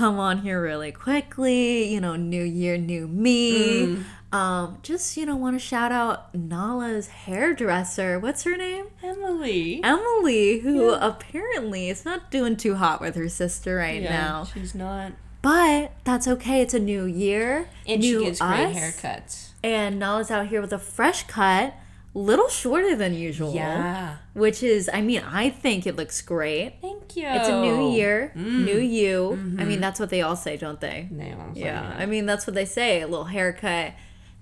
come 0.00 0.18
on 0.18 0.38
here 0.38 0.62
really 0.62 0.90
quickly. 0.90 1.92
You 1.92 2.00
know, 2.00 2.16
new 2.16 2.42
year, 2.42 2.78
new 2.78 3.06
me. 3.06 3.86
Mm. 3.86 4.04
Um, 4.32 4.78
just 4.82 5.16
you 5.16 5.26
know, 5.26 5.36
want 5.36 5.56
to 5.56 5.64
shout 5.64 5.92
out 5.92 6.34
Nala's 6.34 7.08
hairdresser. 7.08 8.18
What's 8.18 8.44
her 8.44 8.56
name? 8.56 8.86
Emily. 9.02 9.80
Emily, 9.84 10.60
who 10.60 10.94
apparently 10.94 11.90
is 11.90 12.06
not 12.06 12.30
doing 12.30 12.56
too 12.56 12.76
hot 12.76 13.02
with 13.02 13.14
her 13.14 13.28
sister 13.28 13.76
right 13.76 14.02
now. 14.02 14.44
she's 14.44 14.74
not. 14.74 15.12
But 15.42 15.92
that's 16.04 16.26
okay. 16.26 16.62
It's 16.62 16.74
a 16.74 16.78
new 16.78 17.04
year. 17.04 17.68
And 17.86 18.00
new 18.00 18.20
she 18.20 18.24
gives 18.24 18.40
great 18.40 18.74
haircuts. 18.74 19.50
And 19.62 19.98
Nala's 19.98 20.30
out 20.30 20.46
here 20.48 20.62
with 20.62 20.72
a 20.72 20.78
fresh 20.78 21.26
cut, 21.26 21.74
little 22.14 22.48
shorter 22.48 22.96
than 22.96 23.14
usual. 23.14 23.54
Yeah. 23.54 24.16
Which 24.34 24.62
is, 24.62 24.90
I 24.92 25.00
mean, 25.00 25.22
I 25.22 25.50
think 25.50 25.86
it 25.86 25.94
looks 25.96 26.20
great. 26.22 26.74
Thank 26.80 27.16
you. 27.16 27.26
It's 27.28 27.48
a 27.48 27.60
new 27.60 27.92
year, 27.92 28.32
Mm. 28.36 28.64
new 28.64 28.78
you. 28.78 29.32
I 29.32 29.36
Mm-hmm. 29.36 29.68
mean, 29.68 29.80
that's 29.80 30.00
what 30.00 30.10
they 30.10 30.20
all 30.22 30.36
say, 30.36 30.56
don't 30.56 30.80
they? 30.80 31.08
I'm 31.10 31.52
Yeah. 31.54 31.94
I 31.98 32.06
mean, 32.06 32.26
that's 32.26 32.46
what 32.46 32.54
they 32.54 32.64
say. 32.64 33.00
A 33.02 33.06
little 33.06 33.26
haircut, 33.26 33.92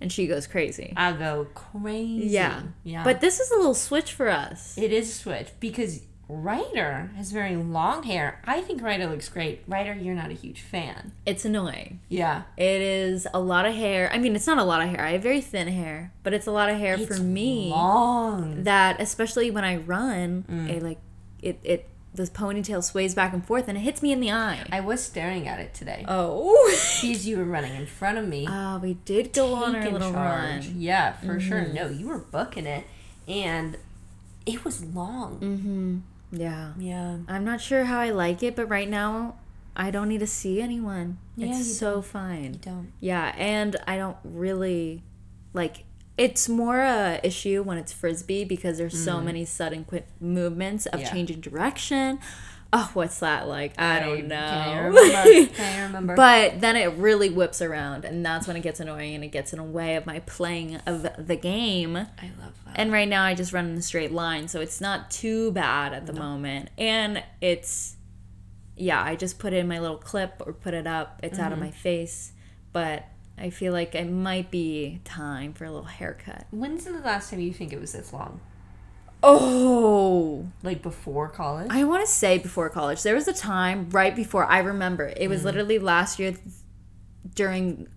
and 0.01 0.11
she 0.11 0.27
goes 0.27 0.47
crazy. 0.47 0.95
I 0.97 1.13
go 1.13 1.47
crazy. 1.55 2.29
Yeah. 2.29 2.63
Yeah. 2.85 3.05
But 3.05 3.21
this 3.21 3.39
is 3.41 3.51
a 3.51 3.57
little 3.57 3.75
switch 3.75 4.13
for 4.13 4.29
us. 4.29 4.79
it 4.79 4.93
is 4.93 5.11
a 5.11 5.15
switch 5.15 5.49
because 5.61 6.01
Ryder 6.29 7.11
has 7.17 7.33
very 7.33 7.57
long 7.57 8.03
hair. 8.03 8.41
I 8.45 8.61
think 8.61 8.83
Ryder 8.83 9.07
looks 9.07 9.29
great. 9.29 9.63
Ryder, 9.67 9.95
you're 9.95 10.15
not 10.15 10.31
a 10.31 10.35
huge 10.35 10.61
fan. 10.61 11.13
It's 11.25 11.45
annoying. 11.45 12.01
Yeah. 12.09 12.43
It 12.57 12.83
is 12.83 13.27
a 13.33 13.41
lot 13.41 13.65
of 13.65 13.75
hair. 13.75 14.11
I 14.13 14.19
mean, 14.19 14.37
it's 14.37 14.47
not 14.47 14.59
a 14.59 14.65
lot 14.65 14.83
of 14.83 14.91
hair. 14.91 15.01
I 15.01 15.13
have 15.13 15.23
very 15.23 15.41
thin 15.41 15.69
hair, 15.69 16.13
but 16.23 16.35
it's 16.35 16.47
a 16.47 16.51
lot 16.53 16.69
of 16.69 16.77
hair 16.79 16.95
It's 16.99 17.17
for 17.17 17.23
me. 17.23 17.71
long. 17.71 18.65
That 18.65 19.01
especially 19.01 19.51
when 19.51 19.65
I 19.65 19.77
run, 19.79 20.45
Mm. 20.51 20.69
it 20.69 20.83
like 20.83 20.99
it 21.41 21.59
it 21.63 21.89
this 22.15 22.31
ponytail 22.31 22.83
sways 22.83 23.15
back 23.15 23.33
and 23.33 23.47
forth 23.47 23.69
and 23.69 23.79
it 23.79 23.83
hits 23.83 24.03
me 24.03 24.11
in 24.13 24.19
the 24.21 24.33
eye. 24.33 24.67
I 24.73 24.81
was 24.81 25.03
staring 25.03 25.47
at 25.49 25.61
it 25.61 25.73
today. 25.73 26.05
oh. 26.09 26.55
Because 27.01 27.27
you 27.29 27.37
were 27.39 27.45
running 27.45 27.75
in 27.75 27.87
front 27.87 28.19
of 28.19 28.27
me. 28.27 28.45
Ah, 28.49 28.79
we 28.83 28.95
did 29.05 29.33
go 29.33 29.55
on 29.55 29.77
our 29.77 29.89
little 29.89 30.11
charge. 30.13 30.67
run. 30.67 30.75
Yeah, 30.81 31.13
for 31.13 31.39
sure. 31.41 31.61
Mm-hmm. 31.63 31.75
No, 31.75 31.89
you 31.89 32.09
were 32.09 32.19
booking 32.19 32.67
it, 32.67 32.85
and 33.29 33.77
it 34.45 34.65
was 34.65 34.83
long. 34.85 35.39
Mm-hmm. 35.41 35.99
Yeah. 36.31 36.73
Yeah. 36.79 37.19
I'm 37.29 37.45
not 37.45 37.61
sure 37.61 37.85
how 37.85 38.01
I 38.01 38.11
like 38.11 38.43
it, 38.43 38.55
but 38.57 38.67
right 38.67 38.89
now 38.89 39.37
I 39.77 39.91
don't 39.91 40.09
need 40.09 40.21
to 40.21 40.27
see 40.27 40.61
anyone. 40.61 41.19
Yeah, 41.37 41.49
it's 41.49 41.79
so 41.79 42.03
fine. 42.03 42.55
You 42.55 42.61
Don't. 42.61 42.93
Yeah, 43.01 43.35
and 43.37 43.77
I 43.87 43.97
don't 43.97 44.17
really 44.25 45.03
like 45.53 45.85
it's 46.17 46.49
more 46.49 46.81
a 46.81 47.21
issue 47.23 47.63
when 47.63 47.79
it's 47.79 47.93
frisbee 47.93 48.45
because 48.45 48.77
there's 48.77 48.99
so 49.05 49.21
many 49.21 49.45
sudden 49.45 49.85
quick 49.85 50.09
movements 50.21 50.85
of 50.87 50.99
Mm. 50.99 51.03
Yeah. 51.05 51.13
changing 51.13 51.41
direction. 51.41 52.19
Oh, 52.71 52.91
what's 52.93 53.21
that 53.21 53.49
like? 53.49 53.81
I 53.81 53.99
don't 54.01 54.29
know. 54.29 54.35
Can 54.37 54.69
I 54.69 54.75
know. 54.75 54.89
remember? 54.89 55.55
Can 55.55 55.81
I 55.81 55.83
remember? 55.87 56.17
but 56.17 56.61
then 56.61 56.77
it 56.77 56.89
really 56.99 57.31
whips 57.31 57.63
around, 57.63 58.05
and 58.05 58.25
that's 58.25 58.47
when 58.47 58.57
it 58.59 58.63
gets 58.63 58.79
annoying, 58.79 59.15
and 59.15 59.25
it 59.25 59.29
gets 59.29 59.53
in 59.55 59.59
the 59.59 59.65
way 59.65 59.97
of 59.97 60.05
my 60.05 60.19
playing 60.21 60.77
of 60.87 61.03
the 61.19 61.37
game. 61.37 61.97
I 61.97 62.31
love 62.41 62.53
that. 62.67 62.75
And 62.75 62.93
right 62.93 63.09
now 63.09 63.25
I 63.25 63.35
just 63.35 63.53
run 63.55 63.71
in 63.71 63.77
a 63.79 63.83
straight 63.83 64.13
line, 64.13 64.49
so 64.49 64.61
it's 64.61 64.81
not 64.83 65.11
too 65.11 65.51
bad 65.53 65.95
at 65.95 66.07
the 66.07 66.13
moment. 66.13 66.69
And 66.77 67.23
it's 67.41 67.97
yeah, 68.77 69.03
I 69.03 69.17
just 69.17 69.39
put 69.39 69.53
it 69.53 69.57
in 69.57 69.67
my 69.67 69.81
little 69.81 69.97
clip 69.97 70.43
or 70.47 70.53
put 70.53 70.75
it 70.75 70.87
up. 70.87 71.21
It's 71.23 71.35
Mm-hmm. 71.39 71.45
out 71.47 71.53
of 71.53 71.59
my 71.59 71.71
face, 71.71 72.33
but 72.73 73.07
I 73.39 73.51
feel 73.51 73.73
like 73.73 73.95
it 73.95 74.05
might 74.11 74.51
be 74.51 75.01
time 75.05 75.53
for 75.55 75.65
a 75.65 75.71
little 75.71 75.87
haircut. 75.87 76.45
When's 76.51 76.85
the 76.85 76.93
last 76.93 77.31
time 77.31 77.41
you 77.41 77.53
think 77.53 77.73
it 77.73 77.81
was 77.81 77.93
this 77.93 78.13
long? 78.13 78.41
Oh, 79.23 80.47
Like 80.63 80.83
before 80.83 81.29
college? 81.29 81.69
I 81.71 81.85
want 81.85 82.05
to 82.07 82.11
say 82.11 82.39
before 82.39 82.69
college. 82.71 83.03
There 83.03 83.15
was 83.15 83.29
a 83.29 83.33
time 83.33 83.89
right 83.91 84.15
before 84.15 84.45
I 84.45 84.59
remember. 84.59 85.07
It 85.09 85.23
Mm. 85.27 85.29
was 85.31 85.45
literally 85.45 85.79
last 85.79 86.19
year 86.19 86.35
during 87.35 87.89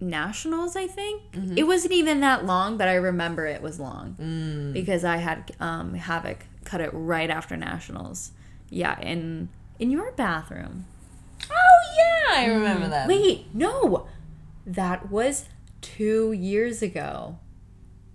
nationals, 0.00 0.76
I 0.76 0.86
think. 0.86 1.22
Mm-hmm. 1.32 1.58
It 1.58 1.66
wasn't 1.66 1.92
even 1.92 2.20
that 2.20 2.44
long, 2.44 2.76
but 2.76 2.88
I 2.88 2.94
remember 2.94 3.46
it 3.46 3.62
was 3.62 3.78
long 3.80 4.16
Mm. 4.20 4.72
because 4.72 5.04
I 5.04 5.18
had 5.18 5.52
um, 5.60 5.94
Havoc 5.94 6.38
cut 6.64 6.80
it 6.80 6.90
right 6.92 7.30
after 7.30 7.56
nationals. 7.56 8.32
Yeah, 8.70 8.98
in 9.00 9.50
in 9.78 9.90
your 9.90 10.12
bathroom. 10.12 10.86
Oh 11.50 11.80
yeah, 11.98 12.40
I 12.40 12.46
remember 12.46 12.88
that. 12.88 13.06
Wait, 13.08 13.54
no, 13.54 14.06
that 14.66 15.10
was 15.10 15.46
two 15.80 16.32
years 16.32 16.80
ago. 16.82 17.38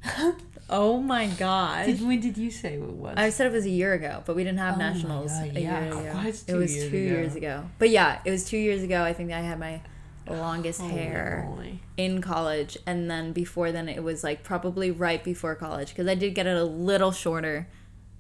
oh 0.70 1.00
my 1.00 1.28
god. 1.28 1.86
Did, 1.88 2.06
when 2.06 2.20
did 2.20 2.38
you 2.38 2.52
say 2.52 2.76
it 2.76 2.82
was? 2.82 3.16
I 3.18 3.30
said 3.30 3.48
it 3.48 3.54
was 3.54 3.66
a 3.66 3.70
year 3.70 3.94
ago, 3.94 4.24
but 4.26 4.36
we 4.36 4.44
didn't 4.44 4.60
have 4.60 4.76
Oh 4.76 4.80
nationals 4.80 5.32
God, 5.32 5.56
a 5.56 5.60
yeah, 5.62 5.84
year 5.84 5.92
ago. 5.92 6.20
it 6.48 6.54
was 6.56 6.76
years 6.76 6.90
two 6.92 6.98
ago. 6.98 7.06
years 7.16 7.36
ago. 7.36 7.64
But 7.80 7.90
yeah, 7.90 8.20
it 8.26 8.32
was 8.32 8.46
two 8.46 8.58
years 8.58 8.84
ago. 8.84 9.04
I 9.04 9.14
think 9.14 9.32
I 9.32 9.40
had 9.42 9.60
my 9.60 9.82
longest 10.30 10.80
Holy 10.82 10.94
hair 10.94 11.50
in 11.98 12.22
college, 12.22 12.78
and 12.86 13.10
then 13.10 13.34
before 13.34 13.72
then 13.72 13.90
it 13.90 14.04
was 14.04 14.24
like 14.24 14.44
probably 14.44 14.92
right 14.92 15.24
before 15.24 15.56
college 15.56 15.90
because 15.90 16.08
I 16.08 16.16
did 16.16 16.36
get 16.36 16.46
it 16.48 16.56
a 16.56 16.64
little 16.64 17.12
shorter, 17.12 17.68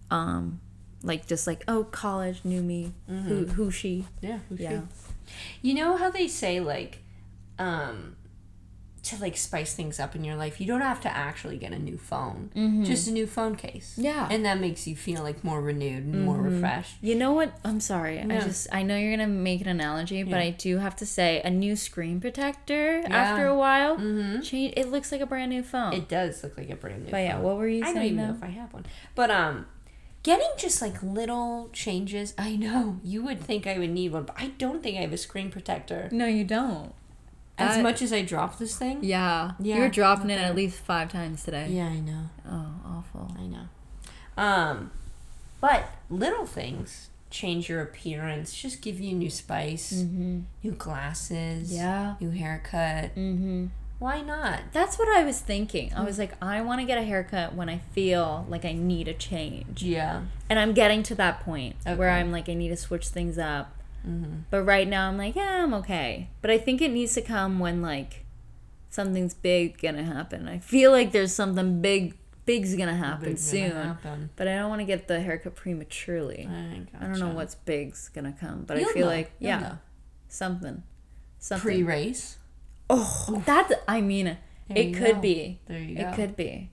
um, 0.09 0.59
like 1.03 1.27
just 1.27 1.45
like 1.47 1.63
oh 1.67 1.83
college 1.85 2.41
knew 2.43 2.61
me 2.63 2.93
who 3.07 3.45
who 3.45 3.69
she 3.71 4.05
Yeah. 4.21 4.39
who 4.49 4.55
yeah 4.55 4.69
should? 4.69 4.87
You 5.61 5.75
know 5.75 5.95
how 5.97 6.09
they 6.09 6.27
say 6.27 6.59
like, 6.59 7.03
um, 7.59 8.15
to 9.03 9.17
like 9.21 9.37
spice 9.37 9.73
things 9.75 9.99
up 9.99 10.15
in 10.15 10.23
your 10.23 10.35
life, 10.35 10.59
you 10.59 10.67
don't 10.67 10.81
have 10.81 10.99
to 11.01 11.15
actually 11.15 11.57
get 11.57 11.71
a 11.71 11.79
new 11.79 11.97
phone. 11.97 12.49
Just 12.85 13.07
a 13.07 13.11
new 13.11 13.25
phone 13.27 13.55
case. 13.55 13.95
Yeah. 13.97 14.27
And 14.29 14.45
that 14.45 14.59
makes 14.59 14.87
you 14.87 14.95
feel 14.95 15.23
like 15.23 15.43
more 15.43 15.61
renewed 15.61 16.03
and 16.05 16.25
more 16.25 16.37
refreshed. 16.37 16.97
You 17.01 17.15
know 17.15 17.31
what? 17.33 17.53
I'm 17.63 17.79
sorry. 17.79 18.19
I 18.19 18.25
just 18.41 18.67
I 18.71 18.83
know 18.83 18.97
you're 18.97 19.11
gonna 19.15 19.27
make 19.27 19.61
an 19.61 19.67
analogy, 19.67 20.23
but 20.23 20.39
I 20.39 20.49
do 20.51 20.77
have 20.77 20.95
to 20.97 21.05
say 21.05 21.41
a 21.43 21.49
new 21.49 21.75
screen 21.75 22.19
protector 22.21 22.99
Yeah. 23.01 23.15
after 23.15 23.45
a 23.47 23.55
while 23.55 23.97
Mm-hmm. 23.97 24.41
change. 24.41 24.73
It 24.77 24.89
looks 24.89 25.11
like 25.11 25.21
a 25.21 25.25
brand 25.25 25.49
new 25.51 25.63
phone. 25.63 25.93
It 25.93 26.07
does 26.09 26.43
look 26.43 26.57
like 26.57 26.69
a 26.69 26.75
brand 26.75 26.99
new 26.99 27.05
phone. 27.05 27.11
but 27.11 27.17
yeah, 27.23 27.39
what 27.39 27.57
were 27.57 27.67
you 27.67 27.81
I 27.83 27.87
don't 27.87 27.95
saying? 27.95 28.13
even 28.13 28.17
know 28.27 28.33
if 28.33 28.43
I 28.43 28.47
have 28.47 28.73
one. 28.73 28.85
But 29.15 29.31
um 29.31 29.65
getting 30.23 30.49
just 30.57 30.81
like 30.81 31.01
little 31.01 31.69
changes, 31.73 32.33
I 32.37 32.55
know. 32.55 32.99
You 33.03 33.23
would 33.23 33.39
think 33.39 33.65
I 33.65 33.79
would 33.79 33.89
need 33.91 34.11
one, 34.11 34.23
but 34.23 34.35
I 34.37 34.47
don't 34.57 34.83
think 34.83 34.97
I 34.97 35.01
have 35.01 35.13
a 35.13 35.17
screen 35.17 35.49
protector. 35.49 36.09
No, 36.11 36.25
you 36.27 36.43
don't. 36.43 36.93
As 37.59 37.75
That- 37.75 37.83
much 37.83 38.01
as 38.01 38.13
I 38.13 38.21
drop 38.23 38.57
this 38.57 38.75
thing. 38.77 38.99
Yeah, 39.03 39.51
Yeah, 39.59 39.75
you 39.75 39.81
were 39.81 39.89
dropping 39.89 40.29
it 40.29 40.39
at 40.39 40.55
least 40.55 40.79
five 40.79 41.11
times 41.11 41.43
today. 41.43 41.67
Yeah, 41.69 41.87
I 41.87 41.99
know. 41.99 42.29
Oh, 42.49 42.67
awful. 42.85 43.35
I 43.37 43.43
know. 43.47 43.67
Um, 44.37 44.91
but 45.61 45.89
little 46.09 46.45
things 46.45 47.09
change 47.29 47.69
your 47.69 47.81
appearance, 47.81 48.53
just 48.53 48.81
give 48.81 48.99
you 48.99 49.13
new 49.13 49.29
spice, 49.29 49.93
Mm-hmm. 49.93 50.39
new 50.63 50.71
glasses, 50.71 51.71
Yeah. 51.73 52.15
new 52.19 52.31
haircut. 52.31 53.13
Mm-hmm. 53.15 53.67
Why 53.99 54.21
not? 54.21 54.61
That's 54.71 54.97
what 54.97 55.09
I 55.09 55.23
was 55.25 55.39
thinking. 55.41 55.93
I 55.93 56.03
was 56.05 56.17
like, 56.17 56.31
I 56.41 56.61
want 56.61 56.79
to 56.79 56.87
get 56.87 56.97
a 56.97 57.03
haircut 57.03 57.53
when 57.53 57.67
I 57.67 57.79
feel 57.91 58.45
like 58.47 58.63
I 58.63 58.71
need 58.71 59.09
a 59.09 59.13
change, 59.13 59.83
Yeah. 59.83 60.21
and 60.49 60.57
I'm 60.57 60.73
getting 60.73 61.03
to 61.03 61.15
that 61.15 61.41
point 61.41 61.75
where 61.83 62.09
I'm 62.09 62.31
like, 62.31 62.47
I 62.47 62.53
need 62.53 62.69
to 62.69 62.77
switch 62.77 63.09
things 63.09 63.37
up. 63.37 63.71
Mm-hmm. 64.07 64.41
But 64.49 64.63
right 64.63 64.87
now, 64.87 65.07
I'm 65.07 65.17
like, 65.17 65.35
yeah, 65.35 65.63
I'm 65.63 65.73
okay. 65.75 66.29
But 66.41 66.51
I 66.51 66.57
think 66.57 66.81
it 66.81 66.91
needs 66.91 67.13
to 67.15 67.21
come 67.21 67.59
when 67.59 67.81
like 67.81 68.25
something's 68.89 69.33
big 69.33 69.79
gonna 69.81 70.03
happen. 70.03 70.47
I 70.47 70.59
feel 70.59 70.91
like 70.91 71.11
there's 71.11 71.33
something 71.33 71.81
big, 71.81 72.15
big's 72.45 72.75
gonna 72.75 72.95
happen 72.95 73.37
soon. 73.37 73.71
Happen. 73.71 74.29
But 74.35 74.47
I 74.47 74.55
don't 74.55 74.69
want 74.69 74.81
to 74.81 74.85
get 74.85 75.07
the 75.07 75.19
haircut 75.21 75.55
prematurely. 75.55 76.47
I, 76.49 76.87
I 76.99 77.07
don't 77.07 77.19
know 77.19 77.29
what's 77.29 77.55
big's 77.55 78.09
gonna 78.09 78.33
come, 78.39 78.63
but 78.63 78.79
You'll 78.79 78.89
I 78.89 78.93
feel 78.93 79.05
know. 79.05 79.13
like 79.13 79.31
You'll 79.39 79.49
yeah, 79.49 79.59
know. 79.59 79.77
something, 80.27 80.83
something. 81.37 81.61
pre-race. 81.63 82.37
oh, 82.89 83.43
that 83.45 83.71
I 83.87 84.01
mean, 84.01 84.37
it 84.69 84.93
could 84.93 85.15
go. 85.15 85.21
be. 85.21 85.59
There 85.67 85.79
you 85.79 85.95
go. 85.95 86.01
It 86.09 86.15
could 86.15 86.35
be. 86.35 86.71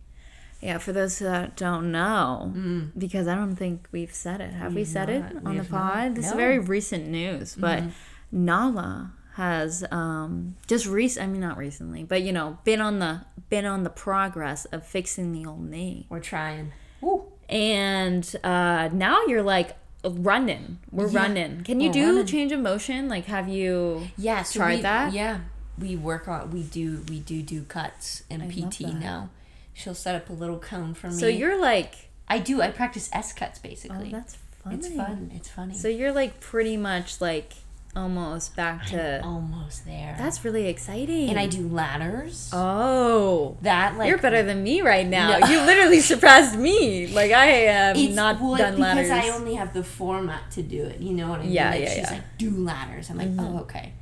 Yeah, 0.67 0.79
for 0.79 0.93
those 0.93 1.19
that 1.21 1.57
don't 1.57 1.93
know, 1.93 2.53
Mm. 2.55 2.91
because 2.99 3.27
I 3.29 3.35
don't 3.35 3.57
think 3.57 3.87
we've 3.93 4.13
said 4.13 4.41
it. 4.41 4.53
Have 4.53 4.73
we 4.73 4.81
We've 4.83 4.89
said 4.89 5.09
not. 5.09 5.17
it 5.17 5.23
We 5.35 5.39
on 5.51 5.57
the 5.57 5.63
have 5.63 5.71
not. 5.73 5.93
pod? 5.93 6.15
This 6.17 6.27
is 6.27 6.33
very 6.33 6.59
recent 6.59 7.07
news, 7.09 7.55
but 7.59 7.83
Mhm. 7.85 7.91
Nala 8.33 9.13
has 9.35 9.85
um 9.91 10.57
just 10.67 10.87
recent 10.87 11.23
I 11.25 11.27
mean 11.31 11.41
not 11.43 11.57
recently, 11.59 12.03
but 12.05 12.23
you 12.23 12.33
know, 12.33 12.59
been 12.65 12.81
on 12.81 12.99
the 12.99 13.21
been 13.51 13.67
on 13.67 13.85
the 13.85 13.91
progress 13.91 14.65
of 14.67 14.85
fixing 14.87 15.33
the 15.33 15.45
old 15.47 15.69
knee. 15.71 16.07
We're 16.09 16.21
trying. 16.21 16.73
Ooh. 17.03 17.25
And 17.49 18.25
uh 18.43 18.89
now 18.93 19.25
you're 19.27 19.43
like 19.43 19.77
running. 20.05 20.79
We're 20.91 21.09
Yeah, 21.09 21.21
running. 21.21 21.63
Can 21.65 21.81
you 21.81 21.89
we're 21.91 21.95
do 21.95 22.07
running. 22.07 22.27
change 22.27 22.53
of 22.53 22.61
motion? 22.61 23.09
Like 23.09 23.27
have 23.27 23.49
you 23.49 24.09
Yeah. 24.17 24.43
So 24.43 24.61
Tried 24.61 24.77
we, 24.77 24.83
that? 24.83 25.13
Yeah. 25.13 25.39
We 25.79 25.95
work 25.97 26.27
on. 26.29 26.51
We 26.51 26.63
do. 26.63 27.05
We 27.09 27.21
do 27.21 27.43
do 27.43 27.63
cuts 27.65 28.23
and 28.31 28.43
I 28.43 28.49
PT 28.49 28.81
now. 28.95 29.29
She'll 29.77 29.95
set 29.95 30.15
up 30.15 30.31
a 30.31 30.33
little 30.33 30.59
cone 30.59 30.95
for 30.95 31.09
me. 31.09 31.15
So 31.15 31.27
you're 31.29 31.61
like 31.61 32.09
I 32.29 32.39
do. 32.39 32.61
I 32.63 32.71
practice 32.71 33.09
S 33.13 33.33
cuts 33.33 33.59
basically. 33.59 34.09
Oh, 34.09 34.17
that's 34.17 34.37
funny. 34.65 34.77
it's 34.77 34.89
fun. 34.89 35.31
It's 35.35 35.49
funny. 35.49 35.75
So 35.75 35.89
you're 35.89 36.13
like 36.13 36.41
pretty 36.41 36.77
much 36.77 37.21
like 37.21 37.53
almost 37.95 38.57
back 38.57 38.87
to. 38.87 39.23
Almost 39.23 39.85
there. 39.87 40.17
That's 40.19 40.45
really 40.45 40.67
exciting. 40.69 41.29
and 41.31 41.39
I 41.39 41.47
do 41.47 41.69
ladders. 41.69 42.51
Oh. 42.53 43.57
that 43.63 43.97
like 43.97 44.09
You're 44.09 44.19
better 44.19 44.43
than 44.43 44.63
me 44.63 44.81
right 44.83 45.07
now. 45.07 45.39
No. 45.39 45.47
You 45.47 45.61
literally 45.63 46.01
surpassed 46.01 46.57
me. 46.57 47.07
Like 47.09 47.33
I 47.33 47.47
have 47.47 47.97
It's 47.97 48.15
not 48.15 48.41
well, 48.41 48.57
done 48.57 48.77
because 48.77 48.81
ladders. 48.97 49.09
Because 49.09 49.25
I 49.25 49.37
only 49.37 49.55
have 49.55 49.73
the 49.75 49.85
format 49.85 50.51
to 50.53 50.63
do 50.63 50.85
it. 50.85 51.01
You 51.01 51.13
know 51.13 51.29
what 51.29 51.41
I 51.41 51.43
mean? 51.45 51.53
Yeah, 51.53 51.71
like 51.71 51.81
yeah, 51.83 51.89
she's 51.89 51.99
yeah. 51.99 52.11
like, 52.13 52.39
do 52.39 52.51
ladders. 52.51 53.11
I'm 53.11 53.19
like, 53.19 53.31
oh 53.39 53.61
okay. 53.61 53.93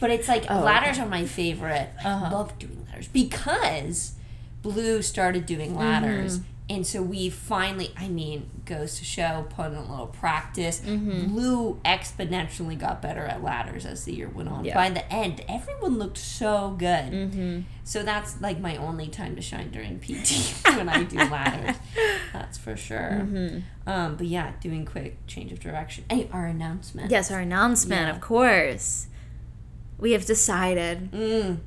But 0.00 0.10
it's 0.10 0.28
like 0.28 0.44
Oh, 0.48 0.60
ladders 0.60 0.98
are 0.98 1.06
my 1.06 1.24
favorite. 1.26 1.90
I 2.04 2.08
Uh-huh. 2.08 2.34
love 2.36 2.58
doing 2.58 2.84
ladders 2.88 3.08
because 3.08 4.12
Blue 4.64 5.00
started 5.02 5.46
doing 5.46 5.76
ladders. 5.76 6.38
Mm-hmm. 6.40 6.48
And 6.70 6.86
so 6.86 7.02
we 7.02 7.28
finally, 7.28 7.92
I 7.94 8.08
mean, 8.08 8.48
goes 8.64 8.98
to 8.98 9.04
show, 9.04 9.44
put 9.50 9.66
in 9.66 9.74
a 9.74 9.82
little 9.82 10.06
practice. 10.06 10.80
Mm-hmm. 10.80 11.34
Blue 11.34 11.78
exponentially 11.84 12.78
got 12.78 13.02
better 13.02 13.20
at 13.20 13.42
ladders 13.42 13.84
as 13.84 14.04
the 14.04 14.14
year 14.14 14.30
went 14.30 14.48
on. 14.48 14.64
Yeah. 14.64 14.72
By 14.72 14.88
the 14.88 15.12
end, 15.12 15.42
everyone 15.46 15.98
looked 15.98 16.16
so 16.16 16.74
good. 16.78 17.12
Mm-hmm. 17.12 17.60
So 17.84 18.02
that's 18.02 18.40
like 18.40 18.60
my 18.60 18.78
only 18.78 19.08
time 19.08 19.36
to 19.36 19.42
shine 19.42 19.72
during 19.72 20.00
PT 20.00 20.54
when 20.76 20.88
I 20.88 21.02
do 21.02 21.18
ladders. 21.18 21.76
That's 22.32 22.56
for 22.56 22.74
sure. 22.78 23.20
Mm-hmm. 23.26 23.58
Um, 23.86 24.16
but 24.16 24.26
yeah, 24.26 24.52
doing 24.62 24.86
quick 24.86 25.18
change 25.26 25.52
of 25.52 25.60
direction. 25.60 26.04
Hey, 26.08 26.30
our 26.32 26.46
announcement. 26.46 27.10
Yes, 27.10 27.30
our 27.30 27.40
announcement, 27.40 28.06
Yeah. 28.08 28.14
of 28.14 28.22
course. 28.22 29.08
We 29.98 30.12
have 30.12 30.24
decided 30.24 31.10
Mm. 31.12 31.58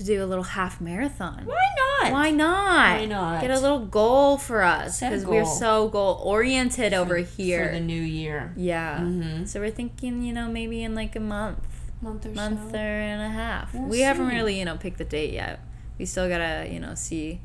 To 0.00 0.06
do 0.06 0.24
a 0.24 0.26
little 0.26 0.44
half 0.44 0.80
marathon. 0.80 1.44
Why 1.44 1.66
not? 2.02 2.12
Why 2.12 2.30
not? 2.30 2.98
Why 2.98 3.04
not? 3.04 3.40
Get 3.42 3.50
a 3.50 3.60
little 3.60 3.84
goal 3.86 4.38
for 4.38 4.62
us 4.62 5.00
because 5.00 5.24
we're 5.26 5.44
so 5.44 5.88
goal 5.88 6.20
oriented 6.24 6.94
over 6.94 7.18
here. 7.18 7.66
for 7.68 7.72
the 7.74 7.80
new 7.80 8.00
year? 8.02 8.52
yeah. 8.56 8.98
Mhm. 9.00 9.46
So 9.46 9.60
we're 9.60 9.70
thinking, 9.70 10.22
you 10.22 10.32
know, 10.32 10.48
maybe 10.48 10.82
in 10.82 10.94
like 10.94 11.14
a 11.16 11.20
month, 11.20 11.58
Month 12.02 12.24
or 12.26 12.30
month 12.30 12.70
so. 12.72 12.78
or 12.78 12.80
and 12.80 13.20
a 13.22 13.28
half. 13.28 13.74
We'll 13.74 13.84
we 13.88 14.00
haven't 14.00 14.28
really, 14.28 14.58
you 14.58 14.64
know, 14.64 14.76
picked 14.78 14.98
the 14.98 15.04
date 15.04 15.32
yet. 15.34 15.60
We 15.98 16.06
still 16.06 16.28
gotta, 16.28 16.66
you 16.72 16.80
know, 16.80 16.94
see 16.94 17.40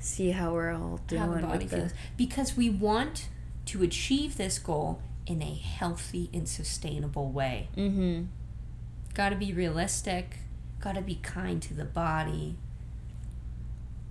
see 0.00 0.30
how 0.32 0.52
we're 0.54 0.72
all 0.72 0.98
doing 1.06 1.20
How 1.22 1.34
the 1.34 1.42
body 1.42 1.64
with 1.66 1.70
the. 1.70 1.92
Because 2.16 2.56
we 2.56 2.68
want 2.70 3.28
to 3.66 3.82
achieve 3.84 4.36
this 4.36 4.58
goal 4.58 5.00
in 5.26 5.40
a 5.42 5.54
healthy 5.54 6.28
and 6.34 6.48
sustainable 6.48 7.30
way. 7.30 7.68
Mm-hmm. 7.76 8.24
Got 9.14 9.28
to 9.28 9.36
be 9.36 9.52
realistic. 9.52 10.38
Got 10.80 10.94
to 10.94 11.02
be 11.02 11.16
kind 11.16 11.60
to 11.62 11.74
the 11.74 11.84
body. 11.84 12.56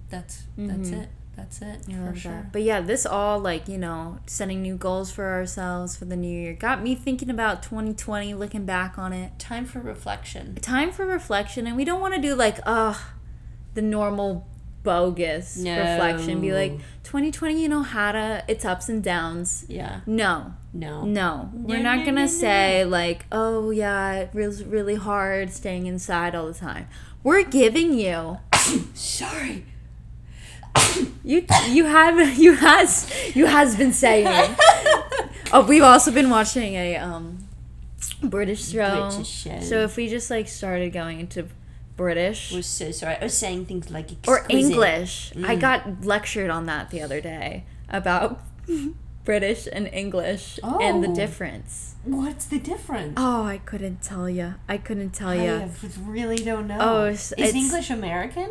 That's 0.10 0.44
that's 0.58 0.90
Mhm. 0.90 1.04
it. 1.04 1.10
That's 1.36 1.62
it 1.62 1.86
I 1.88 1.92
for 2.12 2.16
sure. 2.16 2.32
that. 2.34 2.52
But 2.52 2.64
yeah, 2.64 2.82
this 2.82 3.06
all 3.06 3.40
like, 3.40 3.68
you 3.70 3.78
know, 3.78 4.18
setting 4.26 4.62
new 4.62 4.76
goals 4.76 5.10
for 5.12 5.32
ourselves 5.32 5.96
for 5.96 6.04
the 6.06 6.18
new 6.18 6.28
year 6.28 6.54
got 6.54 6.82
me 6.84 6.96
thinking 6.96 7.30
about 7.30 7.64
2020, 7.64 8.34
looking 8.34 8.66
back 8.66 8.98
on 8.98 9.14
it. 9.14 9.40
Time 9.40 9.66
for 9.66 9.80
reflection. 9.80 10.56
Time 10.56 10.92
for 10.92 11.06
reflection, 11.06 11.66
and 11.66 11.78
we 11.78 11.86
don't 11.86 12.02
want 12.02 12.14
to 12.16 12.22
do 12.22 12.36
like, 12.36 12.60
uh, 12.66 12.94
the 13.74 13.82
normal 13.82 14.46
bogus 14.84 15.58
No. 15.58 15.78
reflection. 15.78 16.42
Be 16.42 16.54
like, 16.54 16.74
2020, 17.04 17.62
you 17.62 17.70
know, 17.70 17.82
had 17.84 18.16
a 18.16 18.44
its 18.48 18.64
ups 18.66 18.90
and 18.90 19.04
downs. 19.04 19.66
Yeah. 19.68 20.02
No, 20.06 20.54
No. 20.74 21.04
no, 21.06 21.50
we're 21.54 21.78
No, 21.78 21.84
not 21.96 22.06
gonna 22.06 22.22
no, 22.22 22.28
say 22.28 22.86
like, 22.86 23.26
oh 23.32 23.72
yeah, 23.72 24.14
it 24.14 24.34
was 24.34 24.64
really 24.64 24.96
hard 24.96 25.52
staying 25.52 25.86
inside 25.88 26.36
all 26.36 26.48
the 26.48 26.54
time. 26.54 26.88
We're 27.24 27.44
giving 27.44 27.94
you 27.94 28.38
Sorry. 28.94 29.66
You 31.24 31.46
you 31.70 31.86
have 31.86 32.38
you 32.38 32.54
has 32.56 33.12
you 33.36 33.46
has 33.48 33.76
been 33.76 33.92
saying. 33.94 34.28
oh, 35.52 35.66
we've 35.68 35.84
also 35.84 36.12
been 36.12 36.30
watching 36.30 36.76
a 36.76 36.96
um 36.98 37.40
British 38.24 38.70
show. 38.70 39.10
British 39.10 39.30
show. 39.30 39.60
So 39.62 39.80
if 39.84 39.96
we 39.98 40.08
just 40.10 40.30
like 40.30 40.48
started 40.48 40.94
going 40.94 41.20
into 41.20 41.48
British 42.04 42.52
was 42.54 42.66
so 42.66 42.92
sorry. 42.92 43.18
I 43.20 43.24
was 43.26 43.38
saying 43.38 43.66
things 43.66 43.92
like 43.92 44.08
or 44.26 44.40
exquisite. 44.40 44.72
English, 44.72 45.32
I 45.52 45.56
Mm. 45.56 45.60
got 45.68 45.80
lectured 46.06 46.50
on 46.50 46.66
that 46.72 46.90
the 46.92 47.02
other 47.02 47.20
day 47.20 47.66
about 47.90 48.40
British 49.26 49.68
and 49.72 49.86
English 49.92 50.60
oh. 50.64 50.80
and 50.82 51.04
the 51.04 51.10
Oh. 51.10 51.16
difference. 51.24 51.96
What's 52.06 52.46
the 52.46 52.58
difference? 52.58 53.16
Oh, 53.18 53.44
I 53.44 53.58
couldn't 53.70 54.02
tell 54.02 54.30
you. 54.30 54.56
I 54.70 54.78
couldn't 54.78 55.12
tell 55.12 55.36
you. 55.36 55.52
I 55.52 55.70
really 56.06 56.38
don't 56.50 56.68
know. 56.68 56.78
Oh, 56.80 57.04
it's- 57.06 57.34
is 57.34 57.50
it's- 57.50 57.54
English 57.64 57.90
American? 57.90 58.50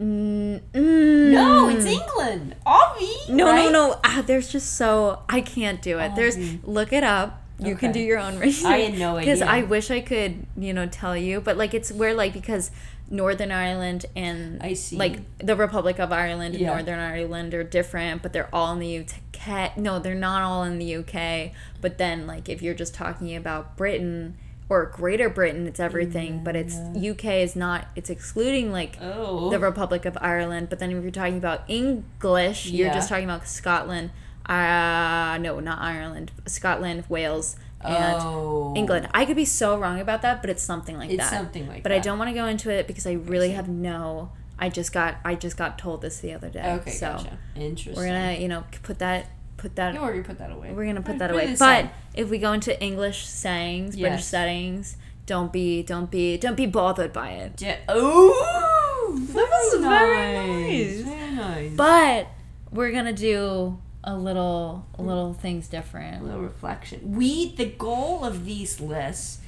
Mm, 0.00 0.60
mm. 0.74 1.30
No, 1.32 1.68
it's 1.68 1.86
England. 1.86 2.54
Obvi. 2.66 3.28
No, 3.30 3.44
right? 3.46 3.64
no, 3.64 3.70
no. 3.70 4.00
Ah, 4.04 4.22
there's 4.26 4.48
just 4.48 4.74
so 4.76 5.20
I 5.28 5.40
can't 5.40 5.80
do 5.80 5.98
it. 5.98 6.14
There's 6.16 6.36
look 6.64 6.92
it 6.92 7.04
up. 7.04 7.42
You 7.58 7.74
can 7.74 7.92
do 7.92 8.00
your 8.00 8.18
own 8.18 8.38
research. 8.38 8.64
I 8.70 8.78
had 8.78 8.98
no 8.98 9.16
idea. 9.16 9.34
Because. 9.34 9.42
I 9.48 9.62
wish 9.62 9.90
I 9.90 10.00
could, 10.00 10.46
you 10.56 10.72
know, 10.72 10.86
tell 10.86 11.16
you, 11.16 11.40
but 11.40 11.56
like 11.56 11.72
it's 11.74 11.90
where 11.90 12.12
like 12.14 12.32
because 12.32 12.70
Northern 13.08 13.52
Ireland 13.52 14.04
and 14.16 14.60
I 14.62 14.74
see. 14.74 14.96
like 14.96 15.20
the 15.38 15.54
Republic 15.56 15.98
of 15.98 16.12
Ireland 16.12 16.54
and 16.54 16.62
Yeah. 16.62 16.74
Northern 16.74 16.98
Ireland 16.98 17.54
are 17.54 17.64
different, 17.64 18.22
but 18.22 18.32
they're 18.32 18.48
all 18.54 18.72
in 18.72 18.78
the 18.80 18.98
UK. 18.98 19.76
No, 19.78 19.98
they're 19.98 20.14
not 20.14 20.42
all 20.42 20.64
in 20.64 20.78
the 20.78 20.96
UK. 20.96 21.52
But 21.80 21.98
then 21.98 22.26
like 22.26 22.48
if 22.48 22.62
you're 22.62 22.74
just 22.74 22.94
talking 22.94 23.34
about 23.36 23.76
Britain 23.76 24.36
or 24.68 24.86
Greater 24.86 25.30
Britain, 25.30 25.66
it's 25.68 25.78
everything. 25.78 26.42
But 26.42 26.56
it's 26.56 26.74
UK 26.76 27.24
is 27.42 27.54
not. 27.54 27.86
It's 27.94 28.10
excluding 28.10 28.72
like 28.72 28.98
Oh. 29.00 29.48
the 29.50 29.60
Republic 29.60 30.04
of 30.04 30.18
Ireland. 30.20 30.68
But 30.68 30.80
then 30.80 30.90
if 30.90 31.00
you're 31.02 31.12
talking 31.12 31.38
about 31.38 31.62
English, 31.68 32.66
you're 32.66 32.92
just 32.92 33.08
talking 33.08 33.24
about 33.24 33.46
Scotland. 33.46 34.10
Uh, 34.48 35.38
no, 35.38 35.60
not 35.60 35.80
Ireland. 35.80 36.30
Scotland, 36.46 37.04
Wales, 37.08 37.56
and 37.80 38.16
oh. 38.20 38.74
England. 38.76 39.08
I 39.12 39.24
could 39.24 39.36
be 39.36 39.44
so 39.44 39.78
wrong 39.78 40.00
about 40.00 40.22
that, 40.22 40.40
but 40.40 40.50
it's 40.50 40.62
something 40.62 40.96
like 40.96 41.08
that. 41.08 41.14
It's 41.14 41.30
that. 41.30 41.36
something 41.36 41.66
like 41.66 41.82
but 41.82 41.88
that. 41.88 41.88
But 41.88 41.92
I 41.92 41.98
don't 41.98 42.18
want 42.18 42.30
to 42.30 42.34
go 42.34 42.46
into 42.46 42.70
it 42.70 42.86
because 42.86 43.06
I 43.06 43.12
really 43.14 43.50
have 43.50 43.68
no. 43.68 44.30
I 44.58 44.68
just 44.68 44.92
got. 44.92 45.16
I 45.24 45.34
just 45.34 45.56
got 45.56 45.78
told 45.78 46.00
this 46.00 46.18
the 46.20 46.32
other 46.32 46.48
day. 46.48 46.64
Okay, 46.80 46.90
so 46.90 47.12
gotcha. 47.12 47.38
Interesting. 47.56 47.94
we're 47.96 48.06
gonna, 48.06 48.34
you 48.34 48.48
know, 48.48 48.64
put 48.82 48.98
that. 49.00 49.26
Put 49.56 49.76
that. 49.76 49.94
Yeah, 49.94 50.02
we're 50.02 50.12
gonna 50.12 50.24
put 50.24 50.38
that 50.38 50.50
away. 50.50 50.72
We're 50.72 50.86
gonna 50.86 51.00
put 51.00 51.12
Put- 51.12 51.18
that 51.18 51.30
away. 51.30 51.56
But 51.58 51.90
if 52.14 52.28
we 52.30 52.38
go 52.38 52.52
into 52.52 52.78
English 52.82 53.26
sayings, 53.26 53.96
British 53.96 54.18
Yes. 54.20 54.26
settings, 54.26 54.96
don't 55.24 55.52
be, 55.52 55.82
don't 55.82 56.10
be, 56.10 56.36
don't 56.36 56.56
be 56.56 56.66
bothered 56.66 57.12
by 57.12 57.30
it. 57.30 57.60
Ja- 57.60 57.76
oh, 57.88 59.18
That 59.32 59.48
was 59.48 59.80
very 59.80 60.34
nice. 60.34 61.00
Very 61.00 61.30
nice. 61.32 61.72
But 61.74 62.28
we're 62.70 62.92
gonna 62.92 63.12
do 63.14 63.78
a 64.06 64.16
little, 64.16 64.86
a 64.98 65.02
little 65.02 65.34
things 65.34 65.66
different. 65.68 66.22
a 66.22 66.24
little 66.24 66.40
reflection. 66.42 67.16
We 67.16 67.52
the 67.54 67.66
goal 67.66 68.24
of 68.24 68.44
these 68.44 68.80
lists 68.80 69.40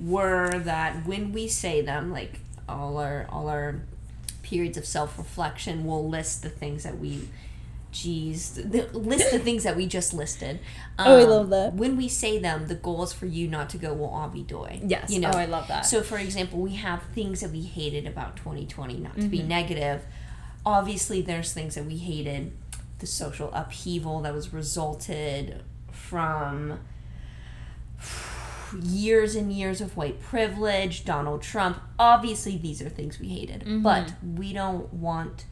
were 0.00 0.50
that 0.64 1.06
when 1.06 1.32
we 1.32 1.48
say 1.48 1.80
them, 1.82 2.10
like 2.12 2.40
all 2.68 2.98
our 2.98 3.26
all 3.30 3.48
our 3.48 3.82
periods 4.42 4.76
of 4.78 4.86
self 4.86 5.18
reflection, 5.18 5.84
we'll 5.84 6.08
list 6.08 6.42
the 6.42 6.48
things 6.48 6.82
that 6.84 6.98
we. 6.98 7.28
Geez, 7.92 8.56
the, 8.56 8.82
list 8.92 9.30
the 9.30 9.38
things 9.38 9.62
that 9.64 9.74
we 9.74 9.86
just 9.86 10.12
listed. 10.12 10.58
Oh, 10.98 11.18
I 11.18 11.22
Um, 11.24 11.30
love 11.30 11.48
that. 11.50 11.74
When 11.74 11.96
we 11.96 12.08
say 12.08 12.38
them, 12.38 12.66
the 12.68 12.74
goal 12.74 13.02
is 13.04 13.12
for 13.12 13.24
you 13.26 13.48
not 13.48 13.70
to 13.70 13.78
go, 13.78 13.92
well, 13.94 14.12
I'll 14.14 14.28
be 14.28 14.42
doing. 14.42 14.82
Yes. 14.90 15.10
You 15.10 15.20
know, 15.20 15.30
oh, 15.32 15.38
I 15.38 15.44
love 15.46 15.68
that. 15.68 15.86
so, 15.86 16.02
for 16.02 16.18
example, 16.18 16.58
we 16.58 16.74
have 16.74 17.02
things 17.14 17.40
that 17.40 17.50
we 17.52 17.62
hated 17.62 18.06
about 18.06 18.36
2020, 18.36 18.98
not 18.98 19.14
to 19.16 19.28
be 19.28 19.38
Mm-hmm. 19.38 19.48
negative. 19.48 20.02
Obviously, 20.66 21.22
there's 21.22 21.52
things 21.54 21.74
that 21.76 21.84
we 21.84 21.96
hated. 21.96 22.52
The 22.98 23.06
social 23.06 23.50
upheaval 23.52 24.20
that 24.22 24.32
was 24.34 24.52
resulted 24.52 25.62
from 25.92 26.80
years 28.82 29.34
and 29.34 29.52
years 29.52 29.80
of 29.80 29.96
white 29.96 30.20
privilege, 30.20 31.04
Donald 31.04 31.42
Trump. 31.42 31.80
Obviously, 31.98 32.56
these 32.56 32.82
are 32.82 32.88
things 32.88 33.18
we 33.20 33.28
hated, 33.28 33.60
Mm-hmm. 33.62 33.82
but 33.82 34.12
we 34.36 34.52
don't 34.52 34.92
want. 34.92 35.44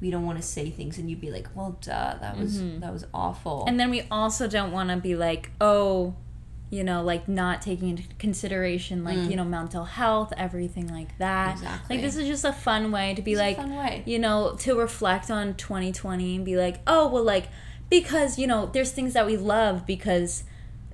We 0.00 0.10
don't 0.10 0.26
want 0.26 0.38
to 0.40 0.42
say 0.46 0.68
things 0.70 0.98
and 0.98 1.08
you'd 1.08 1.20
be 1.20 1.30
like, 1.30 1.48
"Well, 1.54 1.78
duh, 1.80 2.16
that 2.20 2.36
was 2.36 2.60
that 2.80 2.92
was 2.92 3.04
awful." 3.14 3.60
Mm-hmm. 3.60 3.68
And 3.68 3.80
then 3.80 3.90
we 3.90 4.02
also 4.10 4.48
don't 4.48 4.72
want 4.72 4.90
to 4.90 4.96
be 4.96 5.14
like, 5.14 5.50
oh, 5.60 6.16
you 6.72 6.82
know, 6.82 7.02
like 7.02 7.28
not 7.28 7.60
taking 7.60 7.90
into 7.90 8.02
consideration 8.18 9.04
like 9.04 9.18
you 9.30 9.36
know 9.36 9.44
mental 9.44 9.84
health, 9.84 10.32
everything 10.38 10.88
like 10.88 11.16
that. 11.18 11.50
Mm. 11.50 11.52
Exactly. 11.52 11.96
Like 11.96 12.04
this 12.04 12.16
is 12.16 12.26
just 12.26 12.46
a 12.46 12.52
fun 12.52 12.90
way 12.90 13.12
to 13.12 13.20
be 13.20 13.32
It's 13.32 13.58
like, 13.58 14.06
you 14.06 14.18
know, 14.18 14.56
to 14.60 14.74
reflect 14.74 15.30
on 15.30 15.52
2020 15.54 16.36
and 16.36 16.44
be 16.46 16.56
like, 16.56 16.80
oh, 16.86 17.08
well, 17.08 17.22
like 17.22 17.48
because 17.90 18.38
you 18.38 18.46
know, 18.46 18.70
there's 18.72 18.90
things 18.90 19.12
that 19.12 19.26
we 19.26 19.36
love 19.36 19.86
because 19.86 20.44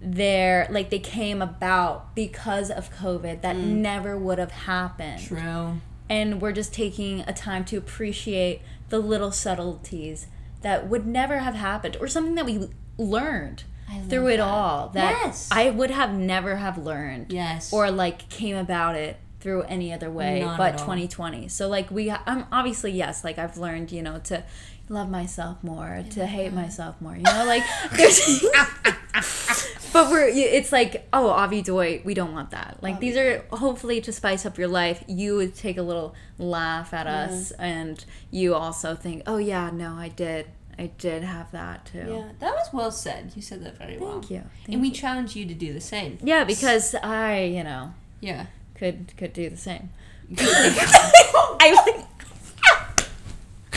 they're 0.01 0.67
like 0.69 0.91
they 0.91 0.99
came 0.99 1.41
about 1.41 2.13
because 2.17 2.73
of 2.73 2.93
COVID 2.95 3.43
that 3.43 3.57
never 3.57 4.19
would 4.19 4.39
have 4.39 4.53
happened 4.53 5.21
True. 5.21 5.81
and 6.09 6.41
we're 6.41 6.53
just 6.53 6.73
taking 6.73 7.21
a 7.21 7.33
time 7.33 7.65
to 7.67 7.77
appreciate 7.77 8.63
the 8.91 9.01
little 9.01 9.33
subtleties 9.33 10.29
that 10.63 10.89
would 10.89 11.05
never 11.05 11.39
have 11.39 11.57
happened 11.57 11.97
or 12.01 12.07
something 12.07 12.37
that 12.37 12.47
we 12.47 12.69
learned 12.97 13.65
through 14.09 14.29
it 14.29 14.37
that. 14.39 14.43
all 14.47 14.89
that 14.91 15.21
Yes. 15.25 15.49
I 15.51 15.71
would 15.71 15.91
have 15.91 16.13
never 16.13 16.57
have 16.57 16.79
learned 16.79 17.33
Yes. 17.33 17.73
or 17.73 17.91
like 17.91 18.29
came 18.29 18.57
about 18.57 18.95
it 18.95 19.17
through 19.41 19.63
any 19.63 19.93
other 19.93 20.11
way 20.11 20.41
Not 20.41 20.59
but 20.59 20.73
2020 20.79 21.49
so 21.49 21.69
like 21.69 21.91
we 21.91 22.11
I'm 22.11 22.47
obviously 22.51 22.91
yes 22.93 23.23
like 23.25 23.39
I've 23.39 23.57
learned 23.57 23.93
you 23.93 24.03
know 24.03 24.19
to 24.25 24.43
love 24.89 25.09
myself 25.11 25.63
more 25.63 26.03
to 26.11 26.27
hate 26.27 26.53
myself 26.53 27.01
more 27.01 27.15
you 27.15 27.23
know 27.23 27.45
like 27.47 27.63
there's 27.93 28.45
but 29.93 30.11
we're 30.11 30.29
it's 30.29 30.73
like 30.73 31.07
oh 31.13 31.29
avi 31.29 31.63
Doy, 31.63 32.03
we 32.05 32.15
don't 32.15 32.33
want 32.33 32.51
that. 32.51 32.79
Like 32.83 33.01
these 33.01 33.17
are 33.17 33.45
hopefully 33.51 34.01
to 34.03 34.13
spice 34.13 34.45
up 34.47 34.59
your 34.59 34.69
life. 34.69 35.03
You 35.09 35.37
would 35.37 35.55
take 35.55 35.77
a 35.79 35.83
little 35.83 36.15
laugh 36.39 36.93
at 36.95 37.07
us 37.07 37.51
and 37.53 38.05
you 38.31 38.55
also 38.55 38.95
think 38.95 39.23
oh 39.27 39.39
yeah 39.39 39.71
no 39.71 39.95
i 39.95 40.09
did 40.09 40.47
i 40.79 40.87
did 40.99 41.23
have 41.25 41.51
that 41.53 41.85
too 41.87 41.99
Yeah, 42.09 42.29
that 42.39 42.53
was 42.55 42.69
well 42.73 42.91
said. 42.93 43.33
You 43.37 43.43
said 43.43 43.65
that 43.65 43.77
very 43.79 43.99
well. 43.99 44.13
Thank 44.21 44.31
you. 44.31 44.39
Thank 44.65 44.69
and 44.75 44.81
we 44.81 44.91
challenge 44.91 45.35
you 45.37 45.45
to 45.47 45.55
do 45.55 45.73
the 45.73 45.81
same. 45.81 46.19
yeah 46.23 46.45
because 46.45 46.95
i 47.03 47.43
you 47.43 47.65
know 47.65 47.93
Yeah. 48.21 48.47
could 48.75 49.13
could 49.17 49.33
do 49.33 49.51
the 49.51 49.57
same 49.57 49.91
i 50.39 51.77
think 51.85 52.05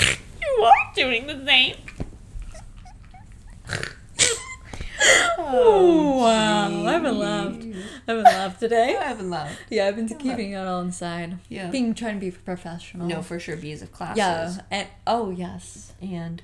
you 0.41 0.63
are 0.63 0.91
doing 0.95 1.27
the 1.27 1.45
same. 1.45 1.75
oh 5.39 6.17
wow 6.19 6.85
i 6.85 6.91
haven't 6.91 7.17
laughed 7.17 7.63
i 8.07 8.11
haven't 8.11 8.23
laughed 8.25 8.59
today 8.59 8.97
I 8.97 9.03
haven't 9.05 9.29
laughed. 9.29 9.57
yeah 9.69 9.87
i've 9.87 9.95
been 9.95 10.07
keeping 10.07 10.51
it 10.51 10.57
all 10.57 10.81
inside 10.81 11.37
Yeah. 11.49 11.69
being 11.71 11.93
trying 11.95 12.15
to 12.15 12.19
be 12.19 12.31
professional 12.31 13.07
No, 13.07 13.21
for 13.21 13.39
sure, 13.39 13.55
because 13.55 13.81
of 13.81 13.91
classes. 13.91 14.17
yeah 14.17 14.61
and 14.69 14.87
oh 15.07 15.29
yes 15.31 15.93
And 16.01 16.41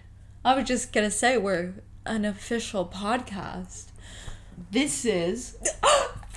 I 0.48 0.56
was 0.56 0.66
just 0.66 0.94
gonna 0.94 1.12
say 1.12 1.38
we're 1.38 1.74
an 2.06 2.24
official 2.24 2.86
podcast. 2.86 3.88
this 4.72 5.04
is 5.04 5.58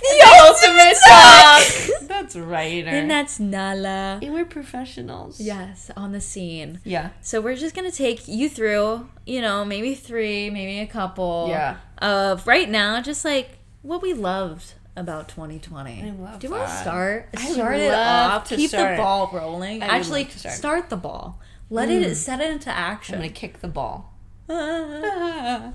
The 0.01 0.25
ultimate 0.43 0.97
talk. 1.07 1.63
That's 2.09 2.35
right. 2.35 2.85
And 2.87 3.09
that's 3.09 3.39
Nala. 3.39 4.19
and 4.21 4.33
we're 4.33 4.45
professionals. 4.45 5.39
Yes, 5.39 5.91
on 5.95 6.11
the 6.11 6.19
scene. 6.19 6.79
Yeah. 6.83 7.11
So 7.21 7.39
we're 7.39 7.55
just 7.55 7.75
gonna 7.75 7.91
take 7.91 8.27
you 8.27 8.49
through, 8.49 9.07
you 9.25 9.41
know, 9.41 9.63
maybe 9.63 9.93
three, 9.95 10.49
maybe 10.49 10.79
a 10.79 10.87
couple. 10.87 11.45
Yeah. 11.49 11.77
Of 11.99 12.47
right 12.47 12.67
now, 12.69 12.99
just 13.01 13.23
like 13.23 13.59
what 13.83 14.01
we 14.01 14.13
loved 14.13 14.73
about 14.97 15.29
2020. 15.29 16.01
I 16.03 16.09
love 16.11 16.39
Do 16.39 16.47
you 16.47 16.53
want 16.53 16.67
to 16.67 16.75
start? 16.75 17.29
Start 17.39 17.75
it 17.79 17.93
off. 17.93 18.49
to 18.49 18.55
Keep 18.57 18.69
start. 18.71 18.97
the 18.97 19.01
ball 19.03 19.29
rolling. 19.31 19.83
I 19.83 19.85
Actually, 19.85 20.27
start. 20.29 20.55
start 20.55 20.89
the 20.89 20.97
ball. 20.97 21.39
Let 21.71 21.89
it 21.89 22.03
mm. 22.05 22.15
set 22.15 22.41
it 22.41 22.51
into 22.51 22.69
action. 22.69 23.15
I'm 23.15 23.21
gonna 23.21 23.31
kick 23.33 23.61
the 23.61 23.69
ball. 23.69 24.13
Ah. 24.49 25.71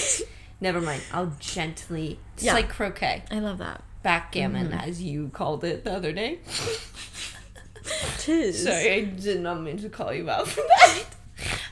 Never 0.60 0.80
mind. 0.80 1.02
I'll 1.12 1.32
gently. 1.40 2.20
It's 2.34 2.44
Yeah. 2.44 2.54
like 2.54 2.68
croquet, 2.68 3.24
I 3.32 3.40
love 3.40 3.58
that. 3.58 3.82
backgammon, 4.04 4.68
mm-hmm. 4.68 4.78
as 4.78 5.02
you 5.02 5.28
called 5.34 5.64
it 5.64 5.82
the 5.84 5.92
other 5.92 6.12
day. 6.12 6.38
Tis. 8.18 8.62
Sorry, 8.64 8.92
I 8.92 9.00
did 9.04 9.40
not 9.40 9.60
mean 9.60 9.78
to 9.78 9.88
call 9.88 10.12
you 10.14 10.30
out 10.30 10.46
for 10.46 10.60
that. 10.62 11.04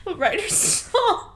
But 0.03 0.17
Ryder 0.19 0.49
saw 0.49 1.29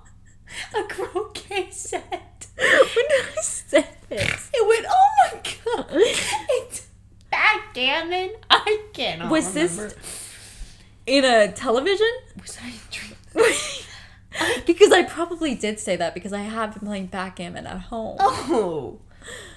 a 0.77 0.83
croquet 0.83 1.69
set. 1.71 2.47
when 2.57 2.67
I 2.67 3.41
say 3.41 3.87
this? 4.09 4.51
It 4.53 4.67
went, 4.67 4.85
oh 4.89 5.07
my 5.23 5.41
god, 5.65 5.85
it's 5.93 6.87
backgammon. 7.31 8.33
I 8.49 8.81
cannot 8.93 9.31
Was 9.31 9.47
remember. 9.55 9.83
this 9.89 10.22
in 11.05 11.25
a 11.25 11.51
television? 11.51 12.09
Was 12.41 12.57
I 12.63 12.73
dreaming? 12.91 13.17
because 14.65 14.91
I 14.91 15.03
probably 15.03 15.55
did 15.55 15.79
say 15.79 15.95
that 15.95 16.13
because 16.13 16.33
I 16.33 16.41
have 16.41 16.73
been 16.79 16.87
playing 16.87 17.05
backgammon 17.07 17.67
at 17.67 17.79
home. 17.81 18.17
Oh. 18.19 18.99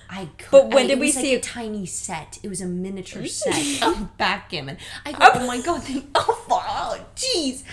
I 0.08 0.28
could, 0.38 0.50
But 0.52 0.68
when 0.72 0.84
I- 0.84 0.88
did 0.88 1.00
we 1.00 1.10
see 1.10 1.22
like 1.22 1.32
a 1.32 1.36
it? 1.36 1.42
tiny 1.42 1.86
set? 1.86 2.38
It 2.42 2.48
was 2.48 2.60
a 2.60 2.66
miniature 2.66 3.26
set 3.26 3.82
of 3.82 4.16
backgammon. 4.18 4.76
I 5.04 5.12
go, 5.12 5.18
oh, 5.20 5.30
oh 5.34 5.46
my 5.46 5.60
god! 5.60 5.82
They, 5.82 6.04
oh, 6.14 6.46
oh, 6.48 6.98
jeez, 7.16 7.64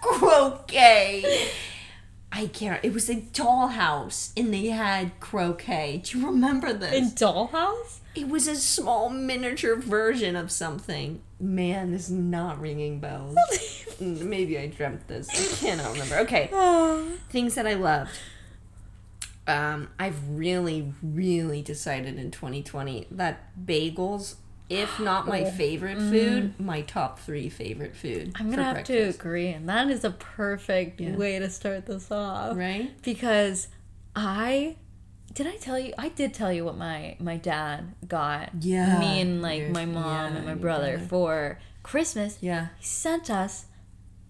croquet. 0.00 1.50
I 2.32 2.46
can't. 2.46 2.84
It 2.84 2.92
was 2.92 3.08
a 3.08 3.14
dollhouse, 3.16 4.32
and 4.36 4.52
they 4.52 4.66
had 4.66 5.20
croquet. 5.20 6.00
Do 6.02 6.18
you 6.18 6.26
remember 6.26 6.72
this? 6.72 6.94
In 6.94 7.10
Dollhouse? 7.10 7.98
It 8.14 8.28
was 8.28 8.46
a 8.46 8.56
small 8.56 9.08
miniature 9.08 9.76
version 9.76 10.36
of 10.36 10.50
something. 10.50 11.22
Man, 11.40 11.92
this 11.92 12.02
is 12.08 12.10
not 12.10 12.60
ringing 12.60 13.00
bells. 13.00 13.36
Mm, 14.00 14.20
Maybe 14.26 14.58
I 14.58 14.66
dreamt 14.66 15.08
this. 15.08 15.28
I 15.30 15.64
cannot 15.66 15.92
remember. 15.92 16.18
Okay, 16.18 16.48
things 17.30 17.54
that 17.54 17.66
I 17.66 17.74
loved. 17.74 18.10
Um, 19.46 19.88
I've 19.98 20.28
really, 20.28 20.92
really 21.02 21.62
decided 21.62 22.16
in 22.18 22.30
2020 22.30 23.08
that 23.12 23.48
bagels, 23.66 24.36
if 24.70 25.00
not 25.00 25.26
my 25.26 25.44
favorite 25.50 25.98
food, 25.98 26.58
my 26.60 26.82
top 26.82 27.18
three 27.18 27.48
favorite 27.48 27.96
food. 27.96 28.32
Oh. 28.36 28.38
Mm. 28.38 28.40
I'm 28.40 28.50
gonna 28.50 28.62
have 28.62 28.74
breakfast. 28.74 29.18
to 29.18 29.22
agree, 29.24 29.48
and 29.48 29.68
that 29.68 29.90
is 29.90 30.04
a 30.04 30.10
perfect 30.10 31.00
Yeah. 31.00 31.16
way 31.16 31.38
to 31.38 31.50
start 31.50 31.86
this 31.86 32.10
off. 32.12 32.56
Right? 32.56 32.92
Because 33.02 33.66
I 34.14 34.76
did 35.32 35.46
I 35.46 35.56
tell 35.56 35.78
you 35.78 35.92
I 35.98 36.08
did 36.08 36.34
tell 36.34 36.52
you 36.52 36.64
what 36.64 36.76
my 36.76 37.16
my 37.20 37.36
dad 37.36 37.94
got 38.06 38.50
Yeah, 38.60 38.98
me 38.98 39.20
and 39.20 39.40
like 39.42 39.68
my 39.70 39.84
mom 39.86 40.32
yeah, 40.32 40.36
and 40.38 40.46
my 40.46 40.54
brother 40.54 40.92
brother. 40.96 41.06
for 41.08 41.58
Christmas. 41.82 42.38
Yeah. 42.40 42.68
He 42.78 42.84
sent 42.84 43.30
us 43.30 43.66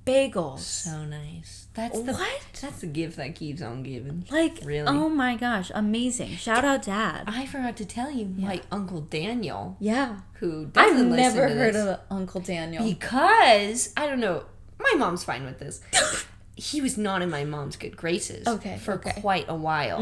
bagels. 0.07 0.61
So 0.61 1.05
nice. 1.05 1.67
That's 1.75 2.01
the 2.03 2.13
What? 2.13 2.41
That's 2.61 2.81
the 2.81 2.87
gift 2.87 3.17
that 3.17 3.35
keeps 3.35 3.63
on 3.63 3.83
giving. 3.83 4.27
Like 4.31 4.59
Really? 4.65 4.87
oh 4.89 5.09
my 5.09 5.37
gosh, 5.37 5.71
amazing. 5.75 6.37
Shout 6.37 6.65
out 6.65 6.83
dad. 6.83 7.25
I 7.27 7.47
forgot 7.47 7.77
to 7.79 7.85
tell 7.85 8.11
you, 8.11 8.27
my 8.37 8.61
uncle 8.71 9.01
Daniel, 9.01 9.77
yeah. 9.81 10.21
who 10.35 10.71
I've 10.77 10.93
listen 10.97 11.11
never 11.17 11.49
to 11.49 11.55
heard 11.55 11.75
this, 11.75 11.87
of 11.87 12.01
Uncle 12.11 12.41
Daniel. 12.41 12.85
because 12.85 13.93
I 13.97 14.07
don't 14.07 14.21
know. 14.21 14.45
My 14.79 14.95
mom's 14.99 15.23
fine 15.25 15.45
with 15.45 15.59
this. 15.61 15.81
he 16.57 16.81
was 16.81 16.99
not 16.99 17.23
in 17.23 17.31
my 17.31 17.45
mom's 17.45 17.77
good 17.77 17.97
graces. 17.97 18.47
Okay, 18.47 18.77
for 18.79 18.95
okay. 18.95 19.11
Mm-hmm. 19.11 19.21
quite 19.21 19.45
a 19.49 19.55
while, 19.55 20.01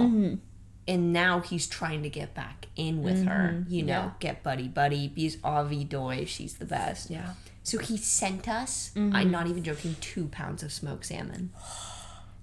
and 0.90 1.12
now 1.12 1.40
he's 1.40 1.66
trying 1.66 2.02
to 2.02 2.10
get 2.10 2.34
back 2.34 2.66
in 2.76 3.02
with 3.02 3.24
her. 3.26 3.64
You 3.68 3.82
know, 3.84 3.92
Mm-hmm. 3.94 4.08
yeah. 4.08 4.10
get 4.18 4.42
buddy 4.42 4.68
buddy. 4.68 5.08
Because 5.08 5.38
Avi 5.44 5.84
doy 5.84 6.24
she's 6.26 6.54
the 6.54 6.64
best. 6.66 7.10
yeah. 7.10 7.34
So 7.62 7.78
he 7.78 7.96
sent 7.96 8.48
us. 8.48 8.90
Mm-hmm. 8.96 9.14
I'm 9.16 9.30
not 9.30 9.46
even 9.46 9.62
joking. 9.62 9.94
Two 10.00 10.26
pounds 10.28 10.62
of 10.62 10.72
smoked 10.72 11.06
salmon. 11.06 11.50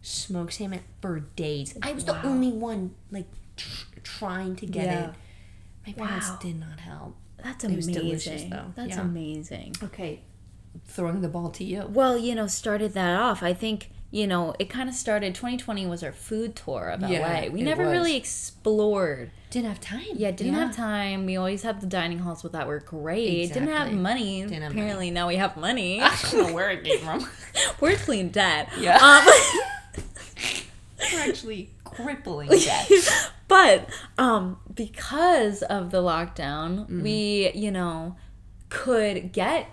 Smoked 0.01 0.53
salmon 0.53 0.81
for 1.01 1.19
days. 1.19 1.77
I 1.81 1.91
was 1.91 2.05
the 2.05 2.19
only 2.25 2.51
one 2.51 2.95
like 3.11 3.27
tr- 3.57 3.99
trying 4.03 4.55
to 4.57 4.65
get 4.65 4.85
Yeah. 4.85 5.09
it. 5.09 5.13
My 5.87 5.93
parents 6.05 6.29
Wow. 6.29 6.39
did 6.41 6.59
not 6.59 6.79
help. 6.79 7.15
That's 7.43 7.63
It 7.63 7.75
was 7.75 7.85
amazing. 7.87 8.03
delicious, 8.03 8.43
though. 8.49 8.73
That's 8.75 8.95
Yeah. 8.95 9.01
amazing. 9.01 9.75
Okay, 9.83 10.21
throwing 10.85 11.21
the 11.21 11.27
ball 11.29 11.49
to 11.51 11.63
you. 11.63 11.85
Well, 11.89 12.17
you 12.17 12.35
know, 12.35 12.47
started 12.47 12.93
that 12.93 13.19
off. 13.19 13.43
I 13.43 13.53
think, 13.53 13.89
you 14.09 14.25
know, 14.25 14.55
it 14.59 14.69
kind 14.69 14.87
of 14.87 14.95
started 14.95 15.35
2020 15.35 15.85
was 15.85 16.01
our 16.03 16.11
food 16.13 16.55
tour 16.55 16.89
of 16.89 17.01
Yeah, 17.01 17.41
LA. 17.45 17.49
We 17.51 17.61
never 17.61 17.83
was. 17.83 17.91
really 17.91 18.15
explored. 18.15 19.31
Didn't 19.49 19.67
have 19.69 19.79
time. 19.81 20.05
Yeah, 20.15 20.31
didn't 20.31 20.53
have 20.53 20.75
time. 20.75 21.25
We 21.25 21.35
always 21.37 21.63
had 21.63 21.81
the 21.81 21.87
dining 21.87 22.19
halls 22.19 22.43
with 22.43 22.51
that 22.53 22.67
were 22.67 22.79
great. 22.79 23.47
Didn't 23.53 23.67
have 23.69 23.91
money. 23.93 24.41
Didn't 24.43 24.63
have 24.63 24.71
Apparently 24.71 25.11
now 25.11 25.27
we 25.27 25.35
have 25.35 25.57
money. 25.57 26.01
I 26.03 26.15
don't 26.31 26.47
know 26.47 26.53
where 26.53 26.69
it 26.71 26.83
came 26.83 26.99
from. 26.99 27.27
We're 27.81 27.95
clean 27.97 28.29
debt. 28.29 28.69
Yeah. 28.79 28.97
Um, 28.97 29.25
We're 31.13 31.19
actually 31.29 31.69
crippling 31.83 32.49
debt. 32.49 32.89
but 33.47 33.89
um 34.17 34.57
because 34.73 35.61
of 35.63 35.91
the 35.91 36.01
lockdown, 36.01 36.79
Mm-hmm. 36.87 37.01
we, 37.03 37.51
you 37.53 37.71
know, 37.71 38.15
could 38.69 39.31
get 39.31 39.67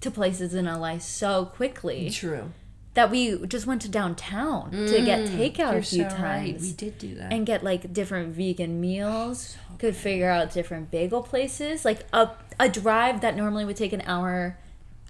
to 0.00 0.10
places 0.10 0.54
in 0.54 0.66
LA 0.66 0.98
so 0.98 1.46
quickly 1.46 2.10
True. 2.10 2.52
That 2.94 3.10
we 3.10 3.44
just 3.46 3.66
went 3.66 3.82
to 3.82 3.88
downtown 3.88 4.70
to 4.70 5.02
get 5.04 5.20
takeout 5.28 5.74
Mm, 5.74 5.78
a 5.78 5.82
few 5.82 5.98
so 6.02 6.04
right. 6.04 6.10
times. 6.16 6.62
We 6.62 6.72
did 6.72 6.98
do 6.98 7.14
that. 7.16 7.32
and 7.32 7.44
get 7.44 7.62
like 7.64 7.92
different 7.92 8.34
vegan 8.34 8.80
meals. 8.80 9.56
could 9.78 9.96
figure 9.96 10.30
out 10.30 10.52
different 10.52 10.90
bagel 10.90 11.22
places. 11.22 11.84
Like 11.84 12.00
a 12.12 12.30
a 12.60 12.68
drive 12.68 13.20
that 13.22 13.36
normally 13.36 13.64
would 13.64 13.76
take 13.76 13.92
an 13.92 14.02
hour, 14.06 14.56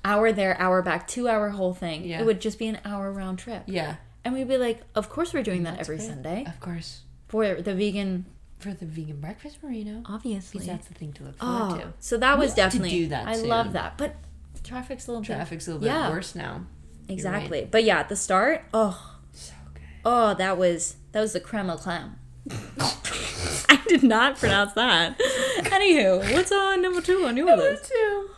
hour 0.05 0.33
there, 0.33 0.59
hour 0.61 0.81
back, 0.83 1.07
two 1.07 1.29
hour 1.29 1.51
whole 1.51 1.75
thing. 1.75 2.05
Yeah. 2.05 2.21
It 2.21 2.27
would 2.27 2.41
just 2.41 2.59
be 2.59 2.67
an 2.69 2.79
hour 2.85 3.13
round 3.13 3.39
trip. 3.39 3.65
yeah, 3.67 3.97
And 4.25 4.33
we'd 4.33 4.49
be 4.49 4.57
like, 4.57 4.81
of 4.95 5.11
course 5.11 5.35
we're 5.35 5.43
doing 5.43 5.65
that 5.65 5.79
every 5.79 5.97
great. 5.99 6.09
Sunday 6.09 6.45
of 6.47 6.59
course. 6.61 7.03
for 7.29 7.55
the 7.61 7.75
vegan, 7.75 8.25
For 8.59 8.73
the 8.73 8.87
vegan 8.87 9.21
breakfast 9.21 9.61
burrito. 9.63 10.03
obviously. 10.07 10.61
Because 10.61 10.67
that's 10.69 10.89
the 10.89 10.95
thing 10.95 11.13
to 11.13 11.25
look 11.25 11.37
forward 11.39 11.73
Oh, 11.75 11.79
to. 11.81 11.93
so 12.01 12.17
that 12.17 12.39
was 12.39 12.51
need 12.51 12.55
to 12.55 12.57
definitely 12.63 12.91
do 12.91 13.07
that 13.09 13.29
I 13.29 13.35
soon. 13.35 13.49
love 13.49 13.75
that, 13.75 13.99
but 13.99 14.17
traffic's 14.63 15.07
a 15.07 15.11
little 15.11 15.21
bit 15.23 15.27
Traffic's 15.35 15.67
a 15.69 15.73
little 15.73 15.83
bit 15.83 15.89
Yeah. 15.93 16.09
worse 16.09 16.35
now. 16.35 16.65
Exactly. 17.09 17.69
But 17.71 17.85
yeah, 17.85 18.01
at 18.01 18.09
the 18.09 18.17
start, 18.17 18.65
oh, 18.73 19.17
So 19.33 19.53
good. 19.75 19.83
oh, 20.05 20.35
that 20.35 20.57
was 20.59 20.97
that 21.13 21.21
was 21.21 21.33
the 21.33 21.41
creme 21.41 21.71
of 21.71 21.81
clam. 21.81 22.19
I 22.81 23.81
did 23.89 24.03
not 24.03 24.39
pronounce 24.39 24.73
that. 24.75 25.19
Anywho, 25.19 26.33
what's 26.33 26.53
on 26.53 26.83
number 26.83 27.01
two 27.01 27.25
on 27.27 27.37
your 27.37 27.57
list? 27.57 27.91
Number 27.93 28.27
two. 28.29 28.31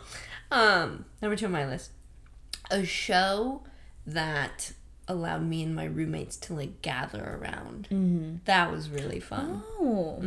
Um, 0.50 1.04
number 1.23 1.37
two 1.37 1.46
on 1.46 1.52
my 1.52 1.66
list. 1.66 1.90
A 2.70 2.85
show 2.85 3.62
that 4.06 4.73
allowed 5.08 5.42
me 5.44 5.62
and 5.62 5.75
my 5.75 5.85
roommates 5.85 6.37
to 6.37 6.54
like 6.54 6.82
gather 6.82 7.38
around. 7.40 7.88
Mm-hmm. 7.90 8.37
That 8.44 8.73
was 8.73 8.90
really 8.90 9.20
fun. 9.20 9.62
Oh, 9.78 10.18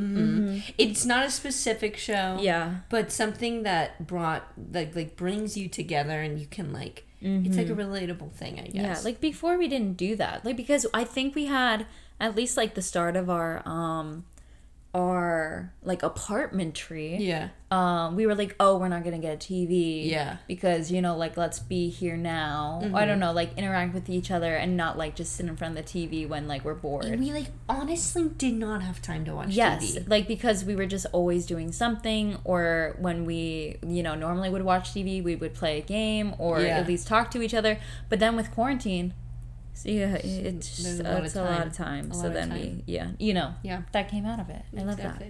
It's 0.78 1.06
not 1.06 1.26
a 1.26 1.30
specific 1.30 1.98
show. 1.98 2.38
yeah. 2.40 2.78
But 2.90 3.12
something 3.12 3.64
that 3.64 4.08
brought 4.08 4.48
like 4.72 4.96
like 4.96 5.16
brings 5.18 5.58
you 5.58 5.68
together 5.68 6.22
and 6.22 6.40
you 6.40 6.46
can 6.48 6.72
like 6.72 7.06
it's 7.22 7.58
like 7.58 7.70
a 7.70 7.76
relatable 7.76 8.32
thing, 8.32 8.60
I 8.60 8.68
guess. 8.68 8.74
Yeah, 8.74 9.00
like 9.04 9.20
before 9.20 9.58
we 9.58 9.68
didn't 9.68 9.98
do 9.98 10.16
that. 10.16 10.46
Like 10.46 10.56
because 10.58 10.86
I 10.94 11.04
think 11.04 11.36
we 11.36 11.46
had 11.46 11.86
at 12.20 12.36
least 12.36 12.58
like 12.58 12.76
the 12.76 12.82
start 12.82 13.16
of 13.16 13.30
our 13.30 13.62
um 13.68 14.26
our 14.94 15.74
like 15.84 16.02
apartment 16.04 16.76
tree, 16.76 17.18
Yeah. 17.18 17.50
Um, 17.72 18.16
we 18.16 18.26
were 18.26 18.34
like, 18.34 18.56
oh, 18.60 18.78
we're 18.80 18.88
not 18.88 19.04
gonna 19.04 19.20
get 19.20 19.34
a 19.34 19.38
TV. 19.38 20.10
Yeah. 20.10 20.38
Because, 20.48 20.92
you 20.92 21.02
know, 21.02 21.16
like, 21.16 21.38
let's 21.38 21.60
be 21.60 21.90
here 21.90 22.18
now. 22.18 22.82
I 22.96 23.06
don't 23.06 23.20
know, 23.20 23.32
like, 23.32 23.56
interact 23.58 23.94
with 23.94 24.10
each 24.10 24.32
other 24.32 24.56
and 24.56 24.76
not, 24.76 24.98
like, 24.98 25.16
just 25.16 25.34
sit 25.36 25.46
in 25.46 25.56
front 25.56 25.78
of 25.78 25.86
the 25.86 25.92
TV 25.92 26.28
when, 26.28 26.48
like, 26.48 26.66
we're 26.66 26.74
bored. 26.74 27.06
And 27.06 27.22
we 27.22 27.32
like 27.32 27.48
honestly 27.68 28.30
did 28.38 28.56
not 28.56 28.82
have 28.82 29.02
time 29.04 29.24
to 29.26 29.36
watch 29.36 29.50
Yes, 29.50 29.98
TV. 29.98 30.10
like 30.10 30.28
because 30.28 30.66
we 30.66 30.76
were 30.76 30.88
just 30.88 31.06
always 31.12 31.46
doing 31.46 31.72
something, 31.72 32.38
or 32.44 32.96
when 33.00 33.26
we, 33.26 33.78
you 33.86 34.02
know, 34.02 34.16
normally 34.16 34.50
would 34.50 34.64
watch 34.64 34.92
TV, 34.92 35.24
we 35.24 35.36
would 35.36 35.54
play 35.54 35.78
a 35.78 35.82
game 35.82 36.34
or 36.40 36.62
Yeah. 36.62 36.80
at 36.80 36.88
least 36.88 37.08
talk 37.08 37.30
to 37.32 37.42
each 37.44 37.54
other. 37.54 37.78
But 38.10 38.20
then 38.20 38.36
with 38.36 38.52
quarantine, 38.52 39.14
so 39.74 39.90
yeah, 39.90 40.16
it's 40.16 40.76
just, 40.76 41.00
a 41.00 41.04
lot 41.04 41.20
of 41.20 41.26
it's 41.26 41.36
a 41.36 41.42
lot 41.44 41.58
time. 41.60 41.68
of 41.68 41.74
time. 41.74 42.12
A 42.12 42.14
so 42.16 42.30
then 42.30 42.50
time. 42.50 42.60
we, 42.60 42.84
yeah, 42.88 43.10
you 43.20 43.34
know, 43.34 43.54
Yeah. 43.64 43.84
that 43.92 44.10
came 44.10 44.26
out 44.26 44.40
of 44.40 44.50
it. 44.50 44.64
I 44.78 44.82
love 44.82 44.98
that. 44.98 45.22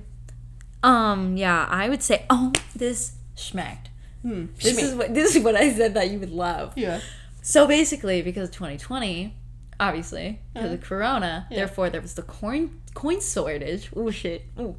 Um, 0.84 1.36
yeah, 1.38 1.66
I 1.70 1.90
would 1.90 2.02
say, 2.04 2.26
oh, 2.30 2.54
this 2.76 3.14
schmacked. 3.36 3.88
Hmm. 4.22 4.48
This 4.62 4.78
is 4.82 4.96
what 4.96 5.14
this 5.14 5.36
is 5.36 5.44
what 5.44 5.56
I 5.56 5.72
said 5.74 5.94
that 5.94 6.10
you 6.10 6.20
would 6.20 6.32
love. 6.32 6.74
Yeah. 6.78 7.00
So 7.42 7.66
basically, 7.68 8.22
because 8.22 8.50
2020, 8.50 9.34
obviously, 9.80 10.40
because 10.54 10.74
of 10.74 10.82
Corona, 10.82 11.48
Yeah. 11.50 11.58
therefore 11.60 11.90
there 11.90 12.02
was 12.02 12.14
the 12.16 12.22
corn 12.24 12.82
coin 12.94 13.22
shortage. 13.22 13.90
Oh 13.96 14.12
shit! 14.12 14.44
Ooh. 14.60 14.76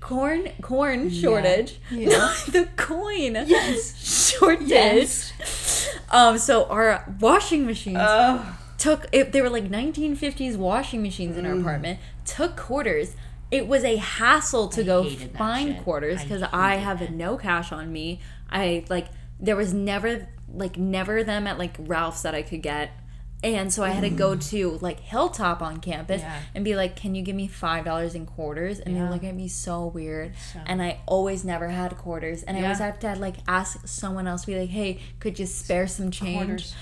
Corn 0.00 0.48
corn 0.62 1.10
shortage. 1.10 1.78
Yeah. 1.90 2.34
The 2.48 2.68
coin 2.76 3.34
Yes. 3.46 4.28
shortage. 4.30 4.68
Yes. 4.68 5.32
Um. 6.10 6.38
So 6.38 6.64
our 6.66 7.04
washing 7.20 7.64
machines 7.66 7.98
Oh. 8.00 8.56
took. 8.78 9.06
It, 9.12 9.32
they 9.32 9.40
were 9.42 9.50
like 9.50 9.64
1950s 9.70 10.56
washing 10.56 11.02
machines 11.02 11.36
Mm. 11.36 11.38
in 11.40 11.46
our 11.46 11.58
apartment. 11.58 11.98
Took 12.26 12.56
quarters. 12.56 13.12
It 13.54 13.68
was 13.68 13.84
a 13.84 13.96
hassle 13.96 14.68
to 14.68 14.82
go 14.84 15.08
find 15.38 15.74
shit. 15.74 15.84
quarters 15.84 16.22
because 16.22 16.42
I, 16.42 16.72
hated 16.72 16.84
have 16.84 17.02
it. 17.02 17.10
no 17.12 17.36
cash 17.36 17.70
on 17.72 17.92
me. 17.92 18.20
I 18.50 18.84
like 18.88 19.06
there 19.40 19.56
was 19.56 19.72
never 19.72 20.28
like 20.52 20.76
never 20.76 21.22
them 21.24 21.46
at 21.46 21.58
like 21.58 21.76
Ralph's 21.78 22.22
that 22.22 22.34
I 22.34 22.42
could 22.42 22.62
get. 22.62 22.90
And 23.42 23.70
so 23.70 23.84
I 23.84 23.90
had 23.90 24.00
to 24.04 24.08
go 24.10 24.36
to 24.36 24.78
like 24.80 25.00
Hilltop 25.00 25.60
on 25.60 25.78
campus 25.80 26.22
Mm. 26.22 26.24
Yeah. 26.24 26.40
and 26.54 26.64
be 26.64 26.74
like, 26.76 26.96
"Can 26.96 27.14
you 27.14 27.22
give 27.22 27.36
me 27.36 27.46
five 27.46 27.84
dollars 27.84 28.14
in 28.14 28.24
quarters?" 28.24 28.78
And 28.80 28.94
they 28.94 28.98
Yeah. 29.00 29.10
would 29.10 29.12
look 29.14 29.24
at 29.24 29.34
me 29.34 29.48
so 29.48 29.86
weird. 29.86 30.32
So- 30.52 30.60
And 30.66 30.80
I 30.82 31.00
always 31.06 31.44
never 31.44 31.68
had 31.68 31.96
quarters, 31.98 32.42
and 32.42 32.56
I 32.56 32.62
always 32.62 32.80
Yeah. 32.80 32.86
have 32.86 32.98
to 33.00 33.14
like 33.16 33.36
ask 33.46 33.86
someone 33.86 34.26
else, 34.26 34.46
be 34.46 34.58
like, 34.58 34.70
"Hey, 34.70 34.98
could 35.20 35.38
you 35.38 35.44
spare 35.46 35.86
some 35.86 36.10
change?" 36.10 36.36
Quarters. 36.46 36.74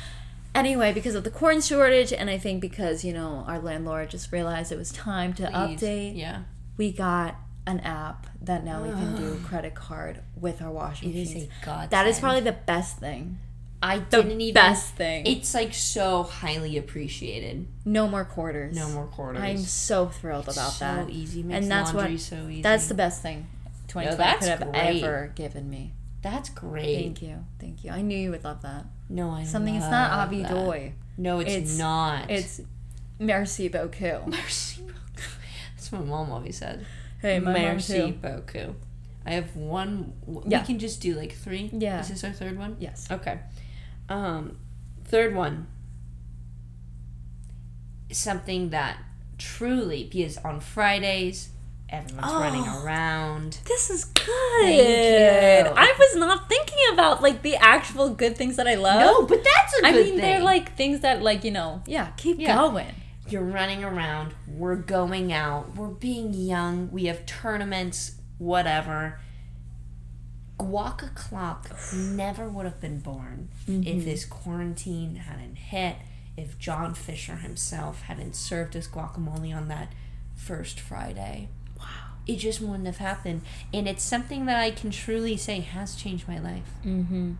Anyway, 0.55 0.93
because 0.93 1.15
of 1.15 1.25
the 1.25 1.31
corn 1.31 1.61
shortage, 1.63 2.13
and 2.13 2.29
I 2.31 2.39
think 2.39 2.61
because 2.61 3.05
you 3.05 3.13
know 3.13 3.45
our 3.49 3.59
landlord 3.59 4.11
just 4.11 4.31
realized 4.31 4.71
it 4.71 4.79
was 4.79 4.93
time 4.93 5.33
to 5.35 5.47
Please. 5.47 5.53
update, 5.81 6.17
Yeah. 6.17 6.43
We 6.77 6.93
got 6.93 7.37
an 7.67 7.81
app 7.81 8.27
that 8.41 8.65
now 8.65 8.83
we 8.83 8.89
can 8.91 9.15
do 9.17 9.39
credit 9.47 9.75
card 9.75 10.21
with 10.41 10.61
our 10.61 10.71
washing 10.71 11.11
It 11.11 11.17
is 11.17 11.29
machines. 11.29 11.49
a 11.63 11.65
god. 11.65 11.91
That 11.91 12.07
is 12.07 12.19
probably 12.19 12.41
the 12.41 12.53
best 12.53 12.99
thing. 12.99 13.39
I 13.85 13.99
The 13.99 14.23
didn't 14.23 14.41
even. 14.41 14.55
best 14.55 14.95
thing. 14.95 15.27
It's 15.27 15.55
like 15.55 15.75
so 15.75 16.23
highly 16.25 16.77
appreciated. 16.79 17.67
no 17.85 18.07
more 18.09 18.25
quarters. 18.25 18.75
No 18.77 18.89
more 18.91 19.07
quarters. 19.07 19.43
I'm 19.43 19.59
so 19.59 20.07
thrilled 20.09 20.45
about 20.49 20.73
so 20.73 20.85
that. 20.85 21.11
easy. 21.11 21.43
Makes 21.43 21.63
And 21.63 21.71
that's 21.71 21.93
laundry 21.93 22.13
what- 22.13 22.21
so 22.21 22.49
easy. 22.49 22.63
That's 22.63 22.87
the 22.87 22.95
best 22.95 23.23
thing 23.23 23.47
2020 23.89 24.17
that's 24.17 24.39
could 24.41 24.49
have 24.59 24.73
great. 24.73 25.03
ever 25.03 25.33
given 25.35 25.69
me. 25.71 25.93
That's 26.23 26.49
great. 26.51 27.03
Thank 27.03 27.23
you. 27.23 27.45
Thank 27.61 27.83
you. 27.85 27.91
I 27.91 28.01
knew 28.03 28.17
you 28.17 28.31
would 28.31 28.45
love 28.45 28.63
that. 28.63 28.87
No, 29.09 29.31
I 29.31 29.43
Something 29.45 29.75
it's 29.75 29.91
not 29.91 30.13
Avi. 30.13 30.45
Doy. 30.45 30.93
No, 31.19 31.41
it's, 31.41 31.51
It's- 31.51 31.79
not. 31.79 32.31
It's 32.31 32.61
merci 33.19 33.69
beaucoup. 33.69 34.27
Merci 34.29 34.83
What 35.93 36.01
my 36.07 36.09
mom 36.09 36.31
always 36.33 36.57
said. 36.57 36.87
Hey, 37.21 37.39
my 37.39 37.53
Merci 37.53 37.99
mom 38.01 38.13
too. 38.13 38.19
beaucoup. 38.19 38.77
I 39.27 39.33
have 39.33 39.55
one. 39.55 40.15
Yeah. 40.49 40.61
We 40.61 40.67
can 40.67 40.79
just 40.79 41.01
do 41.01 41.15
like 41.15 41.33
three. 41.33 41.71
Yeah. 41.73 42.01
Is 42.01 42.09
this 42.09 42.25
our 42.25 42.33
third 42.33 42.59
one? 42.59 42.77
Yes. 42.81 43.07
Okay. 43.11 43.39
Um, 44.09 44.57
third 45.05 45.35
one. 45.35 45.67
Something 48.11 48.71
that 48.71 48.99
truly, 49.39 50.05
because 50.05 50.37
on 50.39 50.61
Fridays, 50.61 51.51
everyone's 51.89 52.27
Oh. 52.33 52.41
running 52.41 52.67
around. 52.69 53.59
This 53.65 53.89
is 53.91 54.05
good. 54.05 54.27
you. 54.69 55.73
I 55.77 55.95
was 55.99 56.17
not 56.17 56.49
thinking 56.49 56.79
about 56.93 57.23
like 57.23 57.43
the 57.43 57.57
actual 57.57 58.11
good 58.11 58.37
things 58.37 58.57
that 58.57 58.67
I 58.67 58.75
love. 58.75 59.01
No, 59.01 59.27
but 59.27 59.43
that's 59.43 59.81
a 59.83 59.87
I 59.87 59.93
mean 59.93 60.05
thing. 60.05 60.17
they're 60.19 60.41
like 60.43 60.75
things 60.77 61.01
that 61.01 61.23
like 61.23 61.45
you 61.45 61.51
know 61.53 61.83
yeah 61.87 62.09
keep 62.17 62.39
Yeah. 62.39 62.57
going. 62.57 62.95
You're 63.33 63.43
running 63.43 63.83
around. 63.83 64.35
We're 64.47 64.77
going 64.77 65.33
out. 65.33 65.75
We're 65.75 65.89
being 65.89 66.35
young. 66.35 66.91
We 66.93 67.07
have 67.07 67.25
tournaments, 67.25 68.17
whatever. 68.37 69.21
Guaca 70.59 71.15
Clock 71.15 71.71
never 71.95 72.47
would 72.47 72.67
have 72.67 72.79
been 72.79 72.99
born 72.99 73.49
if 73.67 74.05
this 74.05 74.27
quarantine 74.27 75.17
hadn't 75.17 75.57
hit, 75.57 75.97
if 76.37 76.59
John 76.59 76.93
Fisher 76.93 77.37
himself 77.37 78.03
hadn't 78.03 78.37
served 78.37 78.77
us 78.77 78.87
guacamole 78.87 79.57
on 79.57 79.69
that 79.69 79.95
first 80.35 80.79
Friday. 80.79 81.49
Wow. 81.79 81.87
It 82.27 82.37
just 82.37 82.61
wouldn't 82.61 82.87
have 82.87 82.99
happened. 82.99 83.43
And 83.73 83.89
it's 83.89 84.05
something 84.05 84.45
that 84.45 84.59
I 84.59 84.71
can 84.73 84.91
truly 84.91 85.39
say 85.39 85.61
has 85.61 85.97
changed 85.97 86.29
my 86.29 86.39
life. 86.39 86.71
Mm-hmm. 86.85 87.33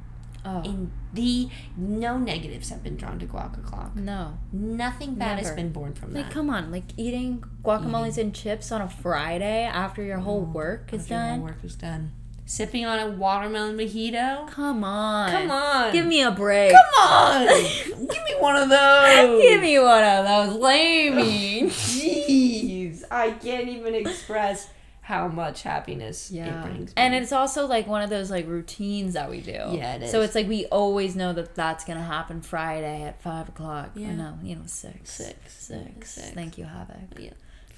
Oh 0.45 0.63
In 0.63 0.91
the 1.13 1.49
no 1.77 2.19
negatives 2.19 2.71
have 2.71 2.83
been 2.83 2.97
drawn 2.97 3.19
to 3.21 3.27
Guaca 3.27 3.65
Clock. 3.65 3.95
no! 3.95 4.39
Nothing 4.53 5.15
bad 5.15 5.39
has 5.39 5.53
been 5.53 5.71
born 5.71 5.95
from 5.95 6.13
Like 6.13 6.25
that. 6.25 6.29
Like, 6.29 6.33
come 6.33 6.51
on, 6.51 6.73
like 6.73 6.85
eating 6.97 7.45
guacamoles 7.65 8.19
and 8.19 8.35
chips 8.35 8.73
on 8.73 8.81
a 8.81 8.89
Friday 8.89 9.65
after 9.65 10.03
your 10.03 10.19
whole 10.19 10.43
mm-hmm. 10.43 10.53
work 10.53 10.93
is 10.93 11.07
done. 11.07 11.43
work 11.43 11.63
was 11.63 11.77
done. 11.77 12.13
Sipping 12.45 12.85
on 12.85 12.99
a 12.99 13.09
watermelon 13.09 13.77
mojito. 13.77 14.49
Come 14.51 14.83
on, 14.83 15.31
Come 15.31 15.51
on. 15.51 15.93
give 15.93 16.07
me 16.07 16.23
a 16.23 16.33
break. 16.33 16.73
Come 16.73 17.09
on. 17.09 17.47
Give 17.47 18.25
me 18.25 18.35
one 18.41 18.57
of 18.57 18.69
those. 18.69 19.43
Give 19.43 19.61
me 19.61 19.79
one 19.79 20.03
of 20.03 20.27
those, 20.27 20.61
lamey. 20.61 21.63
Jeez, 21.67 23.05
I 23.11 23.31
can't 23.31 23.69
even 23.69 23.95
express 23.95 24.69
how 25.05 25.27
much 25.27 25.65
happiness 25.65 26.31
it 26.31 26.37
Yeah. 26.37 26.63
brings. 26.63 26.89
Me. 26.91 26.93
And 26.97 27.13
it's 27.15 27.33
also 27.33 27.67
like 27.67 27.87
one 27.89 28.03
of 28.03 28.09
those 28.11 28.31
like 28.31 28.47
routines 28.47 29.15
that 29.15 29.29
we 29.29 29.41
do. 29.41 29.51
Yeah, 29.53 29.97
it 29.97 30.09
So 30.11 30.21
it's 30.23 30.35
like 30.37 30.49
we 30.49 30.67
always 30.67 31.17
know 31.17 31.33
that 31.33 31.55
that's 31.57 31.85
gonna 31.85 32.03
happen 32.05 32.41
Friday 32.41 33.03
at 33.03 33.21
five 33.21 33.49
o'clock. 33.49 33.91
Yeah. 33.97 34.09
Yeah. 34.09 34.15
No, 34.17 34.39
you 34.43 34.55
know 34.57 34.63
six. 34.67 35.13
Six. 35.13 35.37
Six. 35.53 36.11
Six. 36.15 36.31
Thank 36.31 36.57
you, 36.57 36.65
Havoc. 36.67 36.97
yeah, 37.19 37.31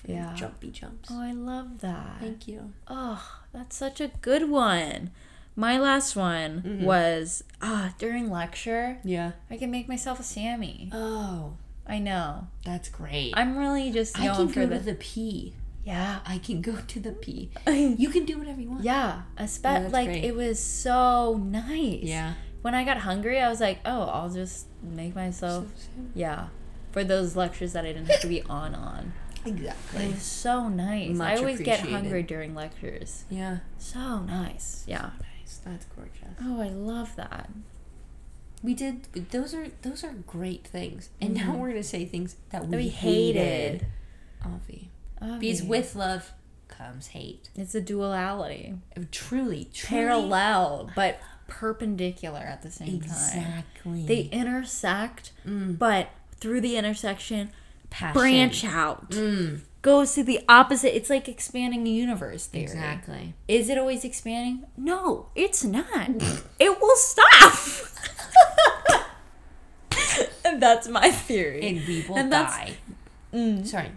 for 0.04 0.10
Yeah. 0.12 0.34
jumpy 0.34 0.70
jumps. 0.70 1.08
Oh, 1.10 1.20
I 1.22 1.32
love 1.32 1.80
that. 1.80 2.18
Thank 2.20 2.46
you. 2.46 2.72
Oh, 2.88 3.22
that's 3.52 3.74
such 3.74 4.00
a 4.02 4.08
good 4.20 4.50
one. 4.50 5.10
My 5.56 5.78
last 5.78 6.16
one 6.16 6.62
Mm-hmm. 6.62 6.84
was 6.84 7.42
ah 7.62 7.94
during 7.98 8.30
lecture. 8.30 8.98
Yeah. 9.02 9.32
I 9.50 9.56
can 9.56 9.70
make 9.70 9.88
myself 9.88 10.20
a 10.20 10.24
Sammy. 10.24 10.90
Oh, 10.92 11.54
I 11.87 12.00
know. 12.00 12.48
that's 12.66 12.88
great. 12.90 13.32
I'm 13.34 13.56
really 13.56 13.90
just 13.90 14.18
I 14.18 14.26
can 14.34 14.48
for 14.48 14.60
go 14.60 14.66
the, 14.66 14.78
to 14.78 14.84
the 14.84 14.94
P. 14.94 15.54
yeah. 15.85 16.20
I 16.27 16.38
can 16.38 16.61
go 16.62 16.77
to 16.77 17.01
the 17.01 17.12
P. 17.12 17.51
yeah, 17.66 17.73
You 17.99 18.09
can 18.11 18.25
do 18.25 18.38
whatever 18.38 18.61
you 18.61 18.70
want. 18.70 18.83
espe- 18.85 19.62
that's 19.62 19.92
like 19.92 20.07
great. 20.09 20.25
it 20.25 20.35
was 20.35 20.59
so 20.59 21.40
nice. 21.42 22.03
Yeah. 22.03 22.35
When 22.62 22.75
I 22.75 22.85
got 22.85 22.99
hungry, 22.99 23.38
I 23.40 23.49
was 23.51 23.61
like, 23.61 23.81
oh, 23.85 24.03
I'll 24.05 24.31
just 24.31 24.66
make 24.83 25.14
myself 25.14 25.66
yeah. 26.14 26.49
For 26.92 27.05
those 27.05 27.37
lectures 27.37 27.73
that 27.75 27.85
I 27.85 27.92
didn't 27.92 28.07
have 28.07 28.20
to 28.20 28.27
be 28.29 28.42
on 28.42 28.75
on. 28.75 29.12
exactly 29.44 30.05
It 30.05 30.14
was 30.14 30.23
so 30.23 30.68
nice. 30.68 31.18
I 31.20 31.37
always 31.37 31.61
get 31.61 31.81
hungry 31.81 32.23
during 32.23 32.55
lectures. 32.55 33.25
Yeah. 33.29 33.59
So 33.79 34.20
nice. 34.20 34.85
Yeah. 34.87 35.11
Nice. 35.38 35.61
That's 35.64 35.85
gorgeous. 35.94 36.38
Oh, 36.42 36.61
I 36.61 36.68
love 36.68 37.14
that. 37.16 37.51
We 38.62 38.73
did. 38.73 39.09
Those 39.31 39.53
are 39.55 39.66
those 39.83 40.03
are 40.05 40.12
great 40.27 40.66
things. 40.66 41.11
And 41.20 41.35
now 41.35 41.53
Mhm. 41.53 41.59
we're 41.59 41.68
gonna 41.68 41.83
say 41.83 42.07
things 42.07 42.37
that 42.51 42.62
we, 42.64 42.70
That 42.70 42.77
we 42.79 42.88
hated. 42.88 43.42
hated. 43.83 43.87
Avi. 44.42 44.90
Oh, 45.24 45.38
Because 45.38 45.62
yeah. 45.62 45.68
with 45.68 45.94
love 45.96 46.32
comes 46.68 47.08
hate. 47.08 47.48
it's 47.56 47.74
a 47.74 47.80
duality. 47.80 48.74
Truly, 49.10 49.68
truly 49.72 50.02
Parallel, 50.02 50.90
but 50.94 51.18
perpendicular 51.46 52.40
at 52.40 52.62
the 52.62 52.70
same 52.70 53.00
time. 53.00 53.10
Exactly. 53.10 54.06
They 54.06 54.20
intersect, 54.32 55.32
Mm. 55.46 55.78
but 55.78 56.08
through 56.40 56.60
the 56.60 56.76
intersection, 56.76 57.50
Passion. 57.90 58.20
branch 58.20 58.64
out. 58.64 59.10
Mm. 59.10 59.60
Goes 59.82 60.14
to 60.14 60.24
the 60.24 60.40
opposite. 60.48 60.96
It's 60.96 61.10
like 61.10 61.28
expanding 61.28 61.84
the 61.84 61.90
universe 61.90 62.46
theory. 62.46 62.64
Exactly. 62.64 63.34
Is 63.46 63.68
it 63.68 63.76
always 63.78 64.04
expanding? 64.04 64.64
No, 64.76 65.26
it's 65.34 65.62
not. 65.62 66.08
it 66.58 66.80
will 66.80 66.96
stop. 66.96 67.58
and 70.44 70.60
that's 70.62 70.88
my 70.88 71.10
theory. 71.10 71.60
And 71.62 71.87
we 71.87 72.04
will 72.08 72.16
And 72.16 72.30
die. 72.30 72.74
Mm. 73.35 73.66
Sorry. 73.66 73.90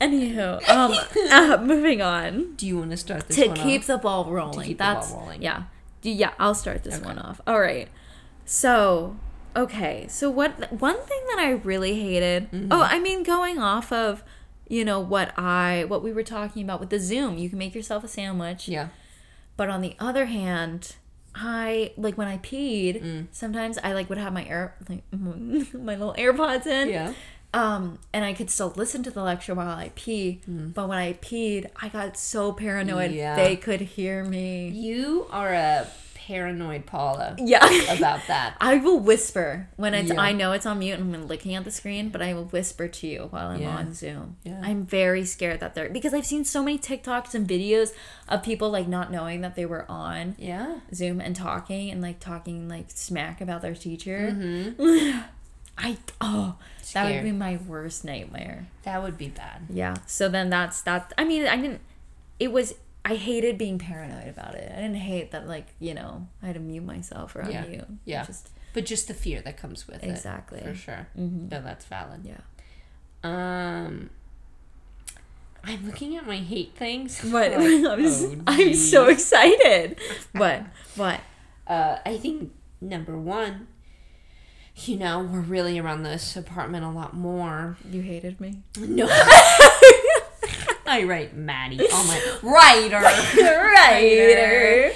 Anywho, 0.00 0.68
um, 0.68 0.92
uh, 1.30 1.62
moving 1.62 2.00
on 2.00 2.54
Do 2.56 2.66
you 2.66 2.78
want 2.78 2.90
to 2.92 2.96
start 2.96 3.26
this 3.28 3.36
to 3.36 3.48
one 3.48 3.56
keep 3.56 3.82
off? 3.82 3.86
the 3.86 3.98
ball 3.98 4.24
rolling. 4.30 4.66
keep 4.66 4.78
the 4.78 4.84
ball 4.84 4.94
That's 4.94 5.10
rolling. 5.12 5.42
yeah, 5.42 5.64
yeah. 6.02 6.32
I'll 6.38 6.54
start 6.54 6.82
this 6.84 6.96
Okay. 6.96 7.04
one 7.06 7.18
off. 7.18 7.40
All 7.46 7.60
right. 7.60 7.88
So 8.44 9.16
okay, 9.54 10.06
so 10.08 10.30
what? 10.30 10.72
One 10.72 10.96
thing 11.02 11.20
that 11.30 11.38
I 11.38 11.50
really 11.52 12.00
hated. 12.00 12.50
Mm-hmm. 12.50 12.68
Oh, 12.72 12.82
I 12.82 12.98
mean, 12.98 13.22
going 13.22 13.58
off 13.58 13.92
of 13.92 14.22
you 14.68 14.84
know 14.84 15.00
what 15.00 15.32
I 15.38 15.84
what 15.88 16.02
we 16.02 16.12
were 16.12 16.22
talking 16.22 16.62
about 16.62 16.80
with 16.80 16.90
the 16.90 16.98
Zoom. 16.98 17.38
You 17.38 17.48
can 17.48 17.58
make 17.58 17.74
yourself 17.74 18.04
a 18.04 18.08
sandwich. 18.08 18.68
Yeah. 18.68 18.88
But 19.56 19.68
on 19.70 19.80
the 19.80 19.96
other 19.98 20.26
hand, 20.26 20.96
I 21.34 21.92
like 21.96 22.16
when 22.16 22.28
I 22.28 22.38
peed, 22.38 23.02
Mm. 23.02 23.26
sometimes 23.32 23.78
I 23.82 23.92
like 23.92 24.08
would 24.08 24.18
have 24.18 24.32
my 24.32 24.44
air 24.46 24.74
like 24.88 25.02
my 25.12 25.96
little 25.96 26.14
AirPods 26.18 26.66
in. 26.66 26.88
Yeah. 26.90 27.12
Um, 27.54 27.98
and 28.12 28.24
I 28.24 28.34
could 28.34 28.50
still 28.50 28.72
listen 28.76 29.02
to 29.04 29.10
the 29.10 29.22
lecture 29.22 29.54
while 29.54 29.70
I 29.70 29.90
pee. 29.94 30.40
But 30.46 30.88
when 30.88 30.98
I 30.98 31.14
peed, 31.14 31.70
I 31.80 31.88
got 31.88 32.16
so 32.18 32.52
paranoid 32.52 33.10
Mm. 33.12 33.14
Yeah. 33.16 33.36
they 33.36 33.56
could 33.56 33.80
hear 33.80 34.24
me. 34.24 34.68
You 34.68 35.26
are 35.30 35.52
a 35.54 35.86
paranoid 36.14 36.84
Paula 36.86 37.36
Yeah. 37.38 37.64
about 37.96 38.20
that. 38.26 38.56
I 38.60 38.78
will 38.78 38.98
whisper 38.98 39.68
when 39.76 39.94
it's 39.94 40.10
Yeah. 40.12 40.20
I 40.20 40.32
know 40.32 40.50
it's 40.52 40.66
on 40.66 40.80
mute 40.80 40.98
and 40.98 41.14
I'm 41.14 41.26
looking 41.28 41.54
at 41.54 41.64
the 41.64 41.70
screen, 41.70 42.08
but 42.08 42.20
I 42.20 42.34
will 42.34 42.46
whisper 42.46 42.88
to 42.88 43.06
you 43.06 43.28
while 43.30 43.50
I'm 43.50 43.60
Yeah. 43.62 43.76
on 43.76 43.94
Zoom. 43.94 44.36
Yeah. 44.42 44.60
I'm 44.62 44.84
very 44.84 45.24
scared 45.24 45.60
that 45.60 45.76
they're 45.76 45.88
because 45.88 46.12
I've 46.12 46.26
seen 46.26 46.44
so 46.44 46.64
many 46.64 46.78
TikToks 46.78 47.32
and 47.34 47.46
videos 47.48 47.92
of 48.28 48.42
people 48.42 48.70
like 48.70 48.88
not 48.88 49.12
knowing 49.12 49.40
that 49.42 49.54
they 49.54 49.66
were 49.66 49.86
on 49.88 50.34
Yeah. 50.36 50.80
Zoom 50.92 51.20
and 51.20 51.36
talking 51.36 51.90
and 51.92 52.02
like 52.02 52.18
talking 52.18 52.68
like 52.68 52.86
smack 52.88 53.40
about 53.40 53.62
their 53.62 53.74
teacher. 53.76 54.32
Mm-hmm. 54.34 55.18
I 55.78 55.98
oh 56.20 56.56
that 56.94 57.10
would 57.12 57.22
be 57.24 57.32
my 57.32 57.58
worst 57.66 58.04
nightmare. 58.04 58.66
That 58.84 59.02
would 59.02 59.18
be 59.18 59.28
bad. 59.28 59.62
Yeah. 59.68 59.96
So 60.06 60.28
then 60.28 60.48
that's 60.50 60.80
that. 60.82 61.12
I 61.18 61.24
mean, 61.24 61.46
I 61.46 61.56
didn't. 61.56 61.80
It 62.38 62.52
was. 62.52 62.74
I 63.04 63.14
hated 63.14 63.56
being 63.58 63.78
paranoid 63.78 64.26
about 64.28 64.54
it. 64.56 64.70
I 64.72 64.76
didn't 64.80 64.96
hate 64.96 65.30
that, 65.32 65.46
like 65.46 65.66
you 65.78 65.94
know, 65.94 66.26
I 66.42 66.46
had 66.46 66.54
to 66.54 66.60
mute 66.60 66.84
myself 66.84 67.36
or 67.36 67.48
Yeah. 67.48 67.64
unmute. 67.64 67.98
Yeah. 68.04 68.24
Just 68.24 68.50
But 68.72 68.84
just 68.86 69.06
the 69.08 69.14
fear 69.14 69.40
that 69.42 69.56
comes 69.56 69.86
with 69.86 70.02
Exactly. 70.02 70.58
it. 70.58 70.66
Exactly. 70.66 70.72
For 70.72 70.74
sure. 70.74 71.06
Mhm. 71.18 71.50
No, 71.50 71.62
that's 71.62 71.84
valid. 71.84 72.24
yeah. 72.24 72.40
Um 73.22 74.10
I'm 75.64 75.84
looking 75.86 76.16
at 76.16 76.26
my 76.26 76.36
hate 76.36 76.74
things. 76.76 77.20
What? 77.24 77.50
Like, 77.58 77.84
I'm, 77.98 78.04
s- 78.04 78.24
oh, 78.24 78.42
I'm 78.46 78.74
so 78.74 79.06
excited. 79.08 79.98
What? 80.32 80.62
What? 80.94 81.20
Uh, 81.66 81.98
I 82.06 82.16
think 82.18 82.52
number 82.80 83.18
one, 83.18 83.66
you 84.76 84.96
know, 84.96 85.20
we're 85.20 85.40
really 85.40 85.78
around 85.78 86.02
this 86.02 86.36
apartment 86.36 86.84
a 86.84 86.90
lot 86.90 87.14
more. 87.14 87.76
You 87.90 88.02
hated 88.02 88.40
me. 88.40 88.62
No. 88.78 89.06
I 90.88 91.02
write 91.04 91.36
Maddie 91.36 91.80
on 91.80 92.06
my 92.06 92.38
writer. 92.42 93.00
Writer. 93.42 94.92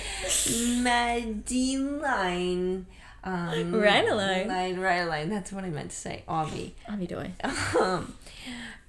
Maddie 0.83 1.79
line. 1.79 2.87
Um, 3.25 3.75
Write 3.75 4.09
a 4.09 4.15
line. 4.15 4.49
Line, 4.49 4.79
write 4.79 5.01
a 5.01 5.07
line. 5.07 5.29
That's 5.29 5.53
what 5.53 5.65
I 5.65 5.71
meant 5.71 5.91
to 5.91 5.97
say. 5.97 6.23
Avi. 6.29 6.75
Be 6.99 7.07
doing. 7.07 7.35
Um, 7.79 8.15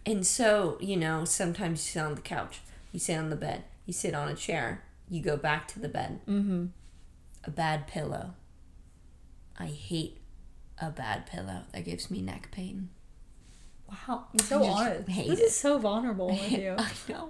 and 0.06 0.26
so, 0.26 0.78
you 0.80 0.96
know, 0.96 1.26
sometimes 1.26 1.86
you 1.86 1.92
sit 1.92 2.06
on 2.06 2.16
the 2.16 2.22
couch, 2.22 2.62
you 2.92 3.00
sit 3.00 3.18
on 3.18 3.30
the 3.30 3.36
bed, 3.36 3.64
you 3.86 3.94
sit 3.94 4.14
on 4.14 4.30
a 4.30 4.36
chair, 4.36 4.84
you 5.10 5.22
go 5.22 5.36
back 5.36 5.68
to 5.70 5.80
the 5.80 5.90
bed. 5.90 6.22
Mm-hmm. 6.28 6.68
A 7.44 7.50
bad 7.50 7.88
pillow. 7.88 8.36
I 9.60 9.66
hate 9.68 10.21
a 10.82 10.90
bad 10.90 11.26
pillow. 11.28 11.62
That 11.74 11.86
gives 11.86 12.10
me 12.12 12.22
neck 12.22 12.50
pain. 12.52 12.90
Wow, 14.08 14.26
you're 14.34 14.46
so 14.46 14.64
honest. 14.64 15.06
This 15.08 15.40
it. 15.40 15.44
is 15.44 15.56
so 15.56 15.78
vulnerable 15.78 16.28
with 16.32 16.52
you. 16.52 16.76
I 16.78 16.90
know. 17.10 17.30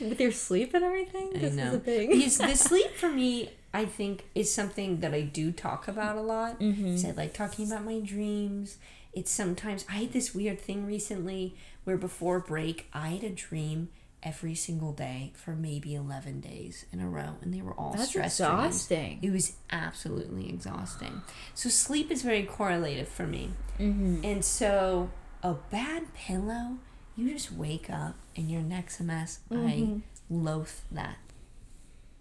with 0.00 0.18
your 0.20 0.32
sleep 0.32 0.72
and 0.74 0.82
everything. 0.84 1.30
I 1.34 1.38
This 1.38 1.54
know. 1.54 1.68
is 1.68 1.74
a 1.74 1.78
thing. 1.80 2.08
Because 2.10 2.38
the 2.38 2.54
sleep 2.68 2.92
for 2.92 3.10
me, 3.10 3.50
I 3.74 3.84
think, 3.84 4.24
is 4.34 4.52
something 4.52 5.00
that 5.00 5.12
I 5.12 5.20
do 5.22 5.52
talk 5.52 5.88
about 5.88 6.16
a 6.16 6.22
lot. 6.22 6.58
Mhm. 6.60 6.98
So 6.98 7.08
I 7.08 7.12
like 7.12 7.34
talking 7.34 7.66
about 7.66 7.84
my 7.84 8.00
dreams. 8.00 8.78
It's 9.12 9.30
sometimes 9.30 9.84
I 9.90 9.94
had 9.98 10.12
this 10.12 10.34
weird 10.34 10.58
thing 10.60 10.86
recently 10.86 11.54
where 11.84 11.96
before 11.98 12.40
break 12.40 12.86
I 12.94 13.08
had 13.10 13.24
a 13.24 13.30
dream 13.30 13.88
every 14.22 14.54
single 14.54 14.92
day 14.92 15.32
for 15.34 15.52
maybe 15.54 15.94
eleven 15.94 16.40
days 16.40 16.84
in 16.92 17.00
a 17.00 17.08
row, 17.08 17.36
and 17.42 17.52
they 17.54 17.62
were 17.62 17.72
all 17.74 17.92
That's 17.92 18.08
stress 18.10 18.36
dreams. 18.38 18.50
exhausting. 18.50 19.18
It 19.22 19.30
was 19.30 19.56
absolutely 19.70 20.48
exhausting. 20.48 21.22
So 21.54 21.68
sleep 21.68 22.10
is 22.10 22.22
very 22.22 22.42
correlative 22.44 23.08
for 23.08 23.26
me, 23.26 23.50
Mm-hmm. 23.78 24.24
and 24.24 24.44
so 24.44 25.10
a 25.42 25.54
bad 25.70 26.12
pillow, 26.14 26.76
you 27.16 27.30
just 27.32 27.50
wake 27.52 27.88
up 27.88 28.14
and 28.36 28.50
your 28.50 28.60
neck's 28.62 29.00
a 29.00 29.04
mess. 29.04 29.40
Mhm. 29.50 30.00
I 30.00 30.02
loathe 30.28 30.68
that, 30.92 31.16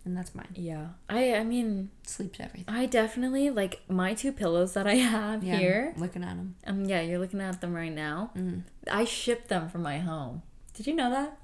and 0.05 0.15
that's 0.15 0.33
mine. 0.33 0.47
Yeah, 0.55 0.87
I. 1.09 1.35
I 1.35 1.43
mean, 1.43 1.89
Sleep's 2.03 2.39
everything. 2.39 2.73
I 2.73 2.85
definitely 2.85 3.49
like 3.49 3.81
my 3.89 4.13
two 4.13 4.31
pillows 4.31 4.73
that 4.73 4.87
I 4.87 4.95
have 4.95 5.43
Yeah, 5.43 5.57
here. 5.57 5.93
looking 5.97 6.23
at 6.23 6.37
them. 6.37 6.55
Um, 6.65 6.85
yeah, 6.85 7.01
you're 7.01 7.19
looking 7.19 7.41
at 7.41 7.59
them 7.61 7.73
right 7.73 7.93
now. 7.93 8.31
Mm. 8.37 8.63
I 8.89 9.03
shipped 9.03 9.49
them 9.49 9.67
from 9.69 9.81
my 9.83 9.99
home. 9.99 10.41
Did 10.73 10.87
you 10.87 10.95
know 10.95 11.09
that? 11.11 11.37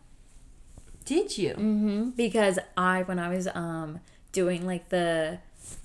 Did 1.06 1.38
you? 1.38 1.52
Mm-hmm. 1.54 2.10
Because 2.12 2.60
I, 2.76 3.04
when 3.04 3.20
I 3.20 3.30
was 3.30 3.48
um 3.54 4.00
doing 4.32 4.66
like 4.66 4.90
the, 4.90 5.40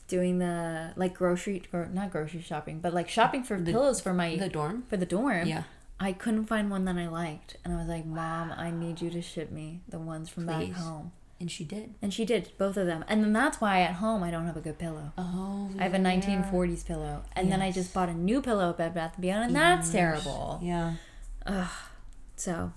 doing 0.09 0.39
the 0.39 0.93
like 0.97 1.15
grocery 1.15 1.63
or 1.73 1.87
not 1.93 2.11
grocery 2.11 2.41
shopping, 2.43 2.81
but 2.81 2.93
like 2.95 3.09
shopping 3.09 3.45
for 3.45 3.61
The- 3.61 3.71
pillows 3.73 4.01
for 4.01 4.13
my 4.13 4.37
The 4.37 4.49
dorm. 4.49 4.85
for 4.89 4.97
the 4.97 5.07
dorm. 5.07 5.47
Yeah. 5.47 5.65
I 6.03 6.13
couldn't 6.15 6.47
find 6.47 6.71
one 6.71 6.87
that 6.87 6.97
I 6.97 7.09
liked, 7.09 7.57
and 7.63 7.75
I 7.75 7.77
was 7.77 7.87
like, 7.87 8.07
"Mom, 8.07 8.51
I 8.57 8.71
need 8.71 9.03
you 9.03 9.11
to 9.11 9.21
ship 9.21 9.51
me 9.53 9.83
the 9.87 9.99
ones 9.99 10.31
from 10.31 10.47
Please. 10.47 10.69
back 10.71 10.79
home." 10.79 11.13
And 11.39 11.51
she 11.51 11.63
did. 11.65 11.95
And 12.01 12.13
she 12.13 12.25
did 12.25 12.53
both 12.57 12.79
of 12.79 12.87
them, 12.87 13.05
and 13.07 13.23
then 13.23 13.35
that's 13.35 13.61
why 13.61 13.83
at 13.83 13.97
home 13.97 14.23
I 14.23 14.31
don't 14.31 14.47
have 14.47 14.57
a 14.57 14.61
good 14.63 14.79
pillow. 14.79 15.13
Oh. 15.19 15.69
I 15.79 15.83
have 15.83 15.93
a 15.95 15.99
1940s 15.99 16.87
pillow, 16.87 17.23
and 17.37 17.53
then 17.53 17.61
I 17.61 17.71
just 17.71 17.93
bought 17.93 18.09
a 18.09 18.15
new 18.15 18.41
pillow 18.41 18.71
at 18.71 18.79
Bed 18.79 18.95
Bath 18.95 19.13
and 19.17 19.23
Beyond, 19.23 19.45
and 19.49 19.57
that's 19.57 19.91
terrible. 19.93 20.59
Yeah. 20.63 20.95
So 22.37 22.73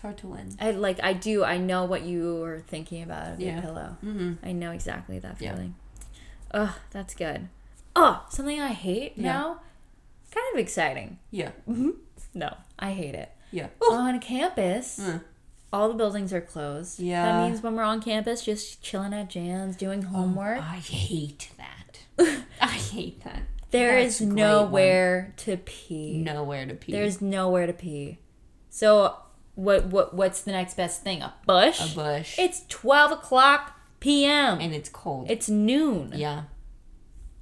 It's 0.00 0.02
hard 0.06 0.16
to 0.18 0.28
win. 0.28 0.48
I 0.58 0.70
like 0.70 0.98
I 1.02 1.12
do 1.12 1.44
I 1.44 1.58
know 1.58 1.84
what 1.84 2.04
you 2.04 2.36
were 2.36 2.60
thinking 2.66 3.02
about 3.02 3.38
a 3.38 3.42
Yeah. 3.42 3.60
pillow. 3.60 3.98
Mm-hmm. 4.02 4.32
I 4.42 4.52
know 4.52 4.70
exactly 4.70 5.18
that 5.18 5.36
Yeah. 5.38 5.52
feeling. 5.52 5.74
Ugh, 6.52 6.70
that's 6.90 7.14
good. 7.14 7.48
Oh, 7.94 8.24
something 8.30 8.58
I 8.58 8.68
hate 8.68 9.12
Yeah. 9.18 9.24
now. 9.32 9.60
Kind 10.34 10.46
of 10.54 10.58
exciting. 10.58 11.18
Yeah. 11.30 11.50
No, 12.32 12.56
I 12.78 12.92
hate 12.92 13.14
it. 13.14 13.30
Yeah. 13.52 13.66
On 13.90 14.18
campus, 14.20 14.98
Mm. 14.98 15.20
all 15.70 15.88
the 15.88 15.94
buildings 15.94 16.32
are 16.32 16.40
closed. 16.40 16.98
Yeah. 16.98 17.26
That 17.26 17.46
means 17.50 17.62
when 17.62 17.76
we're 17.76 17.82
on 17.82 18.00
campus, 18.00 18.42
just 18.42 18.80
chilling 18.80 19.12
at 19.12 19.28
Jan's, 19.28 19.76
doing 19.76 20.00
homework. 20.04 20.60
I 20.62 20.76
hate 20.76 21.50
that. 21.58 21.98
I 22.58 22.66
hate 22.68 23.22
that. 23.24 23.42
there 23.70 24.00
That's 24.00 24.14
is 24.14 24.18
great 24.20 24.28
one. 24.28 24.36
nowhere 24.36 25.34
to 25.36 25.58
pee. 25.58 26.22
Nowhere 26.22 26.64
to 26.64 26.74
pee. 26.74 26.90
There's 26.92 27.20
nowhere 27.20 27.66
to 27.66 27.74
pee. 27.74 28.18
So 28.70 29.16
what 29.54 29.86
what 29.86 30.14
what's 30.14 30.42
the 30.42 30.52
next 30.52 30.74
best 30.76 31.02
thing? 31.02 31.22
A 31.22 31.34
bush? 31.46 31.80
a 31.92 31.94
bush. 31.94 32.38
It's 32.38 32.62
twelve 32.68 33.12
o'clock 33.12 33.76
p.m. 34.00 34.58
and 34.60 34.74
it's 34.74 34.88
cold. 34.88 35.30
it's 35.30 35.48
noon. 35.48 36.12
yeah. 36.14 36.44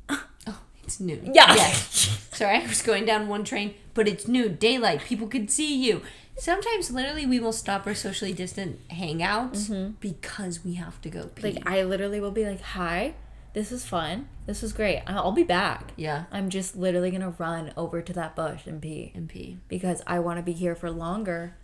Oh, 0.46 0.60
it's 0.82 0.98
noon. 1.00 1.30
Yeah. 1.34 1.54
Yes. 1.54 2.28
Sorry, 2.32 2.56
I 2.56 2.66
was 2.66 2.82
going 2.82 3.04
down 3.04 3.28
one 3.28 3.44
train, 3.44 3.74
but 3.94 4.06
it's 4.08 4.26
noon, 4.28 4.56
daylight. 4.56 5.02
People 5.02 5.26
could 5.26 5.50
see 5.50 5.74
you. 5.84 6.02
Sometimes, 6.38 6.90
literally, 6.92 7.26
we 7.26 7.40
will 7.40 7.52
stop 7.52 7.84
our 7.86 7.94
socially 7.94 8.32
distant 8.32 8.86
hangouts 8.90 9.94
because 9.98 10.64
we 10.64 10.74
have 10.74 11.00
to 11.02 11.10
go 11.10 11.24
pee. 11.26 11.42
Mm-hmm. 11.42 11.56
Like 11.66 11.68
I 11.68 11.82
literally 11.82 12.20
will 12.20 12.30
be 12.30 12.46
like, 12.46 12.60
"Hi, 12.60 13.14
this 13.54 13.72
was 13.72 13.84
fun. 13.84 14.28
This 14.46 14.62
was 14.62 14.72
great. 14.72 15.02
I'll 15.06 15.32
be 15.32 15.42
back." 15.42 15.92
yeah, 15.96 16.24
I'm 16.30 16.48
just 16.48 16.76
literally 16.76 17.10
gonna 17.10 17.34
run 17.38 17.72
over 17.76 18.00
to 18.00 18.12
that 18.12 18.36
bush 18.36 18.66
and 18.66 18.80
pee 18.80 19.10
and 19.16 19.28
pee. 19.28 19.58
because 19.68 20.00
I 20.06 20.20
want 20.20 20.38
to 20.38 20.42
be 20.44 20.52
here 20.52 20.76
for 20.76 20.90
longer, 20.92 21.56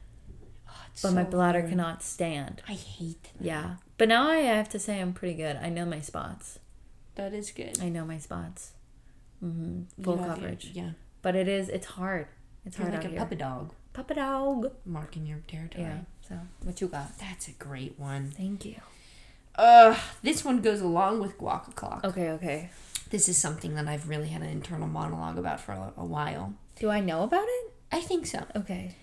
But 1.02 1.12
my 1.12 1.24
bladder 1.24 1.62
cannot 1.62 2.02
stand. 2.02 2.62
I 2.68 2.72
hate 2.74 3.24
that. 3.38 3.44
Yeah, 3.44 3.74
but 3.98 4.08
now 4.08 4.28
I 4.28 4.36
have 4.36 4.68
to 4.70 4.78
say 4.78 5.00
I'm 5.00 5.12
pretty 5.12 5.34
good. 5.34 5.56
I 5.56 5.68
know 5.68 5.84
my 5.84 6.00
spots. 6.00 6.58
That 7.16 7.32
is 7.32 7.50
good. 7.50 7.78
I 7.82 7.88
know 7.88 8.04
my 8.04 8.18
spots. 8.18 8.72
Mm-hmm. 9.44 10.02
Full 10.02 10.18
coverage. 10.18 10.70
yeah. 10.74 10.90
But 11.22 11.34
it 11.36 11.48
is. 11.48 11.68
It's 11.68 11.86
hard. 11.86 12.26
It's 12.64 12.78
You're 12.78 12.88
hard 12.88 12.98
like 12.98 13.06
a 13.06 13.08
here. 13.10 13.18
puppy 13.18 13.36
dog 13.36 13.72
Puppy 13.92 14.14
dog. 14.14 14.70
marking 14.86 15.26
your 15.26 15.38
territory. 15.46 15.84
Yeah. 15.84 15.98
So 16.28 16.38
what 16.62 16.80
you 16.80 16.88
got? 16.88 17.18
That's 17.18 17.48
a 17.48 17.52
great 17.52 17.98
one. 17.98 18.30
Thank 18.30 18.64
you. 18.64 18.76
Uh, 19.54 19.96
this 20.22 20.44
one 20.44 20.60
goes 20.60 20.80
along 20.80 21.20
with 21.20 21.38
guac 21.38 21.68
o'clock. 21.68 22.02
Okay. 22.04 22.30
Okay. 22.30 22.70
This 23.10 23.28
is 23.28 23.36
something 23.36 23.74
that 23.74 23.86
I've 23.86 24.08
really 24.08 24.28
had 24.28 24.42
an 24.42 24.48
internal 24.48 24.88
monologue 24.88 25.38
about 25.38 25.60
for 25.60 25.72
a, 25.72 25.92
a 25.96 26.04
while. 26.04 26.54
Do 26.76 26.90
I 26.90 27.00
know 27.00 27.22
about 27.22 27.44
it? 27.46 27.72
I 27.92 28.00
think 28.00 28.26
so. 28.26 28.44
Okay. 28.56 28.96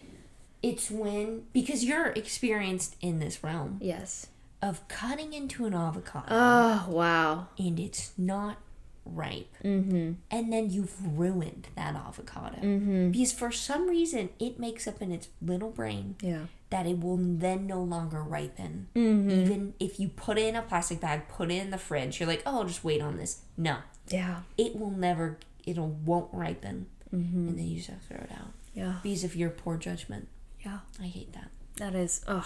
It's 0.63 0.91
when 0.91 1.43
because 1.53 1.83
you're 1.83 2.07
experienced 2.07 2.95
in 3.01 3.19
this 3.19 3.43
realm 3.43 3.77
Yes. 3.81 4.27
of 4.61 4.87
cutting 4.87 5.33
into 5.33 5.65
an 5.65 5.73
avocado 5.73 6.27
Oh 6.29 6.85
wow. 6.89 7.47
and 7.57 7.79
it's 7.79 8.11
not 8.17 8.57
ripe, 9.03 9.51
Mm-hmm. 9.63 10.13
and 10.29 10.53
then 10.53 10.69
you've 10.69 11.17
ruined 11.17 11.69
that 11.75 11.95
avocado 11.95 12.57
Mm-hmm. 12.61 13.09
because 13.11 13.31
for 13.33 13.51
some 13.51 13.89
reason 13.89 14.29
it 14.37 14.59
makes 14.59 14.87
up 14.87 15.01
in 15.01 15.11
its 15.11 15.29
little 15.41 15.71
brain 15.71 16.15
Yeah. 16.21 16.45
that 16.69 16.85
it 16.85 16.99
will 16.99 17.17
then 17.17 17.65
no 17.65 17.81
longer 17.81 18.21
ripen. 18.21 18.87
Mm-hmm. 18.95 19.29
Even 19.31 19.73
if 19.79 19.99
you 19.99 20.09
put 20.09 20.37
it 20.37 20.45
in 20.45 20.55
a 20.55 20.61
plastic 20.61 20.99
bag, 21.01 21.27
put 21.27 21.49
it 21.49 21.55
in 21.55 21.71
the 21.71 21.79
fridge, 21.79 22.19
you're 22.19 22.29
like, 22.29 22.43
oh, 22.45 22.59
I'll 22.59 22.65
just 22.65 22.83
wait 22.83 23.01
on 23.01 23.17
this. 23.17 23.41
No, 23.57 23.77
Yeah. 24.09 24.41
it 24.59 24.75
will 24.77 24.91
never. 24.91 25.39
It'll 25.65 25.89
won't 25.89 26.29
ripen, 26.31 26.85
Mm-hmm. 27.13 27.47
and 27.49 27.57
then 27.57 27.67
you 27.67 27.77
just 27.77 27.89
have 27.89 28.01
to 28.01 28.07
throw 28.07 28.23
it 28.23 28.31
out 28.31 28.51
Yeah. 28.75 28.99
because 29.01 29.23
of 29.23 29.35
your 29.35 29.49
poor 29.49 29.77
judgment. 29.77 30.27
Yeah. 30.63 30.79
I 31.01 31.07
hate 31.07 31.33
that. 31.33 31.49
That 31.77 31.95
is 31.95 32.23
ugh 32.27 32.45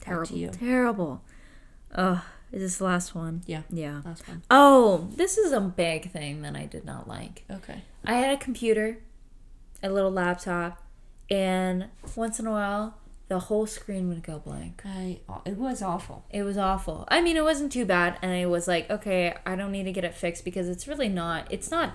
terrible. 0.00 0.36
you. 0.36 0.48
Terrible. 0.48 1.22
Ugh. 1.94 2.20
Is 2.52 2.62
this 2.62 2.78
the 2.78 2.84
last 2.84 3.14
one? 3.14 3.42
Yeah. 3.46 3.62
Yeah. 3.70 4.00
Last 4.04 4.26
one. 4.26 4.42
Oh, 4.50 5.08
this 5.14 5.38
is 5.38 5.52
a 5.52 5.60
big 5.60 6.10
thing 6.10 6.42
that 6.42 6.56
I 6.56 6.66
did 6.66 6.84
not 6.84 7.06
like. 7.06 7.44
Okay. 7.50 7.82
I 8.04 8.14
had 8.14 8.32
a 8.34 8.36
computer, 8.36 8.98
a 9.82 9.90
little 9.90 10.10
laptop, 10.10 10.82
and 11.30 11.86
once 12.16 12.40
in 12.40 12.46
a 12.46 12.50
while, 12.50 12.96
the 13.28 13.38
whole 13.38 13.66
screen 13.66 14.08
would 14.08 14.24
go 14.24 14.40
blank. 14.40 14.82
I. 14.84 15.20
It 15.44 15.56
was 15.56 15.80
awful. 15.80 16.24
It 16.30 16.42
was 16.42 16.58
awful. 16.58 17.04
I 17.08 17.20
mean, 17.20 17.36
it 17.36 17.44
wasn't 17.44 17.70
too 17.70 17.84
bad, 17.84 18.18
and 18.20 18.32
I 18.32 18.46
was 18.46 18.66
like, 18.66 18.90
okay, 18.90 19.36
I 19.46 19.54
don't 19.54 19.70
need 19.70 19.84
to 19.84 19.92
get 19.92 20.04
it 20.04 20.14
fixed 20.14 20.44
because 20.44 20.68
it's 20.68 20.88
really 20.88 21.08
not. 21.08 21.46
It's 21.52 21.70
not 21.70 21.92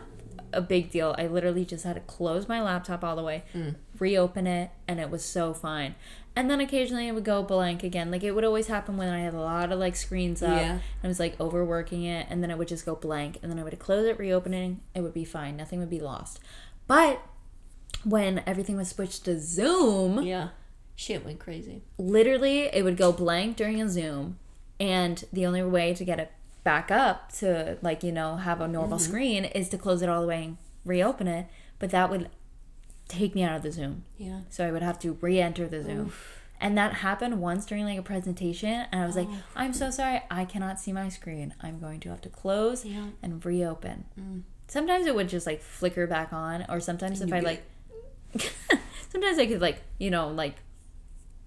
a 0.55 0.61
big 0.61 0.89
deal. 0.89 1.15
I 1.17 1.27
literally 1.27 1.65
just 1.65 1.83
had 1.83 1.93
to 1.95 2.01
close 2.01 2.47
my 2.47 2.61
laptop 2.61 3.03
all 3.03 3.15
the 3.15 3.23
way, 3.23 3.43
mm. 3.53 3.75
reopen 3.99 4.47
it, 4.47 4.71
and 4.87 4.99
it 4.99 5.09
was 5.09 5.23
so 5.23 5.53
fine. 5.53 5.95
And 6.35 6.49
then 6.49 6.59
occasionally 6.59 7.07
it 7.07 7.13
would 7.13 7.23
go 7.23 7.43
blank 7.43 7.83
again. 7.83 8.11
Like 8.11 8.23
it 8.23 8.31
would 8.31 8.43
always 8.43 8.67
happen 8.67 8.97
when 8.97 9.07
I 9.09 9.19
had 9.19 9.33
a 9.33 9.39
lot 9.39 9.71
of 9.71 9.79
like 9.79 9.95
screens 9.95 10.43
up. 10.43 10.59
Yeah. 10.59 10.71
And 10.71 10.81
I 11.03 11.07
was 11.07 11.19
like 11.19 11.39
overworking 11.39 12.03
it, 12.03 12.27
and 12.29 12.41
then 12.41 12.51
it 12.51 12.57
would 12.57 12.67
just 12.67 12.85
go 12.85 12.95
blank, 12.95 13.39
and 13.41 13.51
then 13.51 13.59
I 13.59 13.63
would 13.63 13.77
close 13.79 14.05
it, 14.05 14.17
reopening, 14.19 14.81
it 14.93 15.01
would 15.01 15.13
be 15.13 15.25
fine. 15.25 15.55
Nothing 15.57 15.79
would 15.79 15.89
be 15.89 15.99
lost. 16.01 16.39
But 16.87 17.21
when 18.03 18.43
everything 18.45 18.77
was 18.77 18.89
switched 18.89 19.25
to 19.25 19.39
Zoom, 19.39 20.21
Yeah. 20.23 20.49
Shit 20.97 21.25
went 21.25 21.39
crazy. 21.39 21.81
literally 21.97 22.61
it 22.73 22.83
would 22.83 22.95
go 22.95 23.11
blank 23.11 23.57
during 23.57 23.81
a 23.81 23.89
zoom 23.89 24.37
and 24.79 25.25
the 25.33 25.45
only 25.45 25.61
way 25.61 25.93
to 25.93 26.05
get 26.05 26.19
it 26.19 26.31
back 26.65 26.91
up 26.91 27.31
to 27.31 27.77
like 27.81 28.03
you 28.03 28.11
know 28.11 28.35
have 28.35 28.59
a 28.59 28.67
normal 28.67 28.99
screen 28.99 29.45
is 29.45 29.69
to 29.69 29.77
close 29.77 30.01
it 30.01 30.09
all 30.09 30.19
the 30.21 30.27
way 30.27 30.43
and 30.43 30.57
reopen 30.83 31.27
it 31.27 31.45
but 31.79 31.91
that 31.91 32.09
would 32.09 32.29
take 33.07 33.35
me 33.35 33.43
out 33.43 33.55
of 33.55 33.61
the 33.61 33.71
zoom. 33.71 34.03
Yeah. 34.17 34.41
so 34.49 34.67
i 34.67 34.71
would 34.71 34.81
have 34.81 34.99
to 34.99 35.13
re-enter 35.21 35.67
the 35.67 35.81
zoom. 35.83 36.11
And 36.59 36.77
that 36.77 36.93
happened 36.93 37.39
once 37.41 37.65
during 37.65 37.85
like 37.85 37.99
a 37.99 38.01
presentation 38.01 38.85
and 38.91 39.01
i 39.01 39.05
was 39.05 39.15
like 39.15 39.27
i'm 39.55 39.73
so 39.73 39.89
sorry 39.91 40.21
i 40.31 40.43
cannot 40.43 40.79
see 40.79 40.91
my 40.91 41.07
screen. 41.09 41.53
I'm 41.61 41.79
going 41.79 41.99
to 42.01 42.09
have 42.09 42.21
to 42.21 42.29
close 42.29 42.83
Yeah. 42.83 43.07
and 43.21 43.45
reopen. 43.45 44.05
Sometimes 44.67 45.05
it 45.05 45.13
would 45.15 45.29
just 45.29 45.45
like 45.45 45.61
flicker 45.61 46.07
back 46.07 46.33
on 46.33 46.65
or 46.67 46.79
sometimes 46.79 47.21
if 47.21 47.31
i 47.31 47.39
like 47.41 47.63
sometimes 49.11 49.37
i 49.37 49.45
could 49.45 49.61
like 49.61 49.81
you 49.99 50.09
know 50.11 50.27
like 50.29 50.55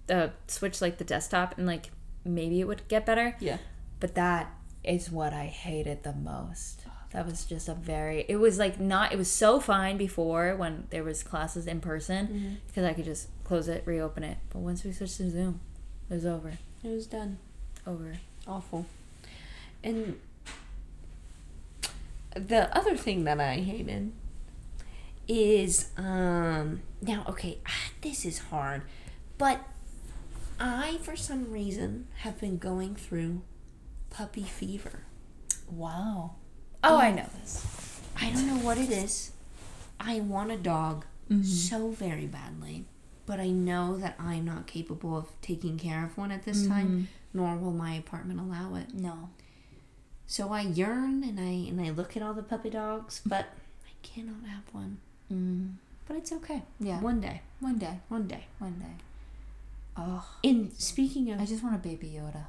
uh, 0.09 0.29
switch 0.47 0.81
like 0.81 0.97
the 0.97 1.03
desktop 1.03 1.57
and 1.57 1.67
like 1.67 1.91
maybe 2.25 2.59
it 2.61 2.67
would 2.67 2.87
get 2.87 3.05
better. 3.05 3.35
Yeah. 3.39 3.57
but 3.99 4.15
that 4.15 4.51
is 4.83 5.11
what 5.11 5.33
i 5.33 5.45
hated 5.45 6.03
the 6.03 6.13
most. 6.13 6.81
That 7.11 7.25
was 7.25 7.43
just 7.45 7.67
a 7.67 7.73
very 7.73 8.23
it 8.29 8.35
was 8.35 8.59
like 8.59 8.79
not 8.79 9.11
it 9.11 9.17
was 9.17 9.31
so 9.31 9.59
fine 9.59 9.97
before 9.97 10.55
when 10.55 10.85
there 10.91 11.03
was 11.03 11.23
classes 11.23 11.65
in 11.65 11.81
person 11.81 12.59
because 12.67 12.83
i 12.85 12.93
could 12.93 13.05
just 13.05 13.29
close 13.43 13.67
it 13.67 13.81
reopen 13.85 14.23
it. 14.23 14.37
But 14.51 14.59
once 14.59 14.83
we 14.83 14.91
switched 14.91 15.17
to 15.17 15.29
zoom 15.29 15.59
it 16.09 16.13
was 16.13 16.25
over. 16.25 16.53
It 16.83 16.89
was 16.89 17.07
done. 17.07 17.39
over. 17.85 18.13
Awful. 18.47 18.85
And 19.83 20.19
the 22.35 22.75
other 22.77 22.95
thing 22.95 23.23
that 23.23 23.39
I 23.39 23.55
hated 23.55 24.11
is 25.27 25.89
um 25.97 26.81
now 27.01 27.25
okay, 27.29 27.57
this 28.01 28.25
is 28.25 28.39
hard, 28.39 28.83
but 29.37 29.61
I 30.59 30.97
for 31.01 31.15
some 31.15 31.51
reason 31.51 32.07
have 32.17 32.39
been 32.39 32.57
going 32.57 32.95
through 32.95 33.41
puppy 34.09 34.43
fever. 34.43 35.01
wow 35.71 36.31
oh 36.83 36.97
i 36.97 37.11
know 37.11 37.25
this 37.41 37.65
I 38.21 38.31
don't 38.31 38.47
know 38.47 38.57
what 38.57 38.77
it 38.77 38.89
is. 38.89 39.31
I 39.97 40.19
want 40.19 40.51
a 40.51 40.57
dog 40.57 41.05
so 41.41 41.91
very 41.91 42.25
badly, 42.25 42.83
but 43.25 43.39
I 43.39 43.47
know 43.49 43.95
that 43.95 44.15
I'm 44.19 44.43
not 44.43 44.67
capable 44.67 45.15
of 45.17 45.27
taking 45.41 45.77
care 45.77 46.03
of 46.03 46.17
one 46.17 46.29
at 46.29 46.43
this 46.43 46.67
time, 46.67 47.07
nor 47.33 47.55
will 47.55 47.71
my 47.71 47.93
apartment 47.93 48.41
allow 48.41 48.75
it. 48.75 48.93
no 48.93 49.29
So 50.27 50.51
I 50.51 50.61
yearn 50.61 51.23
and 51.23 51.39
I 51.39 51.69
and 51.69 51.79
I 51.79 51.91
look 51.91 52.17
at 52.17 52.23
all 52.23 52.33
the 52.33 52.43
puppy 52.43 52.69
dogs, 52.71 53.21
but 53.25 53.45
I 53.85 53.91
cannot 54.03 54.43
have 54.47 54.63
one. 54.73 54.97
mm. 55.31 55.75
But 56.05 56.17
it's 56.17 56.33
okay. 56.33 56.63
yeah 56.79 56.99
One 56.99 57.21
day, 57.21 57.41
one 57.61 57.77
day 57.77 57.99
one 58.09 58.27
day. 58.27 58.47
one 58.57 58.79
day 58.79 58.95
oh 59.95 60.25
And 60.43 60.73
speaking 60.73 61.31
of, 61.31 61.39
i 61.39 61.45
just 61.45 61.63
want 61.63 61.75
a 61.75 61.79
baby 61.89 62.19
yoda 62.19 62.43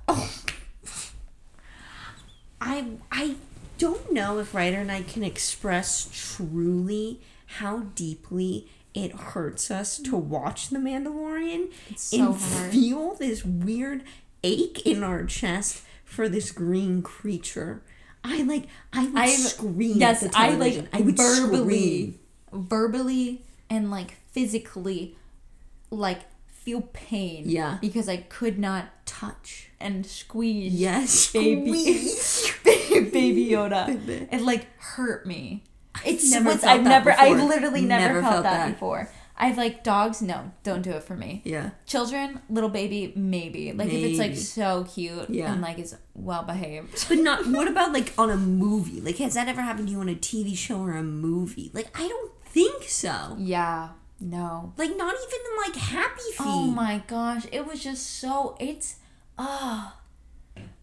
I 2.60 2.86
I 3.10 3.36
don't 3.78 4.12
know 4.12 4.38
if 4.38 4.54
Ryder 4.54 4.78
and 4.78 4.92
I 4.92 5.02
can 5.02 5.22
express 5.24 6.08
truly 6.12 7.20
how 7.46 7.80
deeply 7.94 8.68
it 8.94 9.12
hurts 9.12 9.70
us 9.70 9.98
to 9.98 10.12
mm. 10.12 10.22
watch 10.24 10.68
The 10.70 10.78
Mandalorian 10.78 11.68
so 11.96 12.16
and 12.32 12.40
hard. 12.40 12.70
feel 12.72 13.14
this 13.14 13.44
weird 13.44 14.02
ache 14.42 14.84
in 14.86 15.02
our 15.02 15.24
chest 15.24 15.82
for 16.04 16.28
this 16.28 16.50
green 16.52 17.02
creature. 17.02 17.82
I 18.22 18.42
like 18.42 18.66
I 18.92 19.06
would 19.06 19.16
I- 19.16 19.28
scream. 19.28 19.96
yes, 19.98 20.22
at 20.22 20.32
the 20.32 20.38
I, 20.38 20.50
like. 20.50 20.86
I 20.92 21.00
would 21.00 21.16
verbally- 21.16 21.62
scream. 22.12 22.18
verbally 22.52 23.42
and 23.70 23.90
like 23.90 24.16
physically 24.32 25.16
like 25.90 26.20
feel 26.60 26.82
pain 26.92 27.44
Yeah. 27.46 27.78
because 27.80 28.08
i 28.08 28.18
could 28.18 28.58
not 28.58 28.86
touch 29.06 29.70
and 29.80 30.04
squeeze 30.06 30.74
Yes, 30.74 31.32
baby 31.32 31.72
squeeze. 31.72 32.52
baby 33.12 33.46
yoda 33.48 33.86
Baby. 34.06 34.28
it 34.30 34.42
like 34.42 34.66
hurt 34.78 35.26
me 35.26 35.64
it's 36.04 36.30
never 36.30 36.50
i've 36.66 36.82
never 36.82 37.10
i 37.12 37.32
before. 37.32 37.48
literally 37.48 37.82
never, 37.82 38.06
Never 38.08 38.20
felt, 38.20 38.32
felt 38.32 38.44
that, 38.44 38.66
that. 38.66 38.72
before 38.74 39.08
i've 39.36 39.56
like 39.56 39.82
dogs 39.82 40.20
no 40.22 40.52
don't 40.62 40.82
do 40.82 40.90
it 40.92 41.02
for 41.02 41.16
me 41.16 41.40
Yeah. 41.44 41.70
children 41.86 42.40
little 42.50 42.68
baby 42.70 43.12
maybe 43.16 43.72
like 43.72 43.88
if 43.88 43.94
it's 44.04 44.18
like 44.18 44.36
so 44.36 44.84
cute 44.92 45.30
Yeah. 45.30 45.52
and 45.52 45.62
like 45.62 45.78
is 45.78 45.96
well 46.14 46.42
behaved 46.44 47.06
But 47.08 47.18
not. 47.18 47.46
What 47.58 47.66
about 47.68 47.92
like 47.92 48.12
on 48.18 48.28
a 48.30 48.36
movie? 48.36 49.00
Like, 49.00 49.16
has 49.16 49.32
that 49.34 49.48
ever 49.48 49.62
happened 49.62 49.88
to 49.88 49.92
you 49.94 50.00
on 50.00 50.08
a 50.10 50.14
TV 50.14 50.54
show 50.56 50.80
or 50.82 50.92
a 50.94 51.02
movie? 51.02 51.70
Like, 51.72 51.88
I 51.98 52.06
don't 52.06 52.32
think 52.44 52.82
so. 52.84 53.36
yeah 53.38 53.90
no 54.20 54.72
Like, 54.76 54.96
not 54.96 55.14
even 55.14 55.40
in 55.50 55.72
like 55.72 55.76
Happy 55.82 56.22
Feet. 56.32 56.36
Oh 56.40 56.66
my 56.66 57.02
gosh, 57.06 57.46
it 57.52 57.66
was 57.66 57.82
just 57.82 58.06
so 58.20 58.56
it's 58.60 58.96
ah. 59.38 59.96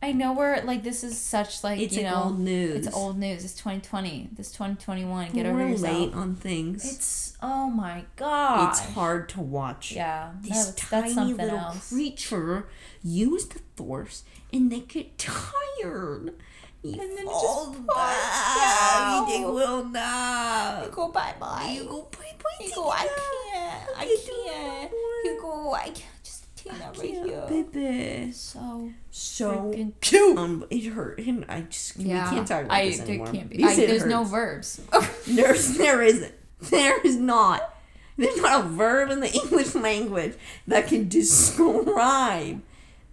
I 0.01 0.11
know 0.11 0.33
we're 0.33 0.61
like 0.63 0.83
this 0.83 1.03
is 1.03 1.19
such 1.19 1.63
like 1.63 1.79
It's 1.79 1.95
you 1.95 2.03
like 2.03 2.11
know 2.13 2.23
old 2.25 2.39
news. 2.39 2.85
it's 2.87 2.95
old 2.95 3.17
news. 3.17 3.43
It's 3.43 3.53
2020. 3.55 4.29
This 4.33 4.51
2021. 4.51 5.31
Get 5.31 5.45
We're 5.45 5.51
over 5.51 5.69
yourself. 5.69 5.97
late 5.99 6.13
on 6.13 6.35
things. 6.35 6.85
It's 6.85 7.37
oh 7.41 7.69
my 7.69 8.05
god. 8.15 8.69
it's 8.69 8.79
hard 8.93 9.27
to 9.29 9.41
watch. 9.41 9.91
Yeah, 9.91 10.31
This 10.41 10.71
that's, 10.89 11.13
tiny 11.15 11.33
little 11.33 11.57
else. 11.59 11.89
creature 11.89 12.67
use 13.03 13.45
the 13.47 13.59
force 13.75 14.23
and 14.53 14.71
they 14.71 14.79
get 14.81 15.17
tired. 15.83 16.33
You 16.83 16.91
And 16.91 16.99
then 17.01 17.17
it 17.19 17.23
fall 17.25 17.73
just 17.73 17.87
back. 17.87 17.95
pops 17.95 19.31
They 19.31 19.43
out. 19.43 19.53
will 19.53 19.83
not. 19.85 20.91
go 20.91 21.07
bye 21.09 21.33
bye. 21.39 21.71
You 21.75 21.83
go 21.85 22.07
bye 22.11 22.35
bye. 22.43 22.65
You 22.65 22.71
go. 22.75 22.89
I 22.89 23.07
can't. 23.53 23.89
I 23.97 24.03
You 24.05 24.17
do 24.25 24.31
can't. 24.45 24.91
You 25.25 25.39
go. 25.41 25.73
I 25.73 25.83
can't. 25.85 26.23
Just 26.23 26.55
Tina 26.55 26.91
right 26.97 27.09
here. 27.09 27.45
baby. 27.73 28.31
So 28.31 28.91
So 29.11 29.73
cute. 30.01 30.37
Um, 30.37 30.65
it 30.69 30.85
hurt, 30.85 31.19
and 31.19 31.45
I 31.49 31.61
just 31.61 31.97
yeah, 31.97 32.29
we 32.29 32.35
can't 32.35 32.47
talk 32.47 32.65
about 32.65 32.77
I 32.77 32.85
this 32.89 32.99
anymore. 33.01 33.27
can't 33.31 33.49
be. 33.49 33.63
I, 33.63 33.71
it 33.73 33.87
there's 33.87 34.05
no 34.05 34.23
verbs. 34.23 34.79
There's 35.27 35.77
there 35.77 36.01
isn't. 36.01 36.33
There 36.61 37.01
is 37.01 37.15
not. 37.17 37.73
There's 38.17 38.37
not 38.41 38.65
a 38.65 38.67
verb 38.69 39.09
in 39.11 39.19
the 39.19 39.31
English 39.43 39.75
language 39.75 40.35
that 40.67 40.87
can 40.87 41.07
describe 41.09 42.61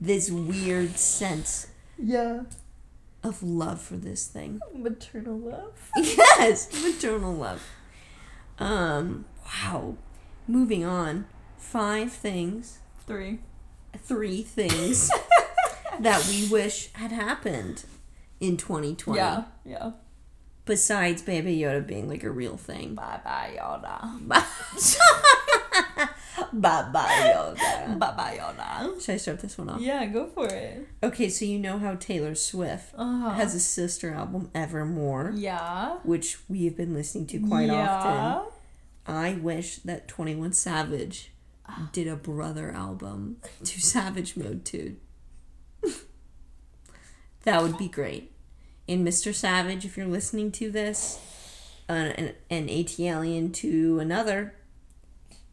this 0.01 0.31
weird 0.31 0.97
sense 0.99 1.69
yeah. 2.03 2.43
Of 3.25 3.43
love 3.43 3.81
for 3.81 3.97
this 3.97 4.27
thing. 4.27 4.61
Maternal 4.75 5.39
love. 5.39 5.91
Yes, 5.97 6.71
maternal 6.85 7.35
love. 7.35 7.67
Um, 8.59 9.25
wow. 9.45 9.97
Moving 10.47 10.85
on. 10.85 11.27
Five 11.59 12.13
things, 12.13 12.79
Three. 13.07 13.41
three 13.99 14.43
things 14.43 15.11
that 15.99 16.25
we 16.29 16.47
wish 16.49 16.93
had 16.93 17.11
happened 17.11 17.85
in 18.39 18.57
2020. 18.57 19.19
Yeah. 19.19 19.45
Yeah. 19.65 19.93
Besides 20.67 21.23
Baby 21.23 21.59
Yoda 21.59 21.85
being 21.85 22.09
like 22.09 22.23
a 22.23 22.31
real 22.31 22.57
thing. 22.57 22.95
Bye 22.95 23.21
bye 23.25 23.59
Yoda. 23.59 24.29
Bye 24.29 25.25
bye 26.61 27.33
Yoda. 27.35 27.99
Bye 27.99 28.13
bye 28.17 28.39
Yoda. 28.41 29.01
Should 29.03 29.15
I 29.15 29.17
start 29.19 29.41
this 29.41 29.57
one 29.59 29.69
off? 29.69 29.81
Yeah, 29.81 30.05
go 30.07 30.27
for 30.27 30.47
it. 30.47 30.87
Okay, 31.03 31.29
so 31.29 31.45
you 31.45 31.59
know 31.59 31.79
how 31.79 31.95
Taylor 31.95 32.35
Swift 32.35 32.95
Uh-huh. 32.97 33.31
has 33.31 33.55
a 33.55 33.61
sister 33.61 34.13
album, 34.13 34.51
Evermore, 34.55 35.33
Yeah. 35.35 35.97
which 36.03 36.39
we 36.49 36.65
have 36.65 36.77
been 36.77 36.95
listening 36.95 37.27
to 37.29 37.39
quite 37.41 37.67
yeah. 37.69 37.89
often. 37.89 38.53
I 39.07 39.35
wish 39.35 39.77
that 39.79 40.09
21 40.09 40.53
Savage 40.53 41.31
did 41.93 42.07
a 42.09 42.17
brother 42.17 42.71
album 42.71 43.37
to 43.65 43.81
Savage 43.81 44.37
Mode 44.37 44.65
2. 44.65 44.97
that 47.45 47.63
would 47.63 47.77
be 47.79 47.89
great. 47.89 48.33
And 48.89 49.07
Mr. 49.07 49.35
Savage, 49.35 49.85
if 49.85 49.97
you're 49.97 50.07
listening 50.07 50.51
to 50.53 50.71
this, 50.71 51.19
an, 51.89 52.07
an, 52.13 52.35
an 52.51 52.69
ATLian 52.69 53.53
to 53.55 53.99
another, 53.99 54.55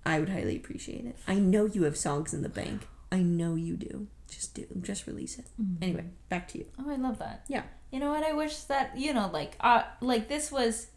I 0.06 0.20
would 0.20 0.30
highly 0.30 0.56
appreciate 0.56 1.06
it. 1.06 1.16
I 1.28 1.36
know 1.36 1.66
you 1.66 1.84
have 1.84 1.96
songs 1.98 2.34
in 2.34 2.42
the 2.42 2.50
bank. 2.50 2.88
I 3.12 3.20
know 3.20 3.56
you 3.56 3.76
do. 3.76 4.08
Just 4.28 4.54
do. 4.56 4.66
Just 4.82 5.06
release 5.08 5.38
it. 5.38 5.46
Mm-hmm. 5.62 5.84
Anyway, 5.84 6.06
back 6.30 6.48
to 6.50 6.58
you. 6.58 6.66
Oh, 6.80 6.90
I 6.90 6.96
love 6.96 7.20
that. 7.20 7.44
Yeah. 7.48 7.64
You 7.92 8.00
know 8.00 8.10
what? 8.12 8.24
I 8.24 8.32
wish 8.34 8.56
that 8.64 8.98
you 8.98 9.14
know, 9.14 9.30
like, 9.32 9.56
uh, 9.60 9.84
like 10.00 10.28
this 10.30 10.52
was. 10.52 10.88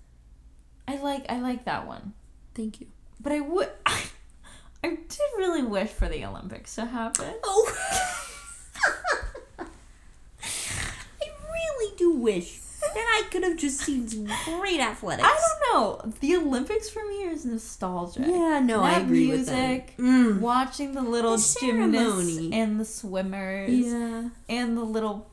I 0.87 0.97
like 0.99 1.25
I 1.31 1.41
like 1.41 1.65
that 1.65 1.87
one, 1.87 2.13
Thank 2.55 2.81
you. 2.81 2.87
but 3.21 3.33
I 3.33 3.41
would. 3.41 3.71
I, 3.87 4.03
I 4.85 4.89
did 4.91 5.21
really 5.39 5.63
wish 5.63 5.89
for 5.89 6.09
the 6.09 6.25
Olympics 6.25 6.75
to 6.77 6.85
happen. 6.85 7.35
Oh. 7.43 7.77
I 9.59 9.67
really 11.53 11.97
do 11.97 12.13
wish 12.17 12.59
that 12.95 13.23
I 13.25 13.29
could 13.31 13.43
have 13.43 13.57
just 13.57 13.81
seen 13.81 14.09
some 14.09 14.27
great 14.59 14.81
athletics. 14.81 15.29
I 15.29 15.39
don't 15.73 15.73
know. 16.07 16.13
The 16.21 16.37
Olympics 16.37 16.89
for 16.89 17.05
me 17.07 17.23
is 17.25 17.45
nostalgic. 17.45 18.27
Yeah, 18.27 18.61
no, 18.61 18.83
I 18.83 18.95
That 18.95 19.03
agree 19.03 19.27
music, 19.29 19.39
with 19.39 19.97
that. 19.97 20.03
Mm. 20.03 20.41
Watching 20.41 20.93
the 20.95 21.03
little 21.03 21.33
The 21.33 21.39
ceremony. 21.39 22.53
and 22.53 22.79
the 22.81 22.85
swimmers 22.85 23.71
Yeah. 23.71 24.29
and 24.49 24.77
the 24.77 24.85
little. 24.85 25.31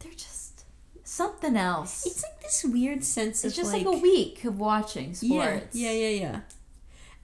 They're 0.00 0.12
just 0.12 0.64
something 1.04 1.56
else. 1.56 2.06
It's 2.06 2.22
like 2.22 2.40
this 2.40 2.64
weird 2.64 3.04
sense 3.04 3.44
of. 3.44 3.48
It's 3.48 3.56
just 3.56 3.72
like, 3.72 3.86
a 3.86 3.92
week 3.92 4.44
of 4.44 4.58
watching 4.58 5.14
sports. 5.14 5.74
Yeah, 5.74 5.90
yeah, 5.92 6.08
yeah, 6.08 6.20
yeah. 6.20 6.40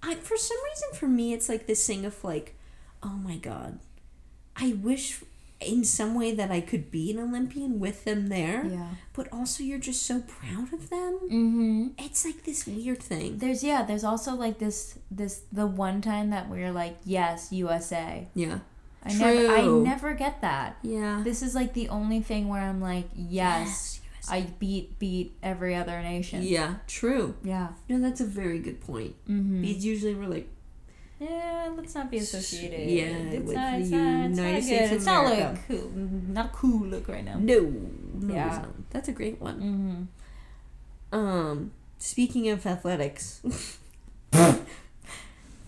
I 0.03 0.15
for 0.15 0.37
some 0.37 0.57
reason 0.71 0.89
for 0.95 1.09
me 1.09 1.33
it's 1.33 1.49
like 1.49 1.67
this 1.67 1.85
thing 1.87 2.05
of 2.05 2.23
like, 2.23 2.55
oh 3.03 3.09
my 3.17 3.37
god, 3.37 3.81
I 4.57 4.75
wish 4.81 5.23
in 5.61 5.85
some 5.85 6.15
way 6.15 6.33
that 6.33 6.51
I 6.51 6.61
could 6.61 6.91
be 6.91 7.11
an 7.11 7.19
Olympian 7.19 7.81
with 7.81 8.05
them 8.05 8.29
there. 8.29 8.65
Yeah. 8.67 8.89
But 9.13 9.29
also 9.33 9.65
you're 9.65 9.79
just 9.79 10.03
so 10.05 10.21
proud 10.21 10.73
of 10.73 10.91
them. 10.91 11.19
Mm-hmm. 11.25 11.87
It's 11.99 12.25
like 12.25 12.45
this 12.45 12.67
weird 12.67 13.03
thing. 13.03 13.39
There's 13.39 13.65
yeah. 13.65 13.83
There's 13.83 14.05
also 14.05 14.35
like 14.35 14.59
this 14.59 14.99
this 15.11 15.43
the 15.53 15.67
one 15.67 16.01
time 16.01 16.31
that 16.31 16.49
we're 16.49 16.73
like 16.73 16.99
yes 17.05 17.53
USA. 17.53 18.29
Yeah. 18.35 18.61
I 19.05 19.15
never 19.15 19.49
I 19.49 19.67
never 19.67 20.15
get 20.15 20.41
that. 20.43 20.77
Yeah. 20.83 21.23
This 21.25 21.43
is 21.43 21.55
like 21.55 21.73
the 21.73 21.89
only 21.89 22.21
thing 22.21 22.49
where 22.49 22.63
I'm 22.63 22.81
like 22.81 23.09
yes, 23.15 24.01
Yes, 24.15 24.31
I 24.31 24.43
beat 24.59 24.99
beat 24.99 25.37
every 25.43 25.75
other 25.75 26.01
nation. 26.03 26.43
Yeah, 26.43 26.77
true. 26.87 27.35
Yeah. 27.43 27.69
No, 27.89 28.01
that's 28.01 28.21
a 28.21 28.27
very 28.27 28.59
good 28.59 28.81
point. 28.81 29.15
Mm-hmm. 29.29 29.63
Because 29.63 29.85
usually 29.85 30.15
we're 30.15 30.29
like, 30.29 30.49
Yeah, 31.21 31.71
let's 31.77 31.95
not 31.97 32.11
be 32.11 32.19
associated. 32.19 32.89
Yeah, 32.89 33.05
it's 33.07 33.45
with 33.47 33.57
not, 33.57 33.75
it's 33.81 33.91
the 33.91 33.97
not, 33.97 34.31
it's 34.31 34.39
United 34.39 34.55
not 34.55 34.63
States 34.63 34.69
good. 34.69 34.85
of 34.85 34.93
It's 34.93 35.07
not 35.07 35.25
like 35.25 35.67
cool, 35.69 35.91
not 35.95 36.53
cool 36.53 36.87
look 36.87 37.09
right 37.09 37.25
now. 37.25 37.37
no, 37.41 37.61
no, 38.15 38.35
Yeah. 38.35 38.65
that's 38.91 39.09
a 39.09 39.13
great 39.13 39.41
one. 39.41 40.09
Mm-hmm. 41.13 41.19
Um, 41.19 41.73
speaking 41.99 42.49
of 42.51 42.65
athletics, 42.67 43.43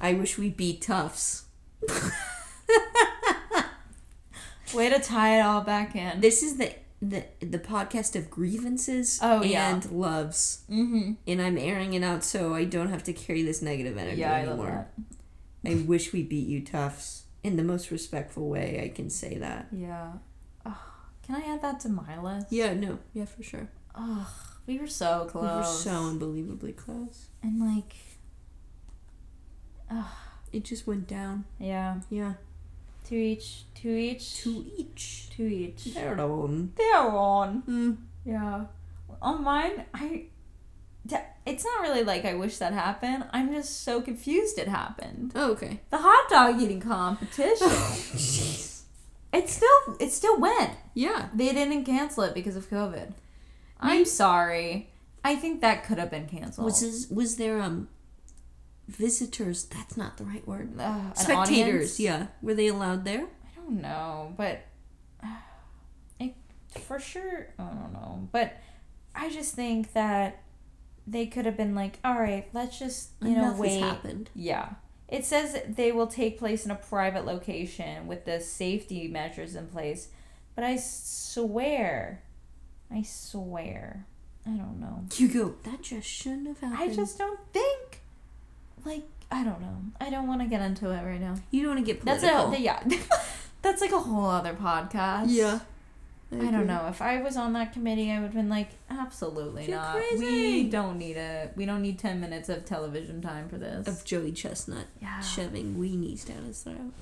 I 0.01 0.15
wish 0.15 0.39
we 0.39 0.51
beat 0.51 0.83
Tufts. 0.83 1.45
Way 4.75 4.89
to 4.89 5.01
tie 5.01 5.39
it 5.39 5.41
all 5.43 5.63
back 5.63 5.97
in. 5.97 6.21
This 6.21 6.43
is 6.45 6.57
the 6.59 6.73
the 7.03 7.25
the 7.41 7.59
podcast 7.59 8.15
of 8.15 8.31
grievances 8.31 9.19
Oh, 9.23 9.43
yeah. 9.43 9.75
and 9.75 9.91
loves, 9.91 10.61
Mm-hmm. 10.71 11.13
and 11.27 11.43
I'm 11.43 11.59
airing 11.59 11.95
it 11.95 12.05
out 12.05 12.23
so 12.23 12.55
I 12.55 12.65
don't 12.65 12.91
have 12.91 13.03
to 13.05 13.13
carry 13.13 13.43
this 13.43 13.63
negative 13.63 13.97
energy 13.99 14.21
Yeah, 14.21 14.33
I 14.35 14.45
love 14.45 14.59
anymore. 14.61 14.87
I 15.65 15.75
wish 15.87 16.13
we 16.13 16.23
beat 16.23 16.49
you, 16.49 16.63
Tufts, 16.63 17.25
in 17.43 17.57
the 17.57 17.63
most 17.63 17.91
respectful 17.91 18.49
way 18.49 18.81
I 18.85 18.89
can 18.95 19.11
say 19.11 19.37
that. 19.39 19.69
Yeah. 19.73 20.13
Ugh, 20.65 20.73
can 21.23 21.37
I 21.37 21.41
add 21.53 21.63
that 21.63 21.81
to 21.81 21.89
my 21.89 22.21
list? 22.21 22.47
Yeah, 22.51 22.73
no, 22.75 22.99
yeah, 23.13 23.27
for 23.27 23.43
sure. 23.43 23.69
Ugh, 23.95 24.27
we 24.67 24.79
were 24.79 24.87
so 24.87 25.27
close. 25.31 25.51
We 25.51 25.57
were 25.59 25.65
so 25.65 26.07
unbelievably 26.09 26.73
close. 26.73 27.27
And 27.43 27.61
like, 27.61 27.95
oh. 29.91 30.17
It 30.53 30.65
just 30.65 30.87
went 30.87 31.07
down. 31.07 31.45
yeah, 31.61 32.01
Yeah, 32.11 32.35
two 33.05 33.15
each, 33.15 33.67
two 33.75 33.91
each, 33.91 34.43
to 34.43 34.65
each 34.77 35.31
two 35.31 35.47
each. 35.47 35.95
They're 35.95 36.21
on. 36.21 36.73
They're 36.77 36.97
on. 36.99 37.63
Mm. 37.69 37.97
Yeah. 38.25 38.65
On 39.23 39.45
mine, 39.45 39.85
I. 39.95 40.25
It's 41.47 41.65
not 41.65 41.81
really 41.81 42.05
like 42.05 42.25
I 42.25 42.35
wish 42.35 42.59
that 42.59 42.73
happened. 42.73 43.25
I'm 43.33 43.53
just 43.53 43.83
so 43.83 44.01
confused 44.01 44.59
it 44.59 44.69
happened. 44.69 45.33
Oh, 45.35 45.53
okay. 45.53 45.81
The 45.91 45.99
hot 45.99 46.29
dog 46.29 46.61
eating 46.61 46.81
competition. 46.81 47.67
it 49.33 49.49
still 49.49 49.97
it 49.99 50.13
still 50.13 50.39
went. 50.39 50.73
Yeah. 50.95 51.29
They 51.35 51.53
didn't 51.53 51.85
cancel 51.85 52.25
it 52.25 52.35
because 52.35 52.57
of 52.57 52.71
COVID. 52.71 53.15
I'm 53.81 54.05
sorry. 54.05 54.91
I 55.25 55.35
think 55.35 55.61
that 55.63 55.85
could 55.85 55.99
have 55.99 56.11
been 56.11 56.27
canceled. 56.27 56.67
Was 56.67 56.83
this, 56.83 57.11
was 57.11 57.37
there 57.37 57.61
um 57.61 57.89
visitors? 58.87 59.65
That's 59.65 59.97
not 59.97 60.19
the 60.19 60.25
right 60.25 60.47
word. 60.47 60.75
An 60.79 61.17
Spectators. 61.17 61.99
Yeah. 61.99 62.27
Were 62.43 62.55
they 62.55 62.69
allowed 62.69 63.05
there? 63.05 63.25
I 63.25 63.57
don't 63.57 63.81
know, 63.81 64.35
but 64.37 64.61
it 66.19 66.35
for 66.79 67.01
sure. 67.01 67.49
I 67.59 67.65
don't 67.65 67.93
know, 67.93 68.29
but 68.31 68.57
I 69.15 69.31
just 69.31 69.55
think 69.55 69.95
that 69.95 70.43
they 71.11 71.27
could 71.27 71.45
have 71.45 71.57
been 71.57 71.75
like, 71.75 71.99
all 72.05 72.21
right, 72.21 72.49
let's 72.53 72.79
just 72.79 73.11
you 73.21 73.31
know 73.31 73.39
Enough 73.39 73.51
has 73.53 73.61
wait. 73.61 73.81
happened. 73.81 74.31
Yeah. 74.35 74.71
It 75.09 75.25
says 75.25 75.61
they 75.69 75.91
will 75.91 76.07
take 76.07 76.39
place 76.39 76.65
in 76.65 76.71
a 76.71 76.77
private 76.77 77.25
location 77.27 78.07
with 78.07 78.25
the 78.25 78.41
safety 78.41 79.09
measures 79.09 79.57
in 79.57 79.67
place. 79.67 80.09
But 80.55 80.65
I 80.65 80.77
swear, 80.77 82.23
I 82.93 83.03
swear, 83.03 84.07
I 84.47 84.51
don't 84.51 84.81
know. 84.81 85.05
You 85.17 85.29
go. 85.29 85.55
That 85.65 85.83
just 85.83 86.09
shouldn't 86.09 86.47
have 86.47 86.61
happened. 86.61 86.91
I 86.91 86.95
just 86.95 87.19
don't 87.19 87.41
think, 87.53 88.03
like, 88.85 89.03
I 89.33 89.43
don't 89.43 89.61
know. 89.61 89.79
I 90.01 90.11
don't 90.11 90.29
want 90.29 90.43
to 90.43 90.47
get 90.47 90.61
into 90.61 90.91
it 90.91 91.03
right 91.03 91.21
now. 91.21 91.37
You 91.51 91.63
don't 91.63 91.75
want 91.75 91.87
to 91.87 91.93
get 91.93 92.03
political. 92.03 92.51
That's 92.51 92.61
a, 92.61 92.63
yeah. 92.63 92.83
That's 93.63 93.81
like 93.81 93.93
a 93.93 93.99
whole 94.01 94.27
other 94.27 94.55
podcast. 94.55 95.27
yeah. 95.29 95.61
I, 96.33 96.37
agree. 96.37 96.51
don't 96.53 96.67
know. 96.67 96.87
If 96.89 97.03
I 97.03 97.21
was 97.21 97.37
on 97.37 97.53
that 97.55 97.73
committee, 97.73 98.11
I 98.11 98.17
would 98.21 98.27
have 98.27 98.35
been 98.35 98.49
like, 98.49 98.69
absolutely 98.89 99.67
You're 99.67 99.77
not. 99.79 99.97
crazy. 99.97 100.25
We 100.65 100.71
don't 100.71 100.97
need 100.99 101.17
a. 101.17 101.51
We 101.57 101.67
don't 101.67 101.83
need 101.83 101.99
ten 101.99 102.21
minutes 102.21 102.49
of 102.49 102.65
television 102.65 103.21
time 103.21 103.49
for 103.49 103.59
this. 103.59 103.89
Of 103.89 104.05
Joey 104.05 104.31
Chestnut 104.33 104.87
yeah. 105.03 105.21
shoving 105.21 105.75
weenies 105.77 106.25
down 106.27 106.45
his 106.45 106.63
throat. 106.63 106.93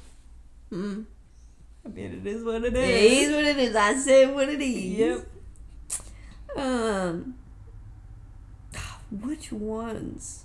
Mm. 0.72 1.04
I 1.84 1.88
mean, 1.88 2.20
it 2.24 2.26
is 2.26 2.42
what 2.44 2.64
it 2.64 2.74
is. 2.74 2.88
It 2.88 3.12
is 3.12 3.34
what 3.34 3.44
it 3.44 3.56
is. 3.58 3.76
I 3.76 3.94
said 3.96 4.34
what 4.34 4.48
it 4.48 4.60
is. 4.62 4.84
Yep. 4.98 5.26
Um. 6.56 7.34
Which 9.10 9.52
ones? 9.52 10.44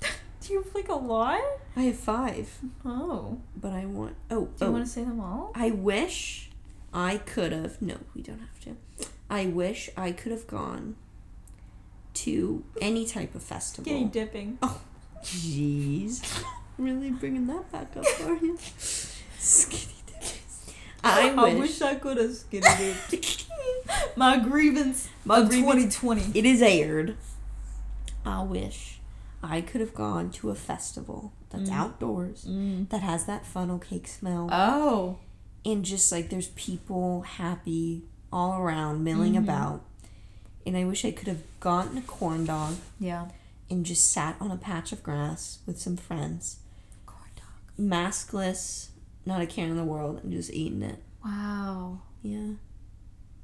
Do 0.00 0.52
you 0.52 0.62
have 0.62 0.74
like 0.74 0.88
a 0.88 0.94
lot? 0.94 1.40
I 1.76 1.82
have 1.82 1.96
five, 1.98 2.58
Oh. 2.84 3.38
but 3.56 3.72
I 3.72 3.86
want. 3.86 4.16
Oh, 4.30 4.46
Do 4.58 4.64
you 4.64 4.68
oh. 4.68 4.70
want 4.72 4.84
to 4.84 4.90
say 4.90 5.04
them 5.04 5.20
all? 5.20 5.52
I 5.54 5.70
wish 5.70 6.47
I 6.92 7.18
could 7.18 7.52
have. 7.52 7.80
No, 7.82 7.96
we 8.14 8.22
don't 8.22 8.40
have 8.40 8.60
to. 8.60 8.76
I 9.30 9.46
wish 9.46 9.90
I 9.96 10.12
could 10.12 10.32
have 10.32 10.46
gone 10.46 10.96
to 12.14 12.64
any 12.80 13.06
type 13.06 13.34
of 13.34 13.42
festival. 13.42 13.84
Skinny 13.92 14.06
dipping. 14.06 14.58
Oh, 14.62 14.80
jeez. 15.22 16.42
really 16.78 17.10
bringing 17.10 17.46
that 17.48 17.70
back 17.70 17.96
up, 17.96 18.06
for 18.06 18.34
you? 18.44 18.56
Skinny 19.38 19.92
dippers. 20.06 20.72
I 21.04 21.30
wish. 21.54 21.80
I 21.82 21.94
could 21.96 22.16
have 22.16 22.32
skinny 22.34 22.94
dipped. 23.10 23.46
My 24.16 24.36
grievance 24.38 25.08
My 25.24 25.38
of 25.40 25.48
grievance- 25.50 25.96
2020. 25.96 26.38
It 26.38 26.44
is 26.44 26.60
aired. 26.62 27.16
I 28.24 28.42
wish 28.42 28.98
I 29.42 29.60
could 29.60 29.80
have 29.80 29.94
gone 29.94 30.30
to 30.32 30.50
a 30.50 30.54
festival 30.54 31.32
that's 31.50 31.70
Mm. 31.70 31.74
outdoors 31.74 32.44
Mm. 32.46 32.88
that 32.90 33.00
has 33.02 33.24
that 33.26 33.46
funnel 33.46 33.78
cake 33.78 34.06
smell 34.08 34.48
Oh. 34.52 35.18
And 35.64 35.84
just 35.84 36.10
like 36.12 36.30
there's 36.30 36.48
people 36.48 37.22
happy 37.22 38.04
all 38.32 38.58
around 38.60 39.02
milling 39.04 39.34
Mhm. 39.34 39.38
about. 39.44 39.84
And 40.66 40.76
I 40.76 40.84
wish 40.84 41.04
I 41.04 41.10
could 41.12 41.28
have 41.28 41.42
gotten 41.60 41.96
a 41.98 42.02
corn 42.02 42.44
dog 42.44 42.76
Yeah. 43.00 43.28
and 43.70 43.86
just 43.86 44.10
sat 44.12 44.36
on 44.40 44.50
a 44.50 44.56
patch 44.56 44.92
of 44.92 45.02
grass 45.02 45.58
with 45.66 45.80
some 45.80 45.96
friends, 45.96 46.58
Corn 47.06 47.30
dog. 47.36 47.78
maskless, 47.78 48.88
not 49.24 49.40
a 49.40 49.46
care 49.46 49.66
in 49.68 49.76
the 49.76 49.84
world, 49.84 50.20
and 50.22 50.32
just 50.32 50.50
eating 50.52 50.82
it. 50.82 51.02
Wow. 51.24 52.00
Yeah. 52.22 52.52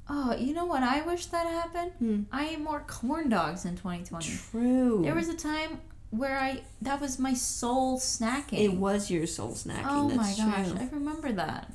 Oh, 0.07 0.35
you 0.35 0.53
know 0.53 0.65
what? 0.65 0.83
I 0.83 1.01
wish 1.01 1.25
that 1.27 1.47
happened. 1.47 1.91
Hmm. 1.97 2.23
I 2.31 2.49
ate 2.49 2.61
more 2.61 2.81
corn 2.87 3.29
dogs 3.29 3.65
in 3.65 3.75
2020. 3.75 4.27
True. 4.51 5.01
There 5.03 5.15
was 5.15 5.29
a 5.29 5.33
time 5.35 5.79
where 6.11 6.37
I 6.39 6.61
that 6.81 7.01
was 7.01 7.17
my 7.17 7.33
sole 7.33 7.99
snacking. 7.99 8.59
it 8.59 8.73
was 8.75 9.09
your 9.09 9.25
soul 9.25 9.53
snacking. 9.53 9.85
Oh 9.87 10.09
my 10.09 10.15
gosh, 10.15 10.35
true. 10.69 10.77
I 10.79 10.89
remember 10.91 11.31
that. 11.33 11.71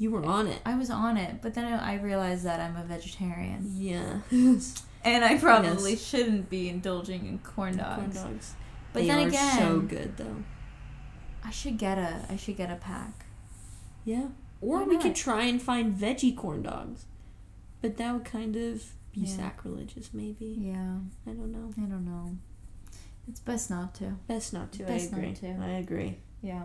You 0.00 0.10
were 0.10 0.24
on 0.24 0.46
it. 0.46 0.60
I 0.64 0.76
was 0.78 0.88
on 0.88 1.18
it, 1.18 1.42
but 1.42 1.52
then 1.52 1.70
I 1.72 1.96
realized 2.00 2.44
that 2.44 2.58
I'm 2.58 2.74
a 2.74 2.82
vegetarian, 2.84 3.70
Yeah. 3.76 4.20
and 5.04 5.24
I 5.24 5.36
probably 5.38 5.94
shouldn't 5.94 6.48
be 6.48 6.70
indulging 6.70 7.26
in 7.26 7.38
corn 7.40 7.76
dogs. 7.76 7.96
Corn 8.18 8.32
dogs. 8.32 8.54
But 8.94 9.00
they 9.02 9.08
then 9.08 9.24
are 9.24 9.28
again, 9.28 9.58
so 9.58 9.80
good 9.80 10.16
though. 10.16 10.36
I 11.44 11.50
should 11.50 11.76
get 11.76 11.98
a 11.98 12.24
I 12.30 12.36
should 12.36 12.56
get 12.56 12.70
a 12.70 12.76
pack. 12.76 13.26
Yeah. 14.06 14.28
Or 14.62 14.84
we 14.84 14.96
could 14.96 15.14
try 15.14 15.44
and 15.44 15.60
find 15.60 15.94
veggie 15.94 16.34
corn 16.34 16.62
dogs. 16.62 17.04
But 17.82 17.98
that 17.98 18.14
would 18.14 18.24
kind 18.24 18.56
of 18.56 18.82
be 19.12 19.20
Yeah. 19.20 19.36
sacrilegious, 19.36 20.14
maybe. 20.14 20.56
Yeah, 20.58 20.96
I 21.26 21.30
don't 21.34 21.52
know. 21.52 21.72
I 21.76 21.86
don't 21.86 22.06
know. 22.06 22.38
It's 23.28 23.40
best 23.40 23.68
not 23.68 23.94
to. 23.96 24.16
Best 24.26 24.54
not 24.54 24.72
to. 24.72 24.84
Best 24.84 25.12
I 25.12 25.18
not 25.20 25.36
to. 25.36 25.46
I 25.62 25.68
agree. 25.72 26.16
Yeah. 26.42 26.64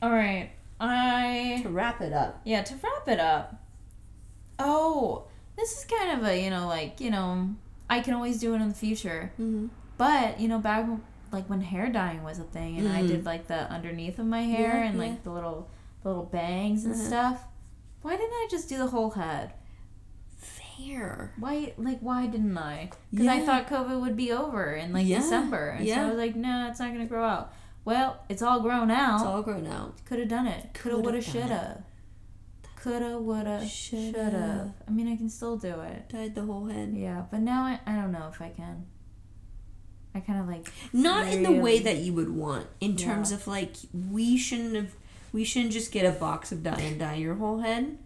All 0.00 0.10
right. 0.10 0.50
I 0.80 1.60
To 1.62 1.68
wrap 1.70 2.00
it 2.00 2.12
up. 2.12 2.40
yeah 2.44 2.62
to 2.62 2.74
wrap 2.74 3.08
it 3.08 3.20
up. 3.20 3.62
Oh, 4.58 5.24
this 5.56 5.76
is 5.78 5.84
kind 5.84 6.20
of 6.20 6.26
a 6.26 6.40
you 6.42 6.50
know 6.50 6.66
like 6.66 7.00
you 7.00 7.10
know 7.10 7.54
I 7.90 8.00
can 8.00 8.14
always 8.14 8.38
do 8.38 8.52
it 8.54 8.60
in 8.60 8.68
the 8.68 8.74
future, 8.74 9.32
Mm-hmm. 9.40 9.66
but 9.96 10.38
you 10.40 10.48
know 10.48 10.58
back 10.58 10.86
like 11.32 11.48
when 11.50 11.60
hair 11.60 11.88
dyeing 11.90 12.22
was 12.22 12.38
a 12.38 12.44
thing 12.44 12.78
and 12.78 12.88
I 12.88 13.02
Mhm. 13.02 13.08
did 13.08 13.24
like 13.26 13.48
the 13.48 13.70
underneath 13.70 14.18
of 14.18 14.26
my 14.26 14.42
hair 14.42 14.76
Yeah, 14.78 14.84
and 14.84 14.96
yeah. 14.98 15.04
like 15.08 15.24
the 15.24 15.30
little 15.30 15.68
the 16.02 16.08
little 16.10 16.24
bangs 16.24 16.84
and 16.84 16.94
Uh-huh. 16.94 17.04
stuff. 17.04 17.44
Why 18.02 18.16
didn't 18.16 18.32
I 18.32 18.46
just 18.50 18.68
do 18.68 18.78
the 18.78 18.86
whole 18.86 19.10
head? 19.10 19.52
Fair. 20.36 21.34
Why 21.38 21.74
like 21.76 21.98
why 22.00 22.26
didn't 22.26 22.56
I? 22.56 22.90
Because 23.10 23.26
I 23.26 23.40
thought 23.40 23.66
COVID 23.68 24.00
would 24.00 24.16
be 24.16 24.30
over 24.32 24.72
in 24.74 24.92
like 24.92 25.06
Yeah, 25.06 25.18
December, 25.18 25.70
and 25.70 25.88
so. 25.88 25.94
I 25.94 26.06
was 26.08 26.16
like, 26.16 26.36
no, 26.36 26.68
it's 26.70 26.78
not 26.80 26.92
gonna 26.92 27.06
grow 27.06 27.24
out. 27.24 27.52
Well, 27.88 28.22
it's 28.28 28.42
all 28.42 28.60
grown 28.60 28.90
out. 28.90 29.14
It's 29.14 29.24
all 29.24 29.40
grown 29.42 29.66
out. 29.66 30.04
Could 30.04 30.18
have 30.18 30.28
done 30.28 30.46
it. 30.46 30.74
Coulda, 30.74 30.96
Coulda 30.96 31.02
woulda, 31.10 31.22
shoulda. 31.22 31.84
Coulda, 32.76 33.18
woulda, 33.18 33.66
Shoulda. 33.66 34.12
shoulda. 34.30 34.74
I 34.86 34.90
mean, 34.90 35.08
I 35.08 35.16
can 35.16 35.30
still 35.30 35.56
do 35.56 35.80
it. 35.80 36.10
Dyed 36.10 36.34
the 36.34 36.42
whole 36.42 36.66
head. 36.66 36.92
Yeah, 36.94 37.24
but 37.30 37.40
now 37.40 37.62
I, 37.62 37.80
I 37.86 37.94
don't 37.96 38.12
know 38.12 38.28
if 38.30 38.42
I 38.42 38.50
can. 38.50 38.84
I 40.14 40.20
kind 40.20 40.38
of 40.38 40.46
like. 40.48 40.70
Not 40.92 41.28
in 41.28 41.42
the 41.42 41.52
way 41.52 41.78
that 41.78 41.96
you 41.96 42.12
would 42.12 42.28
want. 42.28 42.66
In 42.78 42.94
terms 42.94 43.30
Yeah. 43.30 43.38
of 43.38 43.46
like, 43.46 43.74
we 44.10 44.36
shouldn't 44.36 44.74
have. 44.76 44.92
We 45.32 45.44
shouldn't 45.44 45.72
just 45.72 45.90
get 45.90 46.04
a 46.04 46.18
box 46.18 46.52
of 46.52 46.62
dye 46.62 46.80
and 46.80 46.98
dye 46.98 47.14
your 47.14 47.36
whole 47.36 47.60
head. 47.60 47.96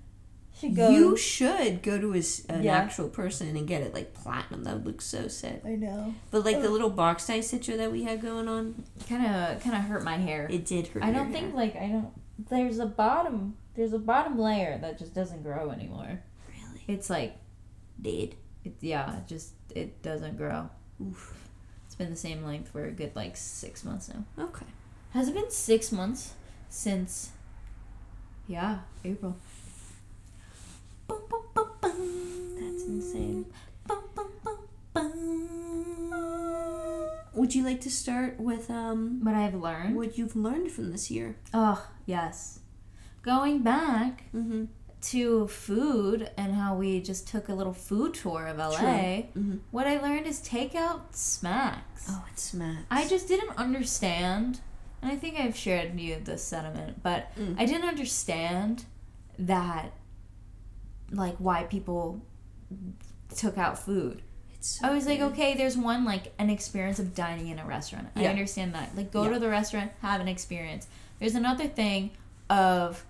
Should 0.58 0.76
You 0.76 1.16
should 1.16 1.82
go 1.82 1.98
to 2.00 2.12
an 2.12 2.62
Yeah. 2.62 2.76
actual 2.76 3.08
person 3.08 3.56
and 3.56 3.66
get 3.66 3.82
it 3.82 3.92
like 3.94 4.14
platinum. 4.14 4.62
That 4.64 4.74
would 4.74 4.86
look 4.86 5.00
so 5.02 5.26
sick. 5.28 5.62
I 5.64 5.70
know. 5.76 6.14
But 6.30 6.44
like 6.44 6.60
the 6.62 6.70
little 6.70 6.90
box 6.90 7.26
dye 7.26 7.40
stitcher 7.40 7.76
that 7.78 7.90
we 7.90 8.04
had 8.04 8.20
going 8.22 8.46
on, 8.48 8.84
Kind 9.08 9.26
of, 9.26 9.60
kind 9.62 9.74
of 9.74 9.82
hurt 9.82 10.04
my 10.04 10.16
hair. 10.18 10.46
it 10.50 10.64
did 10.64 10.86
hurt. 10.88 11.02
I 11.02 11.10
don't 11.10 11.32
think 11.32 11.48
hair. 11.48 11.56
like 11.56 11.76
I 11.76 11.88
don't. 11.88 12.10
There's 12.48 12.78
a 12.78 12.86
bottom. 12.86 13.56
There's 13.74 13.92
a 13.92 13.98
bottom 13.98 14.38
layer 14.38 14.78
that 14.78 14.98
just 14.98 15.14
doesn't 15.14 15.42
grow 15.42 15.70
anymore. 15.70 16.20
really 16.48 16.84
It's 16.86 17.08
like 17.10 17.36
dead. 18.00 18.36
It, 18.64 18.74
yeah, 18.80 19.16
it 19.18 19.26
just 19.26 19.54
it 19.74 20.02
doesn't 20.02 20.36
grow. 20.36 20.68
Oof. 21.00 21.38
It's 21.86 21.94
been 21.96 22.10
the 22.10 22.16
same 22.16 22.44
length 22.44 22.70
for 22.70 22.84
a 22.84 22.90
good 22.92 23.16
like 23.16 23.36
six 23.36 23.84
months 23.84 24.08
now. 24.08 24.24
Okay. 24.44 24.66
Has 25.10 25.28
it 25.28 25.34
been 25.34 25.50
six 25.50 25.90
months 25.90 26.34
since? 26.68 27.30
Yeah, 28.46 28.78
April. 29.04 29.36
That's 31.82 32.84
insane. 32.86 33.46
Would 37.34 37.54
you 37.54 37.64
like 37.64 37.80
to 37.82 37.90
start 37.90 38.38
with 38.38 38.70
um 38.70 39.20
what 39.24 39.34
I've 39.34 39.54
learned. 39.54 39.96
what 39.96 40.16
you've 40.18 40.36
learned 40.36 40.70
from 40.70 40.92
this 40.92 41.10
year? 41.10 41.36
Oh 41.52 41.86
yes, 42.06 42.60
going 43.22 43.62
back 43.62 44.24
Mm-hmm. 44.34 44.64
to 45.12 45.48
food 45.48 46.30
and 46.36 46.54
how 46.54 46.76
we 46.76 47.00
just 47.00 47.26
took 47.26 47.48
a 47.48 47.54
little 47.54 47.72
food 47.72 48.14
tour 48.14 48.46
of 48.46 48.58
LA. 48.58 49.26
Mm-hmm. 49.34 49.56
What 49.70 49.86
I 49.86 50.00
learned 50.00 50.26
is 50.26 50.40
takeout 50.40 51.14
smacks. 51.16 52.06
Oh, 52.08 52.24
it 52.32 52.38
smacks. 52.38 52.84
I 52.90 53.08
just 53.08 53.26
didn't 53.28 53.56
understand, 53.56 54.60
and 55.00 55.10
I 55.10 55.16
think 55.16 55.40
I've 55.40 55.56
shared 55.56 55.98
you 55.98 56.18
this 56.22 56.44
sentiment, 56.44 57.02
but 57.02 57.34
Mm. 57.36 57.56
I 57.58 57.64
didn't 57.64 57.88
understand 57.88 58.84
that, 59.38 59.92
like, 61.12 61.36
why 61.36 61.64
people 61.64 62.20
took 63.36 63.56
out 63.58 63.78
food. 63.78 64.22
It's 64.54 64.80
so 64.80 64.88
I 64.88 64.94
was 64.94 65.06
like, 65.06 65.20
okay, 65.20 65.54
there's 65.54 65.76
one, 65.76 66.04
like, 66.04 66.32
an 66.38 66.50
experience 66.50 66.98
of 66.98 67.14
dining 67.14 67.48
in 67.48 67.58
a 67.58 67.64
restaurant. 67.66 68.08
I 68.16 68.26
understand 68.26 68.74
that. 68.74 68.96
Like, 68.96 69.10
go 69.12 69.24
Yeah. 69.24 69.30
to 69.34 69.38
the 69.38 69.48
restaurant, 69.48 69.92
have 70.00 70.20
an 70.20 70.28
experience. 70.28 70.86
There's 71.18 71.34
another 71.34 71.66
thing 71.68 72.10
of 72.50 73.04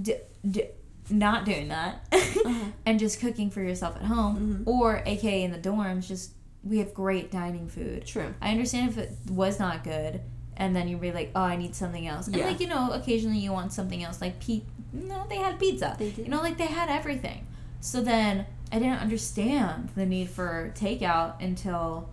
d- 0.00 0.16
d- 0.48 0.68
not 1.10 1.44
doing 1.44 1.68
that 1.68 2.06
Uh-huh. 2.12 2.64
and 2.86 2.98
just 2.98 3.20
cooking 3.20 3.50
for 3.50 3.62
yourself 3.62 3.96
at 3.96 4.02
home, 4.02 4.64
Mhm. 4.64 4.68
or 4.68 5.02
aka 5.06 5.42
in 5.42 5.50
the 5.50 5.58
dorms, 5.58 6.06
just 6.06 6.32
we 6.62 6.78
have 6.78 6.94
great 6.94 7.30
dining 7.30 7.68
food. 7.68 8.06
True. 8.06 8.32
I 8.40 8.50
understand 8.50 8.88
if 8.90 8.98
it 8.98 9.12
was 9.30 9.58
not 9.58 9.84
good, 9.84 10.20
and 10.56 10.74
then 10.74 10.88
you'd 10.88 11.00
be 11.00 11.12
like, 11.12 11.30
oh, 11.34 11.42
I 11.42 11.56
need 11.56 11.74
something 11.74 12.06
else. 12.06 12.26
And 12.26 12.36
Yeah. 12.36 12.46
like 12.46 12.60
you 12.60 12.66
know, 12.68 12.90
occasionally 12.92 13.38
you 13.38 13.52
want 13.52 13.72
something 13.72 14.02
else, 14.02 14.20
like 14.20 14.40
pe. 14.40 14.62
No, 14.94 15.26
they 15.28 15.36
had 15.36 15.58
pizza. 15.58 15.96
They 15.98 16.10
did. 16.10 16.24
You 16.26 16.30
know, 16.30 16.40
like 16.40 16.56
they 16.56 16.66
had 16.66 16.88
everything. 16.88 17.46
So 17.80 18.00
then 18.00 18.46
I 18.72 18.78
didn't 18.78 18.98
understand 19.00 19.90
the 19.94 20.06
need 20.06 20.30
for 20.30 20.72
takeout 20.76 21.42
until, 21.42 22.08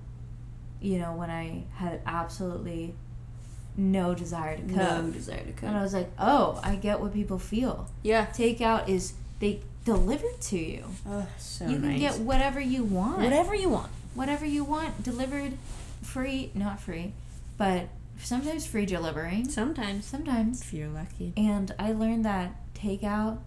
you 0.81 0.97
know, 0.99 1.13
when 1.13 1.29
I 1.29 1.63
had 1.75 2.01
absolutely 2.05 2.95
no 3.77 4.13
desire 4.13 4.57
to 4.57 4.63
cook. 4.63 4.75
No 4.75 5.09
desire 5.11 5.45
to 5.45 5.51
cook. 5.53 5.63
And 5.69 5.77
I 5.77 5.81
was 5.81 5.93
like, 5.93 6.11
oh, 6.19 6.59
I 6.63 6.75
get 6.75 6.99
what 6.99 7.13
people 7.13 7.39
feel. 7.39 7.87
Yeah. 8.03 8.25
Takeout 8.25 8.89
is 8.89 9.13
they 9.39 9.61
deliver 9.85 10.27
to 10.39 10.57
you. 10.57 10.83
Oh, 11.07 11.25
so 11.37 11.65
you 11.67 11.77
can 11.79 11.89
nice. 11.89 11.99
get 11.99 12.19
whatever 12.19 12.59
you 12.59 12.83
want 12.83 13.19
whatever 13.19 13.55
you 13.55 13.69
want. 13.69 13.89
whatever 14.13 14.45
you 14.45 14.63
want 14.63 15.01
delivered 15.03 15.53
free 16.03 16.51
not 16.53 16.79
free 16.79 17.13
but 17.57 17.87
sometimes 18.19 18.67
free 18.67 18.85
delivery 18.85 19.43
Sometimes, 19.49 20.05
sometimes 20.05 20.61
if 20.61 20.71
you're 20.73 20.87
lucky. 20.89 21.33
and 21.35 21.73
i 21.79 21.91
learned 21.93 22.23
that 22.25 22.53
takeout 22.81 23.37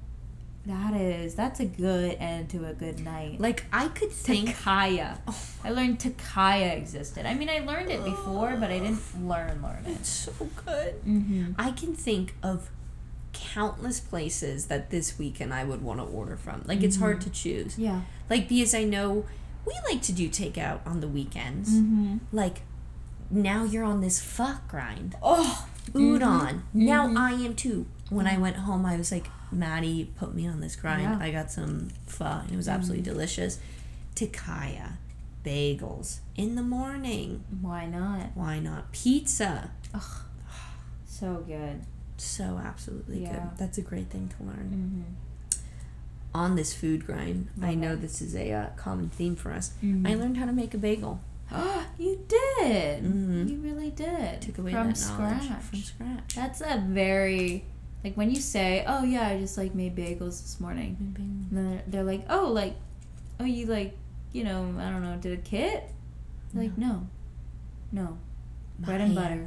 that 0.66 0.94
is 0.94 1.34
that's 1.34 1.60
a 1.60 1.64
good 1.66 2.16
end 2.20 2.48
to 2.48 2.64
a 2.66 2.72
good 2.72 2.98
night 3.00 3.38
Like 3.38 3.64
I 3.72 3.88
could 3.88 4.10
think. 4.10 4.48
takaya 4.50 5.18
Oh, 5.28 5.38
i 5.62 5.70
learned 5.70 5.98
takaya 5.98 6.74
existed 6.76 7.26
i 7.26 7.34
mean 7.34 7.50
i 7.50 7.58
learned 7.58 7.90
it 7.90 8.02
before 8.04 8.56
but 8.58 8.70
i 8.70 8.78
didn't 8.78 9.02
learn 9.28 9.60
learn 9.62 9.82
it 9.86 9.90
it's 10.00 10.08
so 10.08 10.32
good. 10.64 10.94
mm-hmm. 11.04 11.52
I 11.58 11.70
can 11.72 11.94
think 11.94 12.34
of 12.42 12.70
countless 13.34 14.00
places 14.00 14.66
that 14.66 14.90
this 14.90 15.18
weekend 15.18 15.52
I 15.52 15.64
would 15.64 15.82
want 15.82 15.98
to 15.98 16.04
order 16.06 16.36
from. 16.36 16.62
Like 16.66 16.82
it's 16.84 16.96
hard 16.98 17.20
to 17.22 17.30
choose. 17.30 17.76
yeah 17.78 18.02
Like 18.30 18.48
because 18.48 18.74
I 18.74 18.84
know 18.84 19.26
we 19.66 19.74
like 19.90 20.02
to 20.02 20.12
do 20.12 20.28
takeout 20.28 20.80
on 20.86 21.00
the 21.00 21.08
weekends. 21.08 21.70
mm-hmm. 21.70 22.18
Like 22.32 22.62
now 23.30 23.64
you're 23.64 23.84
on 23.84 24.00
this 24.00 24.20
fuck 24.22 24.68
grind. 24.68 25.16
oh 25.22 25.66
Udon. 25.92 26.62
Now 26.72 27.08
Mhm. 27.08 27.18
I 27.18 27.32
am 27.46 27.54
too. 27.54 27.86
When 28.14 28.26
I 28.26 28.38
went 28.38 28.56
home, 28.56 28.86
I 28.86 28.96
was 28.96 29.10
like, 29.12 29.26
Maddie 29.50 30.10
put 30.16 30.34
me 30.34 30.46
on 30.46 30.60
this 30.60 30.76
grind. 30.76 31.02
Yeah. 31.02 31.18
I 31.20 31.30
got 31.30 31.50
some 31.50 31.88
pho, 32.06 32.24
and 32.42 32.52
it 32.52 32.56
was 32.56 32.68
absolutely 32.68 33.02
delicious. 33.04 33.58
Takaya, 34.14 34.92
bagels 35.44 36.18
in 36.36 36.54
the 36.54 36.62
morning. 36.62 37.44
why 37.60 37.86
not 37.86 38.30
Why 38.36 38.58
not 38.60 38.92
pizza? 38.92 39.70
Ugh. 39.92 40.02
so 41.06 41.44
good 41.46 41.82
So 42.16 42.60
absolutely 42.64 43.22
Yeah. 43.22 43.32
good. 43.32 43.58
That's 43.58 43.78
a 43.78 43.82
great 43.82 44.08
thing 44.10 44.28
to 44.38 44.44
learn. 44.44 44.70
mm-hmm. 44.72 45.60
On 46.34 46.56
this 46.56 46.72
food 46.74 47.06
grind, 47.06 47.48
I 47.62 47.74
know 47.74 47.92
it. 47.92 48.00
this 48.00 48.20
is 48.20 48.34
a 48.34 48.52
uh, 48.52 48.66
common 48.76 49.08
theme 49.08 49.36
for 49.36 49.52
us. 49.52 49.72
Mhm. 49.82 50.08
I 50.08 50.14
learned 50.14 50.36
how 50.36 50.46
to 50.46 50.52
make 50.52 50.74
a 50.74 50.78
bagel. 50.78 51.20
you 51.98 52.24
did 52.26 53.04
Mhm. 53.04 53.48
you 53.48 53.56
really 53.58 53.90
did 53.90 54.40
Took 54.42 54.58
away 54.58 54.72
from 54.72 54.88
that 54.92 55.00
knowledge 55.00 55.42
scratch 55.42 55.62
from 55.62 55.78
scratch. 55.80 56.34
That's 56.34 56.60
a 56.60 56.82
very 56.88 57.64
like 58.04 58.14
when 58.16 58.30
you 58.30 58.40
say, 58.40 58.84
"Oh 58.86 59.02
yeah, 59.02 59.26
I 59.28 59.38
just 59.38 59.56
like 59.58 59.74
made 59.74 59.96
bagels 59.96 60.42
this 60.42 60.60
morning," 60.60 60.96
and 61.16 61.48
then 61.50 61.70
they're, 61.70 61.82
they're 61.86 62.04
like, 62.04 62.24
"Oh, 62.28 62.52
like, 62.52 62.74
oh 63.40 63.44
you 63.44 63.66
like, 63.66 63.96
you 64.32 64.44
know, 64.44 64.74
I 64.78 64.90
don't 64.90 65.02
know, 65.02 65.16
did 65.16 65.32
a 65.38 65.42
kit?" 65.42 65.90
Like 66.54 66.76
no, 66.78 67.06
no, 67.90 68.18
bread 68.78 69.00
and 69.00 69.14
My 69.14 69.22
butter. 69.22 69.46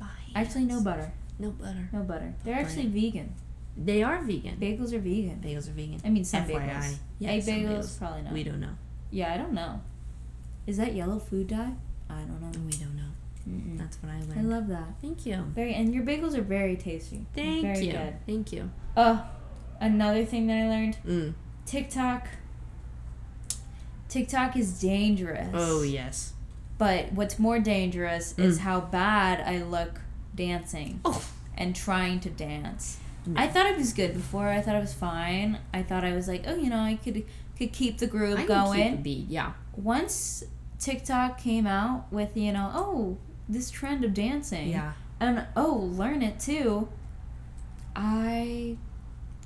My 0.00 0.06
Actually, 0.34 0.64
no 0.64 0.80
butter, 0.82 1.12
No 1.38 1.50
butter. 1.50 1.88
no 1.92 2.00
butter. 2.00 2.34
They're 2.44 2.58
actually 2.58 2.86
vegan. 2.86 3.34
They 3.76 4.02
are 4.02 4.20
vegan. 4.22 4.56
Bagels 4.56 4.92
are 4.92 4.98
vegan. 4.98 5.40
Bagels 5.44 5.68
are 5.68 5.72
vegan. 5.72 6.00
I 6.04 6.08
mean, 6.08 6.24
some 6.24 6.44
FYI. 6.44 6.68
bagels. 6.68 6.96
Yeah, 7.20 7.30
Egg 7.30 7.42
some 7.44 7.54
bagels, 7.54 7.98
probably 7.98 8.22
not. 8.22 8.32
We 8.32 8.42
don't 8.42 8.58
know. 8.60 8.74
Yeah, 9.12 9.32
I 9.32 9.36
don't 9.36 9.52
know. 9.52 9.80
Is 10.66 10.78
that 10.78 10.94
yellow 10.94 11.18
food 11.20 11.46
dye? 11.48 11.72
I 12.10 12.14
don't 12.22 12.40
know. 12.40 12.50
We 12.66 12.72
don't 12.72 12.96
know. 12.96 13.10
Mm-mm. 13.46 13.76
That's 13.78 13.96
what 14.02 14.10
I 14.12 14.20
learned. 14.20 14.38
I 14.38 14.42
love 14.42 14.68
that. 14.68 14.88
Thank 15.02 15.26
you. 15.26 15.36
Very, 15.54 15.74
and 15.74 15.94
your 15.94 16.04
bagels 16.04 16.34
are 16.34 16.42
very 16.42 16.76
tasty. 16.76 17.26
Thank 17.34 17.62
very 17.62 17.86
you. 17.86 17.92
Good. 17.92 18.14
Thank 18.26 18.52
you. 18.52 18.70
Oh, 18.96 19.26
another 19.80 20.24
thing 20.24 20.46
that 20.46 20.56
I 20.56 20.68
learned: 20.68 20.96
Mm. 21.06 21.34
TikTok. 21.66 22.28
TikTok 24.08 24.56
is 24.56 24.80
dangerous. 24.80 25.50
Oh 25.52 25.82
yes. 25.82 26.32
But 26.78 27.12
what's 27.12 27.38
more 27.38 27.58
dangerous 27.58 28.38
is 28.38 28.58
Mm. 28.58 28.62
how 28.62 28.80
bad 28.80 29.40
I 29.40 29.62
look 29.62 30.00
dancing 30.34 31.00
Oh. 31.04 31.22
and 31.56 31.74
trying 31.74 32.20
to 32.20 32.30
dance. 32.30 32.98
No. 33.26 33.34
I 33.40 33.48
thought 33.48 33.66
it 33.66 33.76
was 33.76 33.92
good 33.92 34.14
before. 34.14 34.48
I 34.48 34.60
thought 34.62 34.76
it 34.76 34.80
was 34.80 34.94
fine. 34.94 35.58
I 35.74 35.82
thought 35.82 36.04
I 36.04 36.12
was 36.14 36.28
like, 36.28 36.44
oh, 36.46 36.54
you 36.54 36.70
know, 36.70 36.78
I 36.80 36.94
could 37.02 37.24
could 37.58 37.72
keep 37.72 37.98
the 37.98 38.06
groove 38.06 38.38
I 38.38 38.46
going. 38.46 38.82
keep 38.82 38.90
the 38.92 39.02
beat. 39.02 39.28
Yeah. 39.28 39.52
Once 39.76 40.44
TikTok 40.78 41.38
came 41.38 41.66
out 41.66 42.10
with, 42.12 42.36
you 42.36 42.52
know, 42.52 42.70
oh, 42.72 43.18
this 43.48 43.70
trend 43.70 44.04
of 44.04 44.14
dancing. 44.14 44.68
Yeah. 44.68 44.92
And 45.20 45.46
oh, 45.56 45.90
learn 45.94 46.22
it 46.22 46.38
too. 46.38 46.88
I 47.96 48.76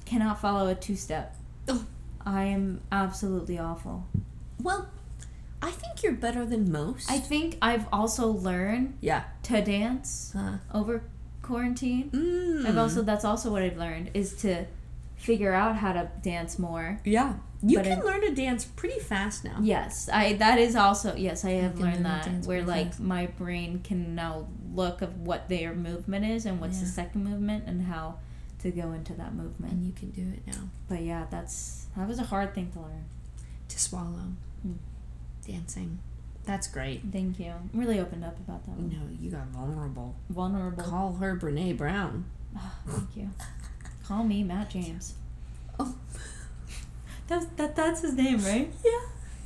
cannot 0.05 0.41
follow 0.41 0.69
a 0.69 0.75
two 0.75 0.97
step. 0.97 1.37
Oh. 1.69 1.87
I 2.25 2.45
am 2.45 2.83
absolutely 2.93 3.59
awful. 3.59 4.07
Well, 4.61 4.89
I 5.61 5.71
think 5.71 6.03
you're 6.03 6.13
better 6.13 6.45
than 6.45 6.71
most. 6.71 7.11
I 7.11 7.19
think 7.19 7.57
I've 7.63 7.87
also 7.93 8.29
learned 8.29 8.97
yeah. 9.01 9.25
to 9.45 9.61
dance 9.63 10.33
Uh, 10.37 10.59
over 10.73 11.03
quarantine. 11.41 12.11
Mm. 12.11 12.67
I've 12.67 12.79
also 12.79 13.03
that's 13.03 13.25
also 13.25 13.51
what 13.51 13.63
I've 13.63 13.77
learned 13.77 14.11
is 14.15 14.35
to 14.43 14.67
figure 15.17 15.53
out 15.53 15.77
how 15.77 15.93
to 15.93 16.11
dance 16.23 16.59
more. 16.59 17.01
yeah. 17.05 17.35
You 17.65 17.79
But 17.79 17.87
can 17.87 17.99
it- 18.01 18.05
learn 18.05 18.21
to 18.23 18.35
dance 18.35 18.65
pretty 18.65 18.99
fast 18.99 19.45
now. 19.45 19.59
Yes, 19.63 20.09
I 20.13 20.33
that 20.35 20.59
is 20.59 20.75
also 20.75 21.15
yes, 21.15 21.45
I 21.45 21.51
have 21.53 21.79
learned 21.79 21.95
learn 21.95 22.03
that 22.03 22.47
where 22.47 22.63
like 22.65 22.89
fast. 22.89 23.01
my 23.01 23.27
brain 23.27 23.81
can 23.85 24.15
now 24.15 24.47
look 24.75 25.01
of 25.03 25.21
what 25.21 25.49
their 25.49 25.73
movement 25.75 26.25
is 26.25 26.45
and 26.47 26.61
what's 26.61 26.81
the 26.81 26.87
second 26.87 27.23
movement 27.25 27.65
and 27.67 27.83
how 27.83 28.17
to 28.61 28.71
go 28.71 28.93
into 28.93 29.13
that 29.15 29.35
movement. 29.35 29.75
And 29.75 29.85
you 29.87 29.93
can 29.93 30.11
do 30.11 30.23
it 30.23 30.47
now. 30.47 30.69
But 30.89 31.03
yeah, 31.03 31.27
that's 31.31 31.87
that 31.97 32.09
was 32.09 32.19
a 32.19 32.25
hard 32.25 32.55
thing 32.55 32.71
to 32.73 32.81
learn. 32.81 33.05
To 33.69 33.79
swallow. 33.79 34.33
Mm. 34.67 34.75
Dancing. 35.47 35.99
That's 36.45 36.67
great. 36.67 37.03
Thank 37.13 37.39
you. 37.39 37.53
I'm 37.53 37.71
really 37.79 38.01
opened 38.01 38.25
up 38.25 38.37
about 38.39 38.65
that 38.67 38.73
one. 38.73 38.89
No, 38.91 38.99
you 39.21 39.31
got 39.31 39.47
vulnerable. 39.49 40.17
Vulnerable. 40.29 40.83
Call 40.83 41.13
her 41.15 41.37
Brene 41.37 41.77
Brown. 41.77 42.25
Ah, 42.57 42.75
thank 42.89 43.17
you. 43.17 43.31
Call 44.07 44.25
me 44.25 44.43
Matt 44.43 44.71
James. 44.71 45.15
Oh. 45.79 45.95
That's 47.29 47.47
that 47.57 47.77
that's 47.77 48.03
his 48.03 48.15
name, 48.15 48.43
right? 48.45 48.73
Yeah. 48.85 48.91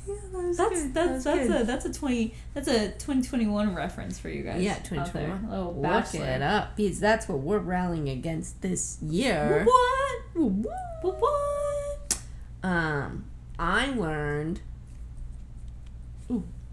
Yeah, 0.07 0.15
that 0.31 0.55
That's 0.57 0.83
good. 0.83 0.93
that's 0.93 1.23
That 1.25 1.35
that's 1.35 1.47
good. 1.49 1.61
a 1.61 1.63
that's 1.65 1.85
a 1.85 1.91
twenty 1.93 2.33
that's 2.53 2.67
a 2.69 2.91
twenty 2.91 3.27
twenty 3.27 3.45
one 3.45 3.75
reference 3.75 4.17
for 4.17 4.29
you 4.29 4.41
guys. 4.41 4.61
Yeah, 4.61 4.75
2021. 4.75 5.49
Little 5.49 5.73
Look 5.81 6.15
it 6.15 6.41
up. 6.41 6.77
Because 6.77 7.01
that's 7.01 7.27
what 7.27 7.39
we're 7.39 7.57
rallying 7.59 8.07
against 8.07 8.61
this 8.61 8.99
year. 9.01 9.65
What? 9.65 10.21
What? 10.33 11.19
What? 11.19 12.19
Um, 12.63 13.25
I 13.59 13.87
learned. 13.87 14.61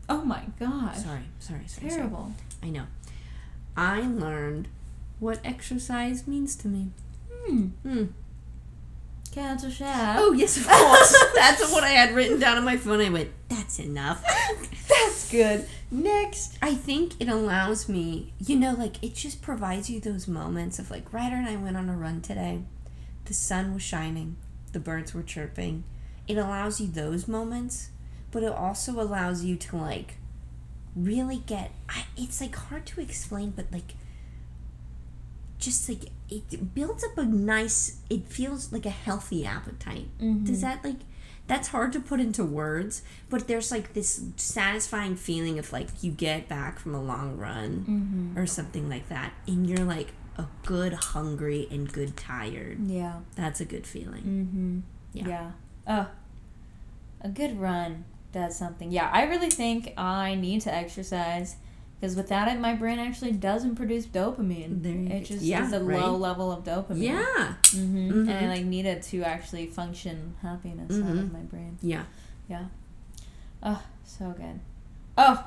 Oh 0.09 0.25
my 0.25 0.43
god. 0.61 0.97
Sorry, 0.97 1.23
sorry, 1.41 1.63
sorry. 1.67 1.89
sorry. 1.89 1.91
Terrible. 1.91 2.33
I 2.63 2.69
know. 2.71 2.85
I 3.77 4.01
learned 4.03 4.69
what 5.19 5.41
exercise 5.45 6.27
means 6.29 6.55
to 6.57 6.69
me. 6.69 6.89
Hmm. 7.47 7.67
Hmm. 7.83 8.05
Cancel 9.35 9.69
chat. 9.69 10.17
Oh 10.17 10.33
yes, 10.33 10.57
of 10.57 10.69
course. 10.69 11.25
That's 11.35 11.73
what 11.73 11.83
I 11.83 11.89
had 11.89 12.15
written 12.15 12.39
down 12.39 12.57
on 12.57 12.65
my 12.65 12.77
phone. 12.77 13.01
I 13.01 13.09
went, 13.09 13.31
"That's 13.49 13.81
enough." 13.81 14.25
that's 14.89 15.29
good. 15.29 15.67
Next. 15.91 16.57
I 16.63 16.75
think 16.75 17.21
it 17.21 17.29
allows 17.29 17.89
me, 17.89 18.33
you 18.39 18.55
know, 18.57 18.75
like 18.75 19.03
it 19.03 19.17
just 19.17 19.43
provides 19.43 19.91
you 19.91 19.99
those 19.99 20.29
moments 20.29 20.79
of 20.79 20.89
like 20.89 21.13
Ryder 21.13 21.35
and 21.35 21.49
I 21.49 21.57
went 21.57 21.77
on 21.77 21.89
a 21.89 21.97
run 21.97 22.21
today. 22.21 22.63
The 23.25 23.35
sun 23.35 23.75
was 23.75 23.83
shining, 23.83 24.37
the 24.73 24.79
birds 24.79 25.15
were 25.15 25.23
chirping. 25.23 25.83
It 26.29 26.37
allows 26.37 26.81
you 26.81 26.87
those 26.87 27.27
moments, 27.27 27.91
but 28.31 28.45
it 28.45 28.53
also 28.53 29.01
allows 29.01 29.43
you 29.43 29.57
to 29.57 29.77
like 29.77 30.15
really 30.95 31.39
get 31.39 31.73
I, 31.89 32.05
it's 32.17 32.41
like 32.41 32.55
hard 32.55 32.87
to 32.87 33.01
explain, 33.01 33.51
but 33.51 33.67
like 33.73 33.95
just 35.59 35.89
like 35.89 36.05
it 36.31 36.75
builds 36.75 37.05
up 37.05 37.17
a 37.19 37.25
nice 37.25 37.99
it 38.11 38.27
feels 38.27 38.73
like 38.73 38.87
a 38.87 38.91
healthy 38.91 39.45
appetite. 39.45 40.09
Mhm. 40.21 40.47
Does 40.47 40.61
that 40.63 40.85
like 40.85 41.01
that's 41.47 41.69
hard 41.69 41.93
to 41.93 42.01
put 42.01 42.21
into 42.21 42.43
words, 42.45 43.03
but 43.29 43.47
there's 43.49 43.71
like 43.71 43.93
this 43.93 44.23
satisfying 44.37 45.15
feeling 45.17 45.59
of 45.59 45.73
like 45.73 45.89
you 46.03 46.11
get 46.11 46.49
back 46.49 46.79
from 46.79 46.95
a 46.95 47.03
long 47.03 47.37
run 47.37 47.85
Mm-hmm. 47.89 48.39
or 48.39 48.47
something 48.47 48.89
like 48.89 49.09
that, 49.11 49.35
and 49.47 49.69
you're 49.69 49.85
like 49.85 50.13
a 50.39 50.47
good 50.65 50.95
hungry 50.95 51.69
and 51.71 51.93
good 51.93 52.17
tired. 52.17 52.79
Yeah. 52.89 53.21
That's 53.37 53.61
a 53.61 53.65
good 53.67 53.87
feeling. 53.87 54.23
Mm-hmm. 54.23 55.19
Yeah. 55.19 55.29
Yeah. 55.29 55.51
Oh, 55.87 56.07
a 57.21 57.29
good 57.29 57.61
run 57.61 58.05
does 58.33 58.57
something. 58.57 58.91
Yeah, 58.91 59.11
I 59.13 59.25
really 59.25 59.51
think 59.51 59.93
I 59.99 60.35
need 60.35 60.63
to 60.63 60.75
exercise 60.75 61.57
because 62.01 62.17
without 62.17 62.49
it, 62.49 62.59
my 62.61 62.75
brain 62.75 62.99
actually 62.99 63.33
doesn't 63.33 63.77
produce 63.77 64.05
dopamine. 64.07 64.85
It 65.11 65.25
just 65.25 65.43
Yeah, 65.43 65.67
is 65.67 65.73
a 65.73 65.83
right. 65.83 65.99
low 66.01 66.17
level 66.17 66.53
of 66.53 66.65
dopamine. 66.65 67.03
Yeah, 67.03 67.55
hmm 67.73 68.11
Mhm. 68.11 68.29
And 68.29 68.31
I 68.31 68.47
like 68.49 68.65
need 68.65 68.85
it 68.87 69.03
to 69.05 69.23
actually 69.23 69.67
function 69.67 70.35
happiness 70.43 70.91
out 70.97 71.05
Mhm. 71.05 71.19
of 71.23 71.33
my 71.33 71.41
brain. 71.41 71.79
yeah. 71.83 72.05
Yeah. 72.49 72.65
Oh, 73.63 73.83
so 74.05 74.31
good. 74.37 74.61
Oh, 75.17 75.43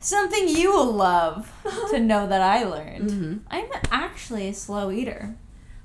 something 0.00 0.48
you 0.48 0.70
will 0.70 0.92
love 0.92 1.50
to 1.90 1.98
know 2.10 2.26
that 2.26 2.42
I 2.42 2.64
learned. 2.64 3.10
Mm-hmm. 3.10 3.36
I'm 3.50 3.66
actually 3.90 4.48
a 4.48 4.54
slow 4.54 4.90
eater. 4.90 5.34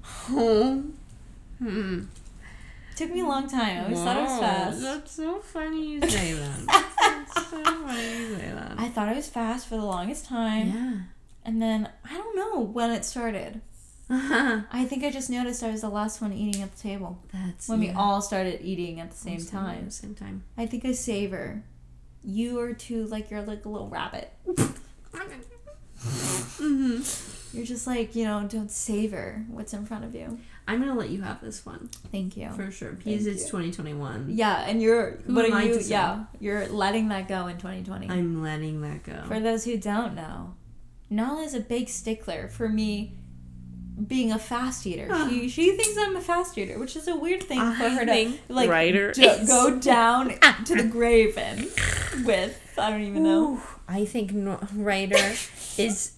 Hmm. 0.04 0.90
Took 2.96 3.12
me 3.12 3.22
a 3.22 3.26
long 3.26 3.50
time. 3.50 3.78
I 3.78 3.84
always 3.86 4.00
thought 4.00 4.18
I 4.18 4.22
was 4.24 4.40
fast. 4.40 4.82
That's 4.82 5.12
so 5.12 5.40
funny 5.40 5.94
you 5.94 6.02
say 6.10 6.34
that. 6.34 6.66
that's 7.00 7.50
so 7.50 7.64
funny 7.64 8.18
you 8.20 8.36
say 8.36 8.52
that. 8.54 8.74
I 8.78 8.90
thought 8.90 9.10
I 9.10 9.14
was 9.14 9.28
fast 9.28 9.68
for 9.68 9.76
the 9.78 9.86
longest 9.86 10.26
time. 10.26 10.68
yeah. 10.68 10.94
And 11.46 11.62
then 11.62 11.90
I 12.10 12.18
don't 12.18 12.36
know 12.36 12.62
when 12.62 12.92
it 12.92 13.04
started. 13.04 13.62
I 14.10 14.86
think 14.88 15.04
I 15.04 15.10
just 15.10 15.30
noticed 15.30 15.64
I 15.64 15.72
was 15.72 15.82
the 15.82 15.90
last 15.90 16.22
one 16.22 16.34
eating 16.34 16.62
at 16.62 16.76
the 16.76 16.82
table 16.82 17.18
That's 17.34 17.68
when 17.68 17.80
we 17.80 17.90
all 17.90 18.22
started 18.22 18.62
eating 18.62 19.00
at 19.00 19.12
the 19.12 19.18
same 19.18 19.44
time. 19.44 19.90
Same 19.90 20.14
time. 20.14 20.44
I 20.58 20.66
think 20.66 20.86
I 20.86 20.92
savor. 20.92 21.64
You 22.24 22.60
are 22.60 22.74
too 22.74 23.06
like 23.08 23.32
you're 23.32 23.42
like 23.42 23.66
a 23.66 23.70
little 23.70 23.90
rabbit. 23.90 24.32
mm-hmm. 26.04 27.02
You're 27.54 27.66
just 27.66 27.86
like 27.88 28.16
you 28.16 28.26
know 28.26 28.44
don't 28.48 28.72
savor 28.72 29.46
what's 29.50 29.74
in 29.74 29.86
front 29.86 30.04
of 30.06 30.16
you. 30.16 30.40
I'm 30.68 30.80
gonna 30.80 30.96
let 30.98 31.10
you 31.10 31.22
have 31.22 31.42
this 31.42 31.66
one 31.66 31.90
Thank 32.12 32.38
you. 32.38 32.50
for 32.52 32.72
sure 32.72 32.94
because 32.94 33.26
Thank 33.26 33.28
it's 33.36 33.44
you. 33.44 33.50
2021. 33.50 34.28
Yeah, 34.30 34.64
and 34.68 34.82
you're 34.82 35.12
Who 35.26 35.36
what 35.36 35.50
are 35.50 35.54
I 35.54 35.64
you? 35.64 35.80
Yeah, 35.82 36.24
you're 36.40 36.68
letting 36.70 37.10
that 37.10 37.28
go 37.28 37.48
in 37.48 37.58
2020. 37.58 38.10
I'm 38.10 38.42
letting 38.42 38.82
that 38.82 39.04
go. 39.04 39.24
For 39.28 39.40
those 39.42 39.66
who 39.66 39.78
don't 39.78 40.16
know, 40.16 40.56
Nala 41.10 41.42
is 41.44 41.54
a 41.54 41.60
big 41.60 41.90
stickler 41.90 42.48
for 42.48 42.70
me 42.70 43.14
being 44.08 44.32
a 44.32 44.40
fast 44.40 44.88
eater. 44.88 45.08
she 45.30 45.48
she 45.50 45.72
thinks 45.78 45.98
I'm 46.00 46.16
a 46.16 46.22
fast 46.22 46.58
eater, 46.58 46.80
which 46.80 46.96
is 46.96 47.08
a 47.08 47.16
weird 47.16 47.44
thing 47.44 47.60
for 47.60 47.90
her 47.90 48.06
to 48.06 48.34
like 48.50 48.70
Ryder 48.70 49.12
d- 49.12 49.24
is- 49.26 49.48
go 49.48 49.78
down 49.80 50.34
to 50.66 50.76
the 50.76 50.84
grave 50.84 51.38
in 51.38 51.70
with. 52.26 52.60
I 52.78 52.90
don't 52.90 53.02
even 53.04 53.22
know. 53.24 53.54
Ooh, 53.58 53.62
I 53.88 54.06
think 54.06 54.32
no- 54.34 54.60
Ryder 54.74 55.34
is 55.78 56.13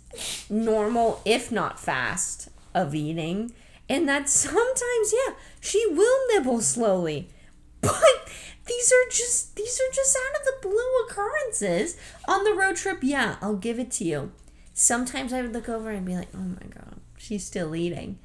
normal, 0.49 1.21
if 1.25 1.51
not 1.51 1.79
fast, 1.79 2.49
of 2.73 2.93
eating, 2.93 3.53
and 3.87 4.07
that 4.09 4.29
sometimes, 4.29 5.13
yeah, 5.13 5.35
she 5.59 5.85
will 5.87 6.19
nibble 6.33 6.61
slowly, 6.61 7.29
but 7.81 8.29
these 8.67 8.91
are 8.91 9.09
just 9.09 9.55
these 9.55 9.79
are 9.79 9.93
just 9.93 10.17
out 10.17 10.39
of 10.39 10.45
the 10.45 10.67
blue 10.67 11.05
occurrences 11.07 11.97
on 12.27 12.43
the 12.43 12.53
road 12.53 12.75
trip. 12.75 12.99
Yeah, 13.01 13.35
I'll 13.41 13.55
give 13.55 13.79
it 13.79 13.91
to 13.91 14.03
you. 14.03 14.31
Sometimes 14.73 15.31
I 15.31 15.41
would 15.41 15.53
look 15.53 15.69
over 15.69 15.91
and 15.91 16.05
be 16.05 16.15
like, 16.15 16.29
"Oh 16.33 16.39
my 16.39 16.67
god, 16.69 16.99
she's 17.17 17.45
still 17.45 17.75
eating." 17.75 18.19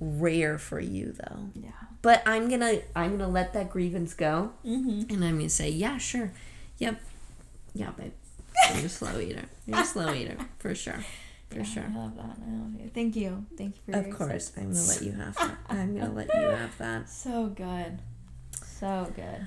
Rare 0.00 0.58
for 0.58 0.80
you 0.80 1.12
though. 1.12 1.50
Yeah. 1.54 1.70
But 2.02 2.22
I'm 2.26 2.48
gonna 2.48 2.78
I'm 2.96 3.12
gonna 3.12 3.28
let 3.28 3.52
that 3.52 3.70
grievance 3.70 4.14
go. 4.14 4.52
Mm-hmm. 4.64 5.12
And 5.12 5.24
I'm 5.24 5.36
gonna 5.36 5.48
say, 5.48 5.70
yeah, 5.70 5.98
sure. 5.98 6.32
Yep. 6.78 7.00
Yeah, 7.74 7.90
babe. 7.90 8.12
You're 8.74 8.86
a 8.86 8.88
slow 8.88 9.18
eater. 9.20 9.44
You're 9.66 9.80
a 9.80 9.84
slow 9.84 10.12
eater. 10.14 10.36
For 10.58 10.74
sure. 10.74 11.04
For 11.50 11.58
Yeah, 11.58 11.62
sure. 11.64 11.84
I 11.92 11.98
love 11.98 12.16
that. 12.16 12.36
I 12.46 12.50
love 12.50 12.74
you. 12.80 12.90
Thank 12.94 13.16
you. 13.16 13.44
Thank 13.56 13.76
you 13.76 13.92
for 13.92 13.98
Of 14.00 14.10
course. 14.16 14.52
I'm 14.56 14.72
gonna 14.72 14.84
let 14.84 15.02
you 15.02 15.12
have 15.12 15.34
that. 15.36 15.58
I'm 15.68 15.94
gonna 15.98 16.12
let 16.12 16.28
you 16.34 16.40
have 16.48 16.76
that. 16.78 17.08
So 17.10 17.48
good. 17.48 17.98
So 18.64 19.12
good. 19.14 19.46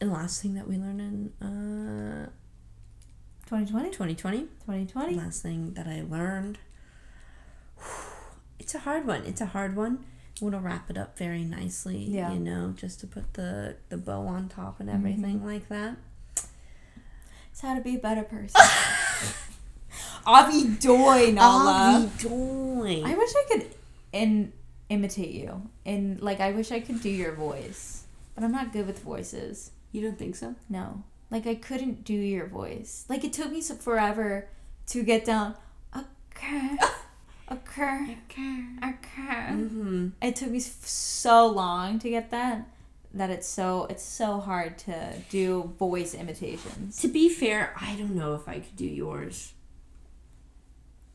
And 0.00 0.12
last 0.12 0.42
thing 0.42 0.54
that 0.54 0.66
we 0.68 0.76
learned 0.76 1.00
in 1.40 1.46
uh 1.46 2.30
2020? 3.46 3.90
2020. 3.90 4.38
2020? 4.40 5.14
Last 5.14 5.42
thing 5.42 5.74
that 5.74 5.86
I 5.86 6.02
learned. 6.08 6.58
It's 8.58 8.74
a 8.74 8.80
hard 8.80 9.06
one. 9.06 9.24
It's 9.26 9.40
a 9.40 9.46
hard 9.46 9.76
one. 9.76 10.04
To 10.36 10.48
wrap 10.58 10.90
it 10.90 10.98
up 10.98 11.16
very 11.16 11.44
nicely. 11.44 11.98
Yeah. 11.98 12.32
You 12.32 12.40
know, 12.40 12.72
just 12.74 12.98
to 13.00 13.06
put 13.06 13.34
the 13.34 13.76
the 13.90 13.96
bow 13.96 14.22
on 14.26 14.48
top 14.48 14.80
and 14.80 14.90
everything 14.90 15.44
like 15.44 15.68
that. 15.68 15.98
It's 17.52 17.60
how 17.60 17.74
to 17.74 17.80
be 17.80 17.96
a 17.96 17.98
better 17.98 18.22
person. 18.22 18.60
Avi 20.26 20.68
Doy, 20.76 21.32
Nala. 21.32 21.96
Avi 21.96 22.10
Doy. 22.18 23.02
I 23.04 23.14
wish 23.14 23.30
I 23.30 23.44
could 23.50 23.66
in 24.12 24.52
imitate 24.88 25.32
you. 25.32 25.70
And 25.84 26.20
like 26.22 26.40
I 26.40 26.52
wish 26.52 26.72
I 26.72 26.80
could 26.80 27.02
do 27.02 27.10
your 27.10 27.32
voice. 27.32 28.04
But 28.34 28.44
I'm 28.44 28.52
not 28.52 28.72
good 28.72 28.86
with 28.86 29.00
voices. 29.00 29.70
You 29.92 30.00
don't 30.00 30.18
think 30.18 30.36
so? 30.36 30.54
No. 30.68 31.04
Like 31.30 31.46
I 31.46 31.54
couldn't 31.54 32.04
do 32.04 32.14
your 32.14 32.46
voice. 32.46 33.04
Like 33.08 33.24
it 33.24 33.32
took 33.32 33.52
me 33.52 33.60
so 33.60 33.74
forever 33.74 34.48
to 34.86 35.02
get 35.02 35.24
down 35.24 35.54
okay. 35.96 36.76
Okay. 37.50 38.16
Okay. 38.30 38.64
Okay. 38.82 39.46
Mm-hmm. 39.52 40.08
It 40.22 40.36
took 40.36 40.50
me 40.50 40.60
so 40.60 41.46
long 41.46 41.98
to 41.98 42.08
get 42.08 42.30
that 42.30 42.66
that 43.14 43.30
it's 43.30 43.46
so 43.46 43.86
it's 43.90 44.02
so 44.02 44.40
hard 44.40 44.78
to 44.78 45.14
do 45.30 45.72
voice 45.78 46.14
imitations. 46.14 46.96
To 47.02 47.08
be 47.08 47.28
fair, 47.28 47.74
I 47.80 47.94
don't 47.96 48.14
know 48.14 48.34
if 48.34 48.48
I 48.48 48.60
could 48.60 48.76
do 48.76 48.86
yours. 48.86 49.52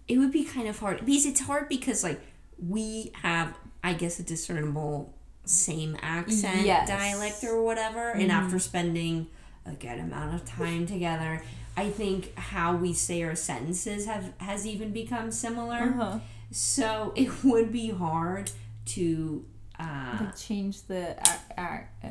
It 0.07 0.17
would 0.17 0.31
be 0.31 0.43
kind 0.45 0.67
of 0.67 0.79
hard 0.79 1.05
because 1.05 1.25
it's 1.25 1.41
hard 1.41 1.67
because 1.69 2.03
like 2.03 2.21
we 2.65 3.11
have, 3.21 3.53
I 3.83 3.93
guess, 3.93 4.19
a 4.19 4.23
discernible 4.23 5.13
same 5.43 5.97
accent 6.01 6.65
Yes. 6.65 6.87
dialect 6.87 7.43
or 7.43 7.61
whatever, 7.63 8.11
and 8.11 8.29
Mhm. 8.29 8.33
after 8.33 8.59
spending 8.59 9.27
a 9.65 9.71
good 9.71 9.99
amount 9.99 10.33
of 10.35 10.45
time 10.45 10.85
together. 10.85 11.41
I 11.75 11.89
think 11.91 12.33
how 12.37 12.75
we 12.75 12.93
say 12.93 13.21
our 13.23 13.35
sentences 13.35 14.05
have 14.05 14.33
has 14.37 14.65
even 14.65 14.91
become 14.91 15.31
similar. 15.31 15.75
Uh-huh. 15.77 16.19
So 16.51 17.11
it 17.15 17.43
would 17.43 17.71
be 17.71 17.89
hard 17.89 18.51
to 18.85 19.45
uh, 19.79 20.31
change 20.31 20.83
the 20.83 21.15
act, 21.57 22.03
uh, 22.03 22.09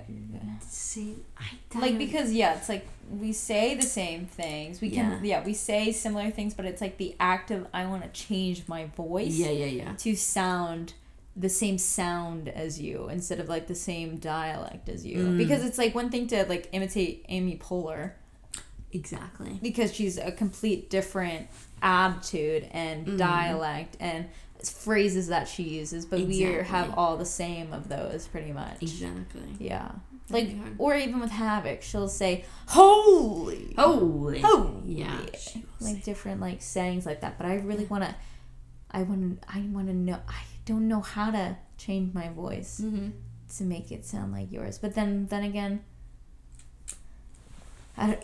see. 0.61 1.16
I 1.38 1.78
like 1.78 1.99
because 1.99 2.32
yeah, 2.32 2.57
it's 2.57 2.68
like 2.68 2.86
we 3.11 3.32
say 3.32 3.74
the 3.74 3.82
same 3.82 4.26
things. 4.26 4.80
We 4.80 4.90
can 4.90 5.24
yeah. 5.24 5.44
we 5.44 5.55
say 5.55 5.92
similar 5.92 6.30
things, 6.30 6.55
but 6.55 6.64
it's 6.66 6.80
like 6.80 6.97
the 6.99 7.14
act 7.20 7.51
of 7.51 7.66
I 7.72 7.86
want 7.86 8.03
to 8.03 8.09
change 8.09 8.66
my 8.68 8.86
voice 8.97 9.34
yeah 9.34 9.51
yeah 9.51 9.66
yeah 9.66 9.92
to 9.99 10.14
sound 10.16 10.94
the 11.36 11.49
same 11.49 11.76
sound 11.78 12.49
as 12.49 12.80
you 12.80 13.09
instead 13.09 13.38
of 13.40 13.49
like 13.49 13.66
the 13.66 13.74
same 13.74 14.16
dialect 14.16 14.88
as 14.88 15.05
you. 15.05 15.18
Mm. 15.18 15.38
Because 15.38 15.64
it's 15.64 15.78
like 15.78 15.94
one 15.94 16.11
thing 16.11 16.26
to 16.28 16.44
like 16.47 16.68
imitate 16.72 17.24
Amy 17.28 17.57
Poehler 17.59 18.12
exactly. 18.92 19.59
because 19.62 19.94
she's 19.94 20.16
a 20.18 20.32
complete 20.32 20.88
different 20.90 21.49
attitude 21.82 22.66
and 22.72 23.07
Mhm. 23.07 23.18
dialect 23.18 23.97
and 24.01 24.26
phrases 24.65 25.29
that 25.29 25.49
she 25.49 25.63
uses, 25.63 26.07
but 26.07 26.21
we 26.21 26.41
have 26.41 26.95
all 26.99 27.17
the 27.17 27.25
same 27.25 27.73
of 27.73 27.89
those 27.89 28.27
pretty 28.27 28.53
much. 28.53 28.83
Exactly. 28.83 29.43
Yeah. 29.59 29.91
Like, 30.29 30.51
Yeah. 30.51 30.69
or 30.79 30.97
even 30.97 31.21
with 31.21 31.31
Havoc, 31.31 31.83
she'll 31.83 32.09
say, 32.09 32.45
Holy! 32.69 33.75
Holy. 33.79 34.41
Holy! 34.41 34.83
Yeah. 34.95 35.21
Like 35.81 36.03
different, 36.05 36.41
like, 36.41 36.63
sayings 36.63 37.07
like 37.07 37.21
that. 37.21 37.39
But 37.39 37.47
I 37.47 37.57
really 37.57 37.85
want 37.85 38.05
to, 38.05 38.15
I 38.91 39.03
want 39.03 39.41
to, 39.43 39.49
I 39.49 39.61
want 39.61 39.87
to 39.89 39.95
know, 39.95 40.19
I 40.29 40.43
don't 40.65 40.89
know 40.89 41.01
how 41.01 41.31
to 41.31 41.57
change 41.79 42.13
my 42.15 42.29
voice 42.29 42.81
Mhm. 42.83 43.13
to 43.59 43.65
make 43.65 43.93
it 43.93 44.05
sound 44.05 44.33
like 44.33 44.51
yours. 44.51 44.79
But 44.79 44.95
then, 44.95 45.27
then 45.27 45.45
again, 45.45 45.83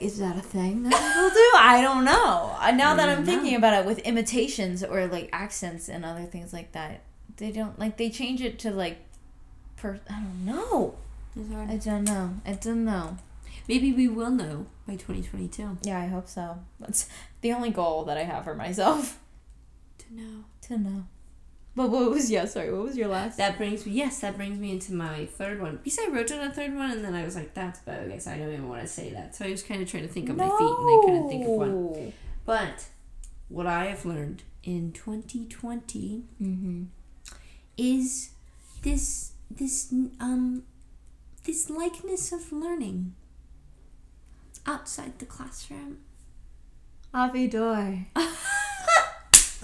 is 0.01 0.19
that 0.19 0.37
a 0.37 0.41
thing 0.41 0.83
that 0.83 0.93
people 0.93 1.31
do? 1.31 1.51
I 1.57 1.81
don't 1.81 2.05
know. 2.05 2.57
Now 2.75 2.95
that 2.95 3.09
I'm 3.09 3.25
thinking 3.25 3.53
know. 3.53 3.59
about 3.59 3.81
it 3.81 3.87
with 3.87 3.99
imitations 4.01 4.85
or 4.85 5.07
like 5.07 5.31
accents 5.33 5.89
and 5.89 6.05
other 6.05 6.25
things 6.25 6.53
like 6.53 6.73
that, 6.73 7.01
they 7.37 7.51
don't 7.51 7.79
like 7.79 7.97
they 7.97 8.11
change 8.11 8.43
it 8.43 8.59
to 8.61 8.71
like, 8.71 8.99
per. 9.77 9.99
I 10.11 10.21
don't 10.21 10.45
know. 10.45 10.95
I 11.37 11.77
don't 11.77 12.05
know. 12.05 12.35
I 12.45 12.53
don't 12.53 12.85
know. 12.85 13.17
Maybe 13.69 13.93
we 13.93 14.09
will 14.09 14.31
know 14.31 14.67
by 14.87 14.95
2022 14.95 15.79
Yeah, 15.83 16.01
I 16.01 16.07
hope 16.07 16.29
so. 16.29 16.59
That's 16.81 17.09
the 17.41 17.53
only 17.53 17.71
goal 17.71 18.05
that 18.05 18.19
I 18.19 18.25
have 18.25 18.45
for 18.45 18.55
myself 18.55 19.19
to 19.99 20.15
know. 20.15 20.45
to 20.63 20.79
know. 20.79 21.05
But 21.75 21.89
what 21.91 22.11
was 22.11 22.31
yeah? 22.31 22.45
Sorry, 22.45 22.71
what 22.73 22.85
was 22.85 22.97
your 22.99 23.09
last? 23.09 23.39
That 23.39 23.57
brings 23.57 23.87
me, 23.87 23.93
yes, 23.93 24.21
that 24.21 24.37
brings 24.37 24.59
me 24.59 24.73
into 24.73 24.93
my 24.93 25.25
third 25.25 25.61
one. 25.61 25.79
Because 25.83 25.99
I 26.05 26.09
wrote 26.11 26.27
down 26.27 26.43
a 26.47 26.53
third 26.53 26.75
one 26.75 26.91
and 26.91 27.03
then 27.05 27.15
I 27.15 27.25
was 27.25 27.35
like, 27.35 27.55
that's 27.55 27.81
bogus. 27.81 28.27
I 28.27 28.37
don't 28.37 28.53
even 28.53 28.69
want 28.69 28.83
to 28.83 28.87
say 28.87 29.11
that. 29.13 29.35
So 29.35 29.47
I 29.47 29.51
was 29.51 29.63
kind 29.63 29.81
of 29.81 29.89
trying 29.91 30.03
to 30.03 30.09
think 30.13 30.29
of 30.29 30.37
my 30.37 30.45
feet 30.45 30.53
and 30.61 30.61
I 30.61 31.01
couldn't 31.05 31.29
think 31.31 31.45
of 31.45 31.51
one. 31.51 32.13
But 32.45 32.87
what 33.49 33.67
I 33.67 33.87
have 33.87 34.05
learned 34.05 34.43
in 34.63 34.93
2020 34.93 36.25
Mm-hmm. 36.43 36.83
is 37.79 38.31
this, 38.83 39.33
this, 39.51 39.93
um, 40.21 40.65
this 41.45 41.71
likeness 41.71 42.33
of 42.33 42.53
learning 42.53 43.15
outside 44.67 45.19
the 45.19 45.27
classroom. 45.27 45.99
Avi 47.15 47.47
Doy. 47.49 48.07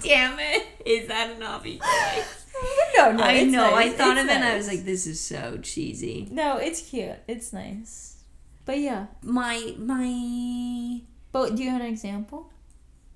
Damn 0.01 0.37
it. 0.39 0.67
Is 0.85 1.07
that 1.07 1.31
an 1.31 1.43
obvious? 1.43 1.81
no, 2.97 3.11
no, 3.11 3.23
I 3.23 3.43
know. 3.43 3.73
I 3.75 3.89
thought 3.89 4.17
it's 4.17 4.23
of 4.23 4.29
it 4.29 4.35
and 4.35 4.43
I 4.43 4.55
was 4.55 4.67
like, 4.67 4.83
this 4.85 5.07
is 5.07 5.19
so 5.19 5.59
cheesy. 5.61 6.27
no, 6.31 6.57
it's 6.57 6.81
cute. 6.81 7.17
It's 7.27 7.53
nice. 7.53 8.23
But 8.65 8.79
yeah. 8.79 9.07
My, 9.23 9.73
my, 9.77 11.01
But 11.31 11.55
do 11.55 11.63
you 11.63 11.69
have 11.69 11.81
an 11.81 11.87
example? 11.87 12.51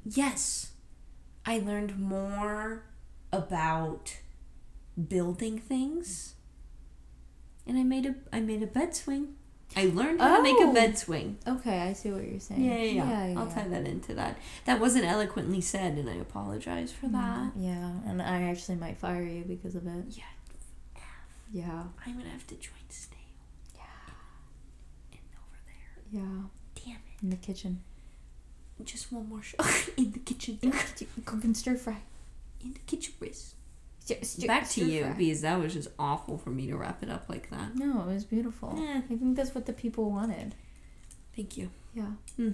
yes, 0.06 0.72
I 1.46 1.60
learned 1.60 2.00
more 2.00 2.84
about 3.32 4.18
building 5.08 5.60
things. 5.60 6.36
And 7.66 7.78
I 7.78 7.84
made 7.84 8.06
a, 8.06 8.16
I 8.32 8.40
made 8.42 8.62
a 8.64 8.68
bed 8.68 8.96
swing. 8.96 9.36
I 9.76 9.86
learned 9.86 10.22
how 10.22 10.38
to 10.38 10.44
make 10.44 10.60
a 10.60 10.66
Oh. 10.66 10.74
bed 10.74 10.98
swing. 10.98 11.38
Okay, 11.48 11.80
I 11.82 11.94
see 11.94 12.12
what 12.12 12.24
you're 12.28 12.40
saying. 12.40 12.64
Yeah, 12.64 12.78
yeah, 12.78 12.84
yeah. 13.06 13.28
yeah, 13.28 13.40
I'll 13.40 13.48
tie 13.52 13.68
that 13.68 13.88
into 13.88 14.14
that. 14.14 14.38
That 14.66 14.80
wasn't 14.80 15.06
eloquently 15.06 15.62
said, 15.62 15.98
and 15.98 16.10
I 16.10 16.16
apologize 16.16 16.92
for 16.92 17.08
mm, 17.08 17.14
that. 17.14 17.52
Yeah, 17.60 17.92
and 18.08 18.22
I 18.22 18.44
actually 18.44 18.76
might 18.78 18.98
fire 18.98 19.24
you 19.24 19.44
because 19.44 19.76
of 19.76 19.86
it. 19.88 20.06
Yeah. 20.10 20.24
Yeah. 21.52 21.84
I'm 22.06 22.18
gonna 22.18 22.30
have 22.30 22.48
to 22.48 22.56
join 22.56 22.74
Snail 22.90 23.20
Yeah. 23.76 24.14
in 25.12 25.20
over 25.38 25.60
there. 25.66 26.22
Yeah. 26.22 26.42
Damn 26.76 26.96
it. 26.96 27.24
In 27.24 27.30
the 27.30 27.36
kitchen. 27.38 27.82
Just 28.84 29.12
one 29.12 29.30
more 29.30 29.42
show 29.42 29.58
in 29.98 30.12
the 30.12 30.20
kitchen. 30.20 30.60
In 30.62 30.72
the 30.72 30.78
kitchen. 30.78 31.08
Cooking 31.26 31.54
stir 31.54 31.76
fry. 31.76 31.98
in 32.62 32.74
the 32.74 32.80
kitchen, 32.80 33.14
Riz. 33.20 33.54
Stir- 34.06 34.22
stir- 34.24 34.48
Back 34.48 34.68
to 34.72 34.84
you 34.86 35.04
fry. 35.04 35.14
because 35.14 35.42
that 35.42 35.60
was 35.60 35.74
just 35.74 35.88
awful 35.98 36.38
for 36.38 36.50
me 36.50 36.68
to 36.68 36.76
wrap 36.76 37.02
it 37.04 37.10
up 37.10 37.30
like 37.30 37.50
that. 37.52 37.76
No, 37.76 38.02
it 38.02 38.14
was 38.14 38.26
beautiful. 38.26 38.76
Yeah. 38.78 38.98
I 39.10 39.16
think 39.16 39.36
that's 39.38 39.56
what 39.56 39.66
the 39.66 39.72
people 39.74 40.12
wanted. 40.12 40.56
Thank 41.36 41.58
you. 41.58 41.70
Yeah. 41.94 42.12
Hmm. 42.36 42.50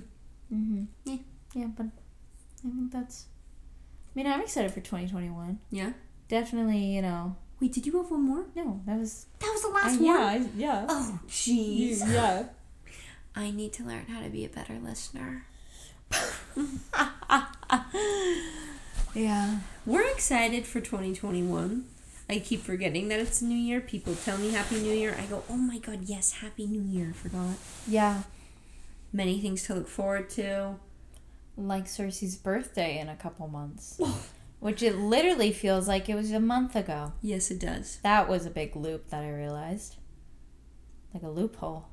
Mm-hmm. 0.54 0.84
Yeah. 1.06 1.18
Yeah, 1.56 1.68
but 1.76 1.88
I 1.88 2.70
think 2.70 2.91
that's. 2.91 3.26
I 4.16 4.16
mean, 4.16 4.28
I'm 4.28 4.41
excited 4.41 4.72
for 4.72 4.80
2021. 4.82 5.60
Yeah. 5.72 5.93
Definitely, 6.28 6.95
you 6.95 7.02
know. 7.02 7.36
Wait, 7.60 7.74
did 7.74 7.86
you 7.86 7.97
have 7.97 8.10
one 8.12 8.22
more? 8.22 8.45
No, 8.56 8.82
that 8.86 9.00
was. 9.00 9.26
That 9.39 9.50
was 9.52 9.62
the 9.64 9.70
I, 9.70 9.72
last 9.72 10.00
yeah, 10.02 10.14
one. 10.14 10.43
I, 10.43 10.50
yeah. 10.56 10.86
Oh, 10.88 11.20
jeez. 11.28 12.14
yeah. 12.14 12.43
I 13.36 13.52
need 13.52 13.74
to 13.74 13.84
learn 13.84 14.06
how 14.08 14.22
to 14.22 14.30
be 14.30 14.45
a 14.45 14.50
better 14.50 14.78
listener. 14.80 15.45
Yeah. 19.14 19.60
We're 19.86 20.10
excited 20.12 20.66
for 20.66 20.80
2021. 20.82 21.86
I 22.30 22.39
keep 22.39 22.62
forgetting 22.62 23.07
that 23.07 23.20
it's 23.20 23.41
a 23.41 23.45
New 23.45 23.57
Year. 23.57 23.82
People 23.82 24.14
tell 24.14 24.38
me 24.38 24.51
Happy 24.51 24.80
New 24.80 24.93
Year. 24.93 25.16
I 25.20 25.26
go, 25.26 25.43
oh 25.49 25.57
my 25.57 25.80
god, 25.80 26.01
yes, 26.03 26.34
Happy 26.34 26.68
New 26.68 26.82
Year. 26.82 27.14
Forgot. 27.14 27.55
Yeah. 27.88 28.24
Many 29.12 29.39
things 29.41 29.64
to 29.64 29.74
look 29.76 29.88
forward 29.88 30.30
to. 30.32 30.76
Like 31.57 31.86
Cersei's 31.86 32.38
birthday 32.38 32.99
in 32.99 33.10
a 33.10 33.16
couple 33.16 33.47
months. 33.47 33.99
Oh. 34.62 34.66
Which 34.66 34.84
it 34.84 34.97
literally 34.97 35.53
feels 35.53 35.88
like 35.88 36.10
it 36.10 36.16
was 36.16 36.34
a 36.34 36.39
month 36.41 36.76
ago. 36.76 37.14
Yes, 37.22 37.49
it 37.49 37.60
does. 37.60 37.99
That 38.03 38.28
was 38.28 38.45
a 38.45 38.49
big 38.49 38.76
loop 38.76 39.07
that 39.07 39.24
I 39.24 39.32
realized. 39.32 39.95
Like 41.14 41.24
a 41.24 41.30
loophole. 41.30 41.88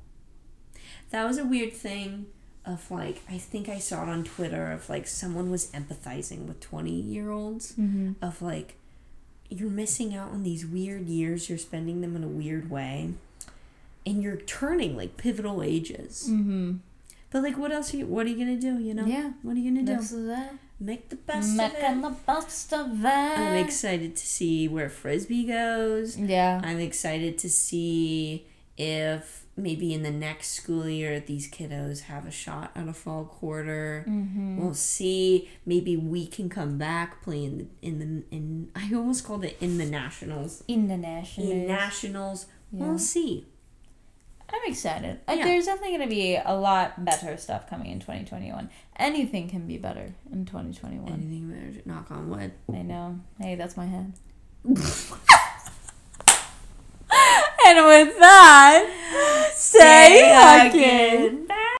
That 1.11 1.25
was 1.25 1.37
a 1.37 1.45
weird 1.45 1.71
thing 1.71 2.25
of 2.67 2.91
like, 2.91 3.21
I 3.29 3.37
think 3.37 3.69
I 3.69 3.79
saw 3.79 4.03
it 4.03 4.09
on 4.09 4.23
Twitter 4.23 4.71
of 4.71 4.89
like 4.89 5.07
someone 5.07 5.49
was 5.49 5.71
empathizing 5.71 6.45
with 6.47 6.59
20 6.59 6.91
year 6.91 7.31
olds. 7.31 7.73
Mm-hmm. 7.73 8.13
of 8.21 8.41
like 8.41 8.75
you're 9.49 9.69
missing 9.69 10.13
out 10.15 10.31
on 10.31 10.43
these 10.43 10.65
weird 10.65 11.07
years 11.07 11.47
you're 11.47 11.57
spending 11.57 12.01
them 12.01 12.15
in 12.17 12.23
a 12.23 12.27
weird 12.27 12.69
way 12.69 13.11
and 14.05 14.21
you're 14.21 14.35
turning 14.35 14.97
like 14.97 15.15
pivotal 15.15 15.63
ages 15.63 16.27
Mm-hmm. 16.29 16.73
but 17.31 17.43
like 17.43 17.57
what 17.57 17.71
else 17.71 17.93
are 17.93 17.97
you 17.97 18.05
what 18.07 18.25
are 18.25 18.29
you 18.29 18.37
gonna 18.37 18.57
do 18.59 18.77
you 18.77 18.93
know 18.93 19.05
Yeah. 19.05 19.31
what 19.43 19.55
are 19.55 19.59
you 19.59 19.71
gonna 19.71 19.85
do 19.85 19.95
This 19.95 20.11
is 20.11 20.27
it. 20.27 20.49
make 20.81 21.07
the 21.07 21.15
best 21.15 21.55
Making 21.55 22.03
of 22.03 22.11
it 22.11 22.15
the 22.15 22.15
best 22.25 22.73
of 22.73 23.05
it. 23.05 23.07
i'm 23.39 23.55
excited 23.55 24.17
to 24.17 24.25
see 24.25 24.67
where 24.67 24.89
frisbee 24.89 25.45
goes 25.45 26.17
Yeah. 26.17 26.59
i'm 26.65 26.79
excited 26.81 27.37
to 27.37 27.49
see 27.49 28.45
if 28.77 29.45
maybe 29.57 29.93
in 29.93 30.03
the 30.03 30.11
next 30.11 30.49
school 30.51 30.87
year 30.87 31.19
these 31.19 31.49
kiddos 31.49 32.01
have 32.01 32.25
a 32.27 32.31
shot 32.31 32.71
at 32.75 32.87
a 32.87 32.93
fall 32.93 33.25
quarter 33.25 34.05
Mm-hmm. 34.07 34.57
We'll 34.61 34.73
see. 34.75 35.49
Maybe 35.65 35.97
we 35.97 36.27
can 36.27 36.47
come 36.49 36.77
back 36.77 37.21
playing 37.23 37.57
the, 37.57 37.67
in 37.81 37.99
the 37.99 38.35
in. 38.35 38.69
I 38.75 38.93
almost 38.93 39.23
called 39.25 39.43
it 39.43 39.57
in 39.59 39.77
the 39.77 39.85
nationals. 39.85 40.63
In 40.67 40.87
the 40.87 40.97
national. 40.97 41.51
In 41.51 41.67
nationals, 41.67 42.45
Yeah. 42.71 42.85
we'll 42.85 42.99
see. 42.99 43.47
I'm 44.49 44.61
excited. 44.71 45.19
Uh, 45.27 45.33
Yeah. 45.33 45.43
There's 45.45 45.65
definitely 45.65 45.97
going 45.97 46.09
to 46.09 46.15
be 46.15 46.37
a 46.37 46.55
lot 46.55 47.03
better 47.03 47.35
stuff 47.37 47.69
coming 47.69 47.91
in 47.91 47.99
2021. 47.99 48.69
Anything 48.95 49.49
can 49.49 49.67
be 49.67 49.77
better 49.77 50.13
in 50.31 50.45
2021. 50.45 51.11
Anything 51.11 51.49
better? 51.49 51.81
Knock 51.85 52.09
on 52.11 52.29
wood. 52.29 52.53
I 52.73 52.81
know. 52.83 53.19
Hey, 53.41 53.55
that's 53.55 53.75
my 53.75 53.85
head. 53.87 54.13
and 57.67 57.85
with 57.85 58.17
that, 58.19 59.51
stay 59.53 60.19
Stay 60.19 60.31
hugging. 60.33 61.47